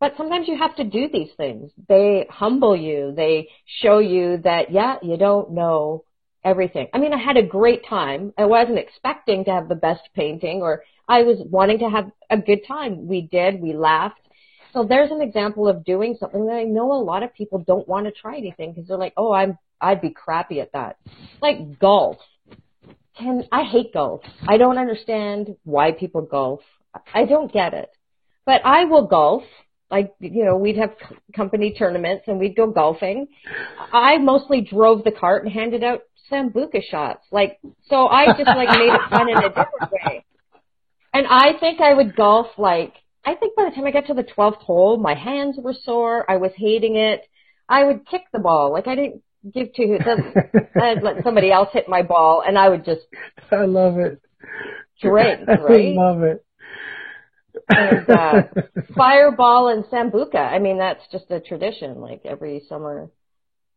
but 0.00 0.14
sometimes 0.16 0.48
you 0.48 0.56
have 0.56 0.76
to 0.76 0.84
do 0.84 1.08
these 1.12 1.30
things. 1.36 1.70
They 1.88 2.26
humble 2.30 2.74
you. 2.74 3.12
They 3.14 3.48
show 3.82 3.98
you 3.98 4.38
that, 4.44 4.72
yeah, 4.72 4.96
you 5.02 5.16
don't 5.18 5.52
know 5.52 6.04
everything. 6.42 6.88
I 6.94 6.98
mean, 6.98 7.12
I 7.12 7.18
had 7.18 7.36
a 7.36 7.42
great 7.42 7.86
time. 7.86 8.32
I 8.38 8.46
wasn't 8.46 8.78
expecting 8.78 9.44
to 9.44 9.50
have 9.50 9.68
the 9.68 9.74
best 9.74 10.08
painting 10.14 10.62
or 10.62 10.84
I 11.06 11.22
was 11.22 11.38
wanting 11.50 11.80
to 11.80 11.90
have 11.90 12.10
a 12.30 12.38
good 12.38 12.60
time. 12.66 13.08
We 13.08 13.22
did. 13.22 13.60
We 13.60 13.74
laughed. 13.74 14.20
So 14.72 14.84
there's 14.84 15.10
an 15.10 15.20
example 15.20 15.68
of 15.68 15.84
doing 15.84 16.16
something 16.18 16.46
that 16.46 16.54
I 16.54 16.62
know 16.62 16.92
a 16.92 17.02
lot 17.02 17.22
of 17.22 17.34
people 17.34 17.62
don't 17.66 17.88
want 17.88 18.06
to 18.06 18.12
try 18.12 18.36
anything 18.38 18.72
because 18.72 18.88
they're 18.88 18.96
like, 18.96 19.14
oh, 19.16 19.32
I'm, 19.32 19.58
I'd 19.80 20.00
be 20.00 20.10
crappy 20.10 20.60
at 20.60 20.72
that. 20.72 20.96
Like 21.42 21.78
golf. 21.78 22.18
Can, 23.20 23.44
I 23.52 23.64
hate 23.64 23.92
golf. 23.92 24.22
I 24.48 24.56
don't 24.56 24.78
understand 24.78 25.56
why 25.64 25.92
people 25.92 26.22
golf. 26.22 26.60
I 27.14 27.24
don't 27.24 27.52
get 27.52 27.74
it. 27.74 27.90
But 28.46 28.62
I 28.64 28.86
will 28.86 29.06
golf. 29.06 29.42
Like, 29.90 30.14
you 30.20 30.44
know, 30.44 30.56
we'd 30.56 30.78
have 30.78 30.94
company 31.34 31.74
tournaments 31.76 32.24
and 32.28 32.38
we'd 32.38 32.56
go 32.56 32.70
golfing. 32.70 33.28
I 33.92 34.18
mostly 34.18 34.60
drove 34.60 35.04
the 35.04 35.10
cart 35.10 35.44
and 35.44 35.52
handed 35.52 35.82
out 35.84 36.02
sambuca 36.30 36.82
shots. 36.88 37.26
Like, 37.30 37.58
so 37.88 38.06
I 38.06 38.26
just 38.26 38.46
like 38.46 38.68
made 38.68 38.92
it 38.92 39.10
fun 39.10 39.28
in 39.28 39.36
a 39.36 39.48
different 39.48 39.92
way. 39.92 40.24
And 41.12 41.26
I 41.26 41.58
think 41.58 41.80
I 41.80 41.92
would 41.92 42.14
golf 42.14 42.46
like, 42.56 42.94
I 43.24 43.34
think 43.34 43.56
by 43.56 43.64
the 43.64 43.74
time 43.74 43.84
I 43.84 43.90
got 43.90 44.06
to 44.06 44.14
the 44.14 44.22
12th 44.22 44.58
hole, 44.58 44.96
my 44.96 45.14
hands 45.14 45.56
were 45.58 45.74
sore. 45.74 46.24
I 46.30 46.36
was 46.36 46.52
hating 46.56 46.96
it. 46.96 47.22
I 47.68 47.84
would 47.84 48.06
kick 48.06 48.22
the 48.32 48.38
ball. 48.38 48.72
Like 48.72 48.86
I 48.86 48.94
didn't 48.94 49.22
give 49.52 49.72
to 49.74 49.98
the, 50.04 50.60
I'd 50.80 51.02
let 51.02 51.22
somebody 51.24 51.50
else 51.52 51.68
hit 51.72 51.88
my 51.88 52.02
ball 52.02 52.42
and 52.46 52.58
I 52.58 52.68
would 52.68 52.84
just 52.84 53.02
I 53.50 53.64
love 53.64 53.98
it. 53.98 54.20
drink, 55.00 55.40
I 55.48 55.56
right? 55.56 55.94
love 55.94 56.22
it. 56.22 56.44
and 57.68 58.08
uh, 58.10 58.42
fireball 58.96 59.68
and 59.68 59.84
sambuca. 59.84 60.36
I 60.36 60.58
mean, 60.58 60.78
that's 60.78 61.02
just 61.12 61.30
a 61.30 61.40
tradition. 61.40 62.00
Like 62.00 62.22
every 62.24 62.62
summer 62.68 63.10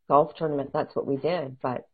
golf 0.09 0.35
tournament, 0.37 0.71
that's 0.73 0.95
what 0.95 1.07
we 1.07 1.17
did. 1.17 1.57
But 1.61 1.87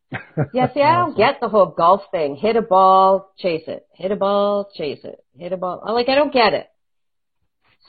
yeah, 0.54 0.74
see, 0.74 0.82
I 0.82 0.98
don't 1.06 1.18
get 1.18 1.40
the 1.40 1.50
whole 1.50 1.68
golf 1.68 2.02
thing. 2.12 2.36
Hit 2.36 2.56
a 2.56 2.62
ball, 2.62 3.32
chase 3.38 3.64
it. 3.68 3.86
Hit 3.94 4.12
a 4.12 4.16
ball, 4.16 4.70
chase 4.76 5.02
it. 5.04 5.24
Hit 5.38 5.54
a 5.54 5.58
ball. 5.58 5.82
I- 5.86 5.92
Like 5.92 6.10
I 6.10 6.16
don't 6.16 6.34
get 6.34 6.54
it. 6.54 6.68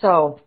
So, 0.01 0.41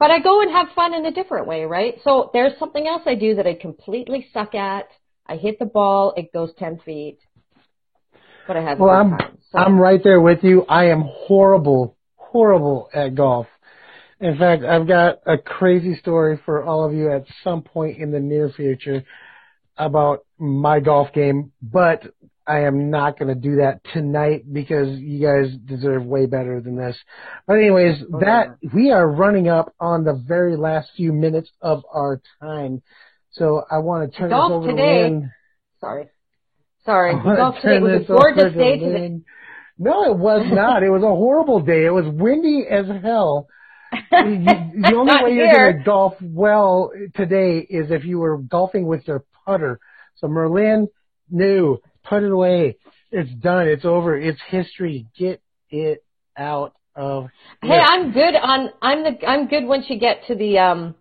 but 0.00 0.10
I 0.10 0.18
go 0.18 0.40
and 0.40 0.50
have 0.50 0.68
fun 0.74 0.94
in 0.94 1.04
a 1.04 1.12
different 1.12 1.46
way, 1.46 1.64
right? 1.64 2.00
So 2.02 2.30
there's 2.32 2.58
something 2.58 2.88
else 2.88 3.02
I 3.06 3.14
do 3.14 3.36
that 3.36 3.46
I 3.46 3.54
completely 3.54 4.26
suck 4.32 4.54
at. 4.54 4.88
I 5.26 5.36
hit 5.36 5.60
the 5.60 5.66
ball, 5.66 6.14
it 6.16 6.32
goes 6.32 6.50
ten 6.58 6.80
feet, 6.84 7.18
but 8.48 8.56
I 8.56 8.62
have 8.62 8.80
Well, 8.80 8.90
I'm 8.90 9.10
time. 9.10 9.38
So, 9.52 9.58
I'm 9.58 9.78
right 9.78 10.02
there 10.02 10.20
with 10.20 10.42
you. 10.42 10.64
I 10.68 10.86
am 10.86 11.02
horrible, 11.06 11.96
horrible 12.16 12.88
at 12.94 13.14
golf. 13.14 13.46
In 14.20 14.38
fact, 14.38 14.64
I've 14.64 14.88
got 14.88 15.20
a 15.26 15.38
crazy 15.38 15.94
story 15.94 16.40
for 16.44 16.64
all 16.64 16.84
of 16.84 16.92
you 16.94 17.12
at 17.12 17.26
some 17.44 17.62
point 17.62 17.98
in 17.98 18.10
the 18.10 18.20
near 18.20 18.50
future 18.50 19.04
about 19.76 20.24
my 20.38 20.80
golf 20.80 21.12
game, 21.12 21.52
but 21.62 22.02
I 22.46 22.60
am 22.60 22.90
not 22.90 23.18
going 23.18 23.28
to 23.28 23.40
do 23.40 23.56
that 23.56 23.80
tonight 23.92 24.42
because 24.50 24.98
you 24.98 25.24
guys 25.24 25.54
deserve 25.64 26.04
way 26.04 26.26
better 26.26 26.60
than 26.60 26.76
this. 26.76 26.96
But 27.46 27.54
anyways, 27.58 28.02
oh, 28.12 28.20
that 28.20 28.56
we 28.74 28.90
are 28.90 29.08
running 29.08 29.48
up 29.48 29.74
on 29.78 30.04
the 30.04 30.14
very 30.14 30.56
last 30.56 30.90
few 30.96 31.12
minutes 31.12 31.50
of 31.60 31.84
our 31.92 32.20
time. 32.40 32.82
So 33.32 33.62
I 33.70 33.78
want 33.78 34.12
to 34.12 34.18
turn 34.18 34.30
Golf 34.30 34.50
this 34.50 34.56
over 34.56 34.66
today. 34.70 34.98
to 34.98 35.02
Lynn. 35.02 35.32
Sorry. 35.80 36.08
Sorry. 36.84 37.14
Golf 37.14 37.56
today 37.62 37.78
was 37.78 38.02
a 38.02 38.04
gorgeous 38.06 38.54
day 38.54 38.78
today. 38.78 39.20
No, 39.78 40.12
it 40.12 40.18
was 40.18 40.46
not. 40.50 40.82
It 40.82 40.90
was 40.90 41.02
a 41.02 41.06
horrible 41.06 41.60
day. 41.60 41.86
It 41.86 41.90
was 41.90 42.04
windy 42.06 42.64
as 42.70 42.86
hell. 43.02 43.48
The 44.10 44.94
only 44.96 45.24
way 45.24 45.32
you're 45.32 45.52
going 45.52 45.78
to 45.78 45.84
golf 45.84 46.14
well 46.20 46.92
today 47.14 47.58
is 47.58 47.90
if 47.90 48.04
you 48.04 48.18
were 48.18 48.38
golfing 48.38 48.86
with 48.86 49.06
your 49.06 49.24
putter. 49.44 49.80
So 50.16 50.28
Merlin, 50.28 50.88
no, 51.30 51.78
put 52.10 52.22
it 52.24 52.30
away. 52.30 52.76
It's 53.10 53.30
done. 53.40 53.66
It's 53.68 53.84
over. 53.84 54.18
It's 54.18 54.40
history. 54.48 55.06
Get 55.16 55.42
it 55.70 56.04
out 56.36 56.74
of 56.94 57.28
Hey. 57.62 57.78
I'm 57.78 58.12
good 58.12 58.34
on. 58.34 58.70
I'm 58.82 59.02
the. 59.04 59.26
I'm 59.26 59.48
good 59.48 59.64
once 59.64 59.86
you 59.88 59.98
get 59.98 60.26
to 60.26 60.34
the 60.34 60.58
um. 60.58 60.94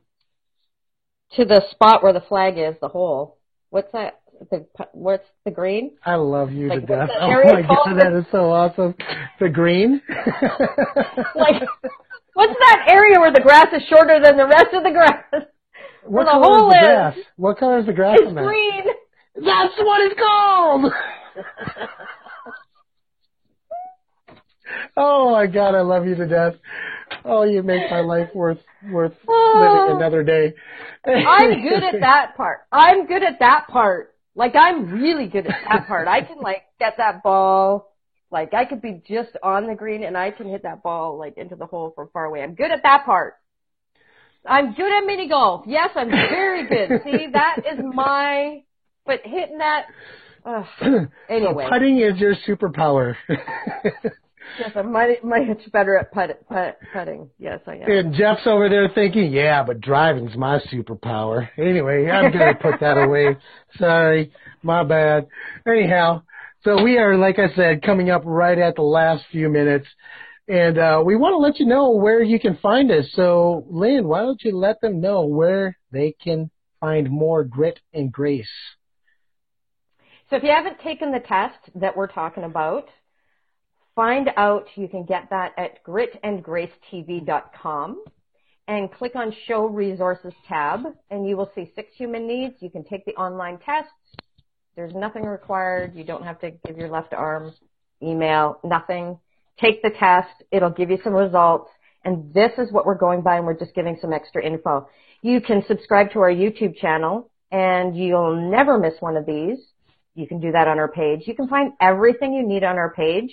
To 1.36 1.46
the 1.46 1.62
spot 1.72 2.02
where 2.02 2.14
the 2.14 2.22
flag 2.22 2.58
is, 2.58 2.76
the 2.82 2.88
hole. 2.88 3.38
What's 3.70 3.92
that? 3.92 4.22
The 4.50 4.66
what's 4.94 5.28
the 5.46 5.52
green? 5.52 5.92
I 6.04 6.16
love 6.16 6.52
you 6.52 6.70
Like, 6.70 6.82
to 6.82 6.86
death. 6.88 7.10
Oh 7.20 7.28
my 7.30 7.62
called? 7.62 7.88
god, 7.88 8.00
that 8.00 8.18
is 8.18 8.26
so 8.32 8.50
awesome. 8.50 8.96
The 9.40 9.50
green. 9.50 10.02
Like, 11.36 11.62
what's 12.34 12.54
that 12.60 12.88
area 12.90 13.20
where 13.20 13.32
the 13.32 13.42
grass 13.42 13.68
is 13.74 13.84
shorter 13.90 14.20
than 14.24 14.38
the 14.38 14.48
rest 14.48 14.74
of 14.74 14.84
the 14.84 14.92
grass? 14.92 15.24
what 16.04 16.12
where 16.12 16.26
the 16.26 16.32
hole 16.32 16.70
is 16.70 16.76
the 16.82 17.20
is. 17.20 17.26
What 17.36 17.58
color 17.58 17.80
is 17.80 17.86
the 17.86 17.94
grass 17.94 18.18
It's 18.20 18.30
in 18.30 18.36
that? 18.36 18.42
That's 19.44 19.74
what 19.80 20.02
it's 20.02 20.20
called. 20.20 20.86
oh 24.98 25.32
my 25.32 25.48
god, 25.48 25.76
I 25.76 25.82
love 25.82 26.06
you 26.08 26.16
to 26.16 26.28
death. 26.28 26.56
Oh, 27.26 27.44
you 27.44 27.64
make 27.64 27.90
my 27.90 28.02
life 28.02 28.30
worth 28.34 28.60
worth 28.90 29.14
Oh. 29.28 29.86
living 29.88 29.96
another 29.98 30.24
day. 30.24 30.54
I'm 31.06 31.62
good 31.62 31.84
at 31.84 32.00
that 32.02 32.34
part. 32.38 32.60
I'm 32.72 33.08
good 33.08 33.24
at 33.24 33.40
that 33.40 33.68
part. 33.68 34.16
Like 34.36 34.56
I'm 34.56 34.92
really 34.92 35.28
good 35.28 35.48
at 35.48 35.56
that 35.70 35.88
part. 35.88 36.08
I 36.08 36.22
can 36.22 36.38
like 36.40 36.64
get 36.80 36.96
that 36.98 37.24
ball. 37.24 37.94
Like 38.32 38.54
I 38.54 38.66
could 38.66 38.82
be 38.82 39.02
just 39.08 39.32
on 39.42 39.68
the 39.68 39.76
green 39.76 40.04
and 40.04 40.18
I 40.18 40.32
can 40.32 40.50
hit 40.50 40.64
that 40.64 40.84
ball 40.84 41.18
like 41.18 41.38
into 41.38 41.56
the 41.56 41.66
hole 41.66 41.92
from 41.96 42.10
far 42.14 42.26
away. 42.26 42.44
I'm 42.44 42.56
good 42.56 42.72
at 42.72 42.84
that 42.84 43.06
part. 43.06 43.36
I'm 44.46 44.74
good 44.74 44.92
at 44.98 45.06
mini 45.06 45.28
golf. 45.28 45.66
Yes, 45.68 45.90
I'm 45.96 46.10
very 46.10 46.66
good. 46.68 47.02
See, 47.04 47.28
that 47.34 47.58
is 47.70 47.80
my. 47.84 48.64
But 49.10 49.22
hitting 49.24 49.58
that. 49.58 49.86
Ugh. 50.46 50.66
Anyway, 51.30 51.66
So 51.66 51.70
putting 51.70 52.00
is 52.00 52.20
your 52.20 52.36
superpower. 52.48 53.16
yes, 53.30 54.72
I'm 54.76 54.92
mighty, 54.92 55.16
much 55.24 55.72
better 55.72 55.98
at 55.98 56.12
put, 56.12 56.30
put, 56.48 56.76
putting. 56.94 57.28
Yes, 57.40 57.60
I 57.66 57.78
am. 57.78 57.92
and 57.92 58.14
Jeff's 58.14 58.46
over 58.46 58.70
there 58.70 58.88
thinking, 58.94 59.34
yeah, 59.34 59.64
but 59.64 59.82
driving's 59.82 60.36
my 60.36 60.60
superpower. 60.72 61.50
Anyway, 61.58 62.08
I'm 62.08 62.32
gonna 62.32 62.54
put 62.62 62.80
that 62.82 62.98
away. 62.98 63.36
Sorry, 63.80 64.32
my 64.62 64.84
bad. 64.84 65.26
Anyhow, 65.68 66.22
so 66.64 66.84
we 66.84 67.00
are, 67.00 67.18
like 67.18 67.40
I 67.40 67.54
said, 67.56 67.82
coming 67.82 68.12
up 68.12 68.22
right 68.26 68.60
at 68.60 68.76
the 68.76 68.84
last 68.84 69.24
few 69.32 69.50
minutes. 69.50 69.88
And 70.48 70.78
uh, 70.78 71.02
we 71.04 71.16
want 71.16 71.34
to 71.34 71.38
let 71.38 71.60
you 71.60 71.66
know 71.66 71.92
where 71.92 72.22
you 72.22 72.40
can 72.40 72.58
find 72.58 72.92
us. 72.92 73.06
So, 73.14 73.66
Lynn, 73.70 74.08
why 74.08 74.22
don't 74.22 74.44
you 74.44 74.56
let 74.56 74.82
them 74.82 75.02
know 75.02 75.26
where 75.26 75.78
they 75.92 76.16
can 76.24 76.52
find 76.80 77.10
more 77.10 77.44
grit 77.44 77.80
and 77.94 78.12
grace? 78.12 78.48
So 80.30 80.36
if 80.36 80.44
you 80.44 80.52
haven't 80.52 80.80
taken 80.82 81.12
the 81.12 81.22
test 81.22 81.58
that 81.74 81.98
we're 81.98 82.06
talking 82.06 82.44
about, 82.44 82.88
find 83.96 84.30
out 84.38 84.68
you 84.76 84.88
can 84.88 85.04
get 85.04 85.28
that 85.32 85.54
at 85.58 85.84
gritandgracetv.com 85.84 88.04
and 88.68 88.92
click 88.92 89.16
on 89.16 89.34
show 89.48 89.66
resources 89.66 90.36
tab 90.48 90.82
and 91.10 91.28
you 91.28 91.36
will 91.36 91.50
see 91.56 91.72
six 91.74 91.92
human 91.96 92.28
needs. 92.28 92.54
You 92.60 92.70
can 92.70 92.84
take 92.84 93.06
the 93.06 93.16
online 93.16 93.58
test. 93.58 93.90
There's 94.76 94.94
nothing 94.94 95.24
required. 95.24 95.96
You 95.96 96.04
don't 96.04 96.24
have 96.24 96.40
to 96.42 96.52
give 96.52 96.78
your 96.78 96.90
left 96.90 97.14
arm, 97.14 97.52
email, 98.04 98.60
nothing. 98.64 99.18
Take 99.60 99.82
the 99.82 99.90
test. 99.90 100.44
It'll 100.52 100.70
give 100.70 100.92
you 100.92 101.00
some 101.04 101.14
results. 101.14 101.72
And 102.06 102.32
this 102.36 102.52
is 102.60 102.72
what 102.72 102.86
we're 102.86 103.00
going 103.00 103.22
by 103.22 103.38
and 103.38 103.48
we're 103.48 103.58
just 103.58 103.74
giving 103.74 103.98
some 104.00 104.14
extra 104.14 104.46
info. 104.46 104.88
You 105.24 105.42
can 105.42 105.66
subscribe 105.68 106.12
to 106.12 106.20
our 106.20 106.32
YouTube 106.32 106.78
channel 106.78 107.32
and 107.52 107.98
you'll 107.98 108.52
never 108.52 108.78
miss 108.78 108.94
one 109.00 109.18
of 109.18 109.26
these. 109.26 109.58
You 110.16 110.28
can 110.28 110.40
do 110.40 110.52
that 110.52 110.68
on 110.68 110.80
our 110.80 110.88
page. 110.88 111.22
You 111.26 111.36
can 111.36 111.48
find 111.48 111.74
everything 111.80 112.34
you 112.34 112.46
need 112.46 112.64
on 112.64 112.78
our 112.78 112.94
page. 112.94 113.32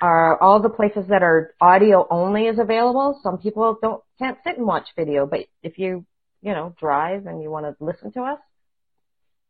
Our, 0.00 0.40
all 0.42 0.60
the 0.60 0.70
places 0.70 1.06
that 1.08 1.22
are 1.22 1.54
audio 1.60 2.06
only 2.10 2.46
is 2.46 2.58
available. 2.58 3.20
Some 3.22 3.38
people 3.38 3.78
don't 3.80 4.02
can't 4.18 4.38
sit 4.44 4.58
and 4.58 4.66
watch 4.66 4.86
video, 4.96 5.26
but 5.26 5.40
if 5.62 5.78
you 5.78 6.04
you 6.42 6.52
know 6.52 6.74
drive 6.80 7.26
and 7.26 7.42
you 7.42 7.50
want 7.50 7.66
to 7.66 7.84
listen 7.84 8.12
to 8.12 8.22
us, 8.22 8.38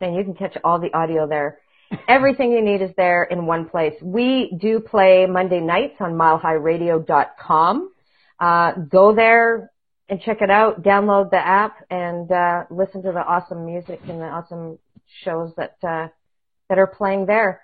then 0.01 0.15
you 0.15 0.25
can 0.25 0.35
catch 0.35 0.57
all 0.65 0.79
the 0.79 0.93
audio 0.93 1.27
there. 1.27 1.59
Everything 2.09 2.53
you 2.53 2.63
need 2.63 2.83
is 2.83 2.91
there 2.97 3.25
in 3.25 3.47
one 3.47 3.69
place. 3.69 3.95
We 4.03 4.57
do 4.61 4.81
play 4.81 5.27
Monday 5.27 5.61
nights 5.61 5.97
on 6.01 6.13
milehighradio.com. 6.15 7.91
Uh, 8.41 8.73
go 8.73 9.15
there 9.15 9.71
and 10.09 10.21
check 10.21 10.39
it 10.41 10.51
out. 10.51 10.83
Download 10.83 11.31
the 11.31 11.37
app 11.39 11.77
and 11.91 12.31
uh, 12.31 12.65
listen 12.71 13.03
to 13.03 13.13
the 13.13 13.25
awesome 13.25 13.65
music 13.65 14.01
and 14.09 14.21
the 14.21 14.27
awesome 14.27 14.79
shows 15.25 15.53
that 15.57 15.77
uh, 15.87 16.09
that 16.69 16.79
are 16.79 16.87
playing 16.87 17.27
there. 17.27 17.61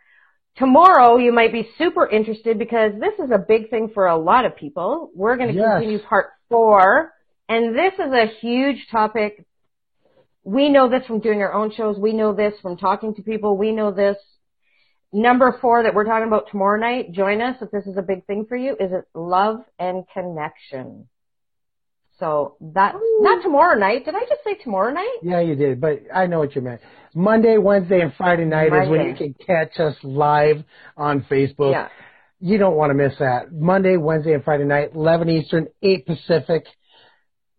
Tomorrow 0.56 1.16
you 1.16 1.32
might 1.32 1.52
be 1.52 1.68
super 1.78 2.06
interested 2.08 2.58
because 2.58 2.92
this 3.00 3.14
is 3.24 3.30
a 3.30 3.38
big 3.38 3.70
thing 3.70 3.90
for 3.94 4.06
a 4.06 4.16
lot 4.16 4.44
of 4.44 4.56
people. 4.56 5.10
We're 5.14 5.36
going 5.36 5.48
to 5.50 5.54
Yes. 5.54 5.72
continue 5.78 5.98
part 6.00 6.30
four, 6.48 7.12
and 7.48 7.74
this 7.76 7.94
is 7.94 8.12
a 8.12 8.26
huge 8.40 8.88
topic. 8.90 9.44
We 10.44 10.68
know 10.68 10.88
this 10.88 11.06
from 11.06 11.20
doing 11.20 11.40
our 11.42 11.52
own 11.52 11.70
shows. 11.72 11.98
We 11.98 12.12
know 12.12 12.32
this 12.32 12.54
from 12.60 12.76
talking 12.76 13.14
to 13.14 13.22
people. 13.22 13.56
We 13.56 13.72
know 13.72 13.90
this. 13.90 14.16
Number 15.12 15.56
four 15.60 15.82
that 15.82 15.94
we're 15.94 16.04
talking 16.04 16.28
about 16.28 16.48
tomorrow 16.50 16.78
night, 16.78 17.12
join 17.12 17.40
us 17.40 17.56
if 17.60 17.70
this 17.70 17.86
is 17.86 17.96
a 17.96 18.02
big 18.02 18.24
thing 18.26 18.46
for 18.48 18.56
you, 18.56 18.72
is 18.78 18.92
it 18.92 19.04
love 19.14 19.64
and 19.78 20.04
connection. 20.12 21.08
So 22.18 22.56
that's 22.60 22.96
not 23.20 23.42
tomorrow 23.42 23.76
night. 23.78 24.04
Did 24.04 24.14
I 24.14 24.20
just 24.20 24.44
say 24.44 24.54
tomorrow 24.54 24.92
night? 24.92 25.18
Yeah, 25.22 25.40
you 25.40 25.54
did, 25.56 25.80
but 25.80 26.02
I 26.14 26.26
know 26.26 26.38
what 26.38 26.54
you 26.54 26.60
meant. 26.60 26.80
Monday, 27.14 27.58
Wednesday, 27.58 28.00
and 28.00 28.12
Friday 28.14 28.44
night 28.44 28.72
is 28.72 28.88
when 28.88 29.06
you 29.06 29.14
can 29.14 29.34
catch 29.46 29.78
us 29.80 29.96
live 30.02 30.62
on 30.96 31.22
Facebook. 31.30 31.72
Yeah. 31.72 31.88
You 32.40 32.56
don't 32.58 32.76
want 32.76 32.90
to 32.90 32.94
miss 32.94 33.18
that. 33.18 33.52
Monday, 33.52 33.96
Wednesday, 33.96 34.32
and 34.32 34.42
Friday 34.44 34.64
night, 34.64 34.90
11 34.94 35.28
Eastern, 35.28 35.66
8 35.82 36.06
Pacific. 36.06 36.66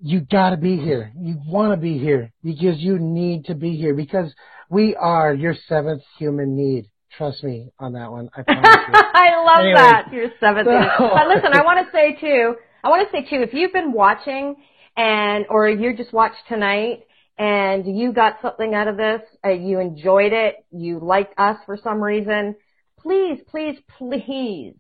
You 0.03 0.21
gotta 0.21 0.57
be 0.57 0.77
here. 0.77 1.11
You 1.15 1.37
want 1.47 1.73
to 1.73 1.77
be 1.77 1.99
here 1.99 2.31
because 2.43 2.79
you 2.79 2.97
need 2.97 3.45
to 3.45 3.53
be 3.55 3.75
here 3.75 3.93
because 3.93 4.33
we 4.69 4.95
are 4.95 5.33
your 5.33 5.53
seventh 5.67 6.01
human 6.17 6.55
need. 6.55 6.87
Trust 7.15 7.43
me 7.43 7.69
on 7.77 7.93
that 7.93 8.09
one. 8.09 8.29
I 8.35 8.41
promise 8.41 8.65
you. 8.87 8.93
I 8.95 9.43
love 9.45 9.59
Anyway. 9.59 9.73
that. 9.75 10.07
You're 10.11 10.29
seventh. 10.39 10.67
So- 10.67 11.09
but 11.13 11.27
listen, 11.27 11.51
I 11.53 11.63
want 11.63 11.85
to 11.85 11.91
say 11.91 12.15
too. 12.19 12.55
I 12.83 12.89
want 12.89 13.07
to 13.07 13.11
say 13.15 13.29
too. 13.29 13.43
If 13.43 13.53
you've 13.53 13.73
been 13.73 13.91
watching 13.91 14.55
and 14.97 15.45
or 15.49 15.69
you 15.69 15.95
just 15.95 16.11
watched 16.13 16.37
tonight 16.47 17.03
and 17.37 17.97
you 17.97 18.13
got 18.13 18.37
something 18.41 18.73
out 18.73 18.87
of 18.87 18.97
this, 18.97 19.21
uh, 19.45 19.49
you 19.49 19.79
enjoyed 19.79 20.33
it, 20.33 20.65
you 20.71 20.99
liked 20.99 21.33
us 21.37 21.57
for 21.65 21.77
some 21.77 22.01
reason, 22.01 22.55
please, 22.99 23.39
please, 23.49 23.77
please 23.97 24.75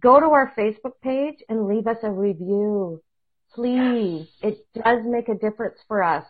go 0.00 0.20
to 0.20 0.26
our 0.26 0.52
Facebook 0.56 1.00
page 1.02 1.36
and 1.48 1.66
leave 1.66 1.86
us 1.86 1.98
a 2.02 2.10
review. 2.10 3.02
Please. 3.54 4.28
It 4.42 4.66
does 4.74 5.00
make 5.04 5.28
a 5.28 5.34
difference 5.34 5.78
for 5.88 6.02
us. 6.02 6.24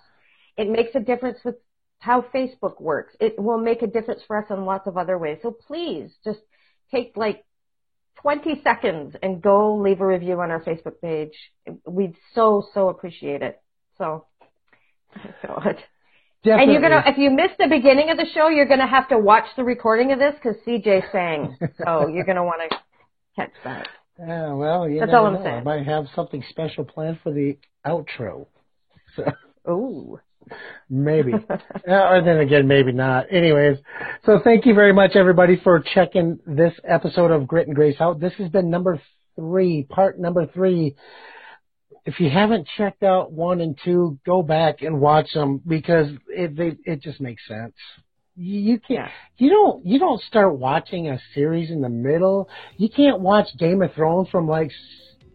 It 0.56 0.70
makes 0.70 0.94
a 0.94 1.00
difference 1.00 1.38
with 1.44 1.56
how 1.98 2.22
Facebook 2.34 2.80
works. 2.80 3.14
It 3.20 3.38
will 3.38 3.58
make 3.58 3.82
a 3.82 3.86
difference 3.86 4.22
for 4.26 4.38
us 4.38 4.50
in 4.50 4.64
lots 4.64 4.86
of 4.86 4.96
other 4.96 5.18
ways. 5.18 5.38
So 5.42 5.50
please 5.50 6.14
just 6.24 6.40
take 6.90 7.16
like 7.16 7.44
20 8.22 8.60
seconds 8.62 9.16
and 9.22 9.42
go 9.42 9.76
leave 9.76 10.00
a 10.00 10.06
review 10.06 10.40
on 10.40 10.50
our 10.50 10.62
Facebook 10.62 11.00
page. 11.02 11.32
We'd 11.86 12.16
so, 12.34 12.66
so 12.72 12.88
appreciate 12.88 13.42
it. 13.42 13.60
So, 13.98 14.26
God. 15.46 15.76
Definitely. 16.44 16.62
And 16.62 16.72
you're 16.72 16.82
gonna, 16.82 17.02
if 17.06 17.18
you 17.18 17.30
missed 17.30 17.58
the 17.58 17.66
beginning 17.68 18.10
of 18.10 18.16
the 18.16 18.26
show, 18.32 18.48
you're 18.48 18.66
gonna 18.68 18.86
have 18.86 19.08
to 19.08 19.18
watch 19.18 19.46
the 19.56 19.64
recording 19.64 20.12
of 20.12 20.18
this 20.18 20.34
because 20.34 20.56
CJ 20.66 21.10
sang. 21.10 21.56
So 21.84 22.08
you're 22.08 22.24
gonna 22.24 22.44
want 22.44 22.70
to 22.70 22.76
catch 23.34 23.52
that. 23.64 23.88
Yeah, 24.18 24.52
well, 24.52 24.88
you 24.88 25.00
That's 25.00 25.12
all 25.12 25.26
I'm 25.26 25.34
know. 25.34 25.44
I 25.44 25.62
might 25.62 25.86
have 25.86 26.06
something 26.14 26.42
special 26.48 26.84
planned 26.84 27.18
for 27.22 27.32
the 27.32 27.58
outro. 27.84 28.46
So. 29.14 29.24
Ooh. 29.70 30.20
Maybe. 30.88 31.32
Uh, 31.32 31.58
or 31.88 32.22
then 32.24 32.38
again, 32.38 32.68
maybe 32.68 32.92
not. 32.92 33.26
Anyways, 33.32 33.78
so 34.24 34.38
thank 34.42 34.64
you 34.64 34.74
very 34.74 34.92
much, 34.92 35.16
everybody, 35.16 35.60
for 35.62 35.82
checking 35.94 36.38
this 36.46 36.72
episode 36.84 37.32
of 37.32 37.48
Grit 37.48 37.66
and 37.66 37.74
Grace 37.74 37.96
out. 38.00 38.20
This 38.20 38.32
has 38.34 38.48
been 38.50 38.70
number 38.70 39.00
three, 39.34 39.82
part 39.82 40.20
number 40.20 40.46
three. 40.46 40.94
If 42.07 42.20
you 42.20 42.30
haven't 42.30 42.68
checked 42.78 43.02
out 43.02 43.32
one 43.32 43.61
and 43.61 43.76
two, 43.84 44.18
go 44.24 44.40
back 44.40 44.82
and 44.82 45.00
watch 45.00 45.32
them 45.34 45.61
because 45.66 46.07
it 46.28 46.57
they, 46.57 46.76
it 46.84 47.02
just 47.02 47.20
makes 47.20 47.46
sense. 47.48 47.74
You, 48.36 48.61
you 48.61 48.80
can't 48.80 49.11
you 49.38 49.50
don't 49.50 49.84
you 49.84 49.98
don't 49.98 50.22
start 50.22 50.57
watching 50.57 51.09
a 51.09 51.20
series 51.34 51.70
in 51.70 51.80
the 51.80 51.88
middle. 51.88 52.48
You 52.76 52.88
can't 52.88 53.20
watch 53.20 53.48
Game 53.59 53.82
of 53.82 53.92
Thrones 53.94 54.28
from 54.30 54.48
like 54.48 54.70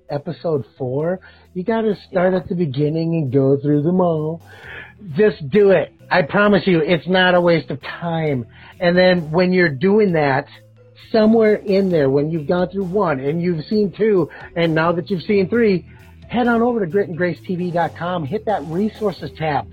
episode 0.10 0.66
four. 0.78 1.20
You 1.54 1.64
got 1.66 1.82
to 1.82 1.96
start 2.10 2.34
at 2.34 2.48
the 2.48 2.56
beginning 2.56 3.16
and 3.16 3.34
go 3.34 3.58
through 3.62 3.84
them 3.84 4.00
all. 4.00 4.42
Just 5.18 5.50
do 5.50 5.72
it. 5.72 5.94
I 6.10 6.22
promise 6.22 6.64
you, 6.66 6.82
it's 6.82 7.08
not 7.08 7.36
a 7.36 7.42
waste 7.42 7.70
of 7.70 7.82
time. 7.82 8.46
And 8.80 8.98
then 8.98 9.32
when 9.32 9.52
you're 9.52 9.70
doing 9.70 10.14
that, 10.14 10.48
somewhere 11.12 11.56
in 11.56 11.90
there, 11.90 12.10
when 12.10 12.30
you've 12.30 12.48
gone 12.48 12.70
through 12.70 12.86
one 12.86 13.20
and 13.20 13.42
you've 13.42 13.66
seen 13.66 13.94
two, 13.98 14.30
and 14.56 14.76
now 14.76 14.92
that 14.94 15.10
you've 15.10 15.24
seen 15.24 15.50
three, 15.50 15.86
head 16.32 16.48
on 16.48 16.62
over 16.62 16.86
to 16.86 16.90
gritandgracetv.com, 16.90 18.26
hit 18.26 18.46
that 18.46 18.64
resources 18.68 19.32
tab, 19.38 19.68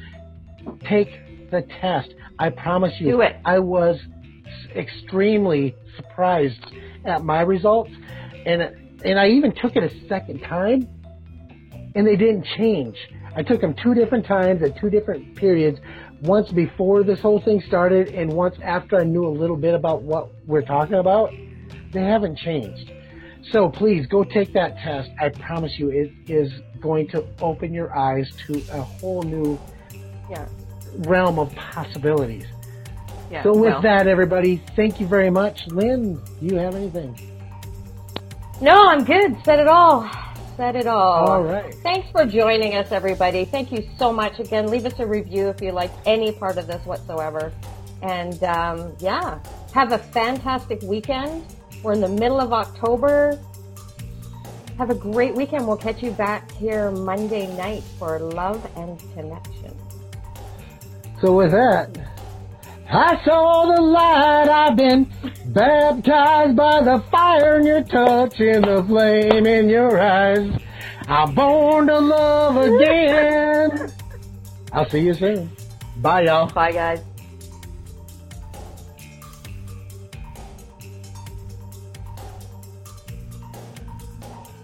take 0.85 1.09
the 1.51 1.63
test. 1.81 2.13
I 2.39 2.51
promise 2.51 2.93
you, 2.99 3.13
Do 3.13 3.21
it. 3.21 3.37
I 3.45 3.61
was 3.61 3.99
extremely 4.75 5.77
surprised 5.97 6.65
at 7.05 7.25
my 7.25 7.43
results, 7.43 7.93
and 8.45 8.63
and 9.05 9.21
I 9.21 9.29
even 9.29 9.55
took 9.55 9.77
it 9.77 9.85
a 9.85 10.09
second 10.09 10.41
time, 10.41 10.89
and 11.95 12.05
they 12.05 12.17
didn't 12.17 12.45
change. 12.57 12.97
I 13.37 13.43
took 13.45 13.61
them 13.61 13.75
two 13.81 13.95
different 13.95 14.27
times 14.27 14.61
at 14.63 14.77
two 14.81 14.91
different 14.91 15.37
periods. 15.37 15.79
Once 16.23 16.51
before 16.51 17.05
this 17.05 17.21
whole 17.21 17.41
thing 17.41 17.63
started, 17.69 18.09
and 18.09 18.33
once 18.33 18.57
after 18.65 18.99
I 19.01 19.05
knew 19.05 19.25
a 19.25 19.31
little 19.31 19.57
bit 19.57 19.75
about 19.75 20.03
what 20.03 20.31
we're 20.45 20.63
talking 20.63 20.97
about. 20.97 21.31
They 21.93 22.03
haven't 22.03 22.37
changed. 22.39 22.91
So 23.53 23.69
please 23.71 24.07
go 24.07 24.25
take 24.25 24.53
that 24.53 24.77
test. 24.79 25.11
I 25.21 25.31
promise 25.31 25.79
you, 25.79 25.91
it 25.91 26.13
is 26.31 26.53
going 26.81 27.09
to 27.09 27.25
open 27.41 27.73
your 27.73 27.97
eyes 27.97 28.31
to 28.47 28.63
a 28.73 28.83
whole 28.83 29.23
new 29.23 29.59
Yeah. 30.31 30.47
realm 30.99 31.39
of 31.39 31.55
possibilities. 31.55 32.47
Yeah. 33.31 33.43
So 33.43 33.53
with 33.53 33.73
well. 33.73 33.83
that, 33.83 34.07
everybody, 34.07 34.63
thank 34.77 35.01
you 35.01 35.07
very 35.07 35.31
much. 35.31 35.67
Lynn, 35.69 36.15
do 36.41 36.47
you 36.47 36.57
have 36.57 36.75
anything? 36.75 37.19
No, 38.61 38.89
I'm 38.89 39.05
good. 39.05 39.37
Said 39.45 39.61
it 39.61 39.69
all. 39.69 40.11
Said 40.57 40.75
it 40.77 40.87
all. 40.87 41.29
All 41.29 41.43
right. 41.43 41.73
Thanks 41.83 42.11
for 42.11 42.27
joining 42.27 42.75
us, 42.75 42.91
everybody. 42.91 43.45
Thank 43.45 43.71
you 43.71 43.89
so 43.97 44.13
much. 44.13 44.41
Again, 44.41 44.67
leave 44.67 44.87
us 44.87 44.99
a 44.99 45.07
review 45.07 45.49
if 45.49 45.61
you 45.63 45.71
like 45.73 45.93
any 46.05 46.33
part 46.33 46.59
of 46.59 46.67
this 46.67 46.85
whatsoever. 46.85 47.53
And 48.03 48.43
um, 48.45 48.97
yeah, 48.99 49.39
have 49.73 49.93
a 49.93 49.99
fantastic 49.99 50.83
weekend. 50.83 51.45
We're 51.83 51.93
in 51.93 52.01
the 52.01 52.09
middle 52.09 52.41
of 52.41 52.53
October. 52.53 53.39
Have 54.79 54.91
a 54.91 54.95
great 54.95 55.35
weekend. 55.35 55.67
We'll 55.67 55.77
catch 55.77 56.03
you 56.03 56.11
back 56.13 56.51
here 56.53 56.91
Monday 56.91 57.47
night 57.57 57.83
for 57.99 58.19
Love 58.19 58.65
and 58.77 58.99
Connection. 59.15 59.77
So 61.21 61.37
with 61.37 61.51
that, 61.51 61.91
I 62.91 63.23
saw 63.25 63.75
the 63.75 63.83
light. 63.83 64.49
I've 64.49 64.77
been 64.77 65.11
baptized 65.47 66.57
by 66.57 66.83
the 66.83 67.03
fire 67.11 67.59
in 67.59 67.67
your 67.67 67.83
touch 67.83 68.39
and 68.39 68.65
the 68.65 68.85
flame 68.87 69.47
in 69.47 69.69
your 69.69 70.01
eyes. 70.01 70.49
I'm 71.09 71.35
born 71.35 71.89
to 71.89 71.99
love 71.99 72.57
again. 72.57 73.93
I'll 74.73 74.89
see 74.89 75.01
you 75.01 75.15
soon. 75.15 75.51
Bye, 75.97 76.23
y'all. 76.23 76.51
Bye, 76.51 76.73
guys. 76.73 77.01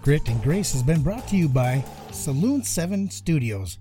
Grit 0.05 0.29
and 0.29 0.39
Grace 0.43 0.71
has 0.73 0.83
been 0.83 1.01
brought 1.01 1.27
to 1.29 1.35
you 1.35 1.49
by 1.49 1.83
Saloon 2.11 2.61
7 2.61 3.09
Studios. 3.09 3.79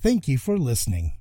Thank 0.00 0.28
you 0.28 0.38
for 0.38 0.56
listening. 0.56 1.14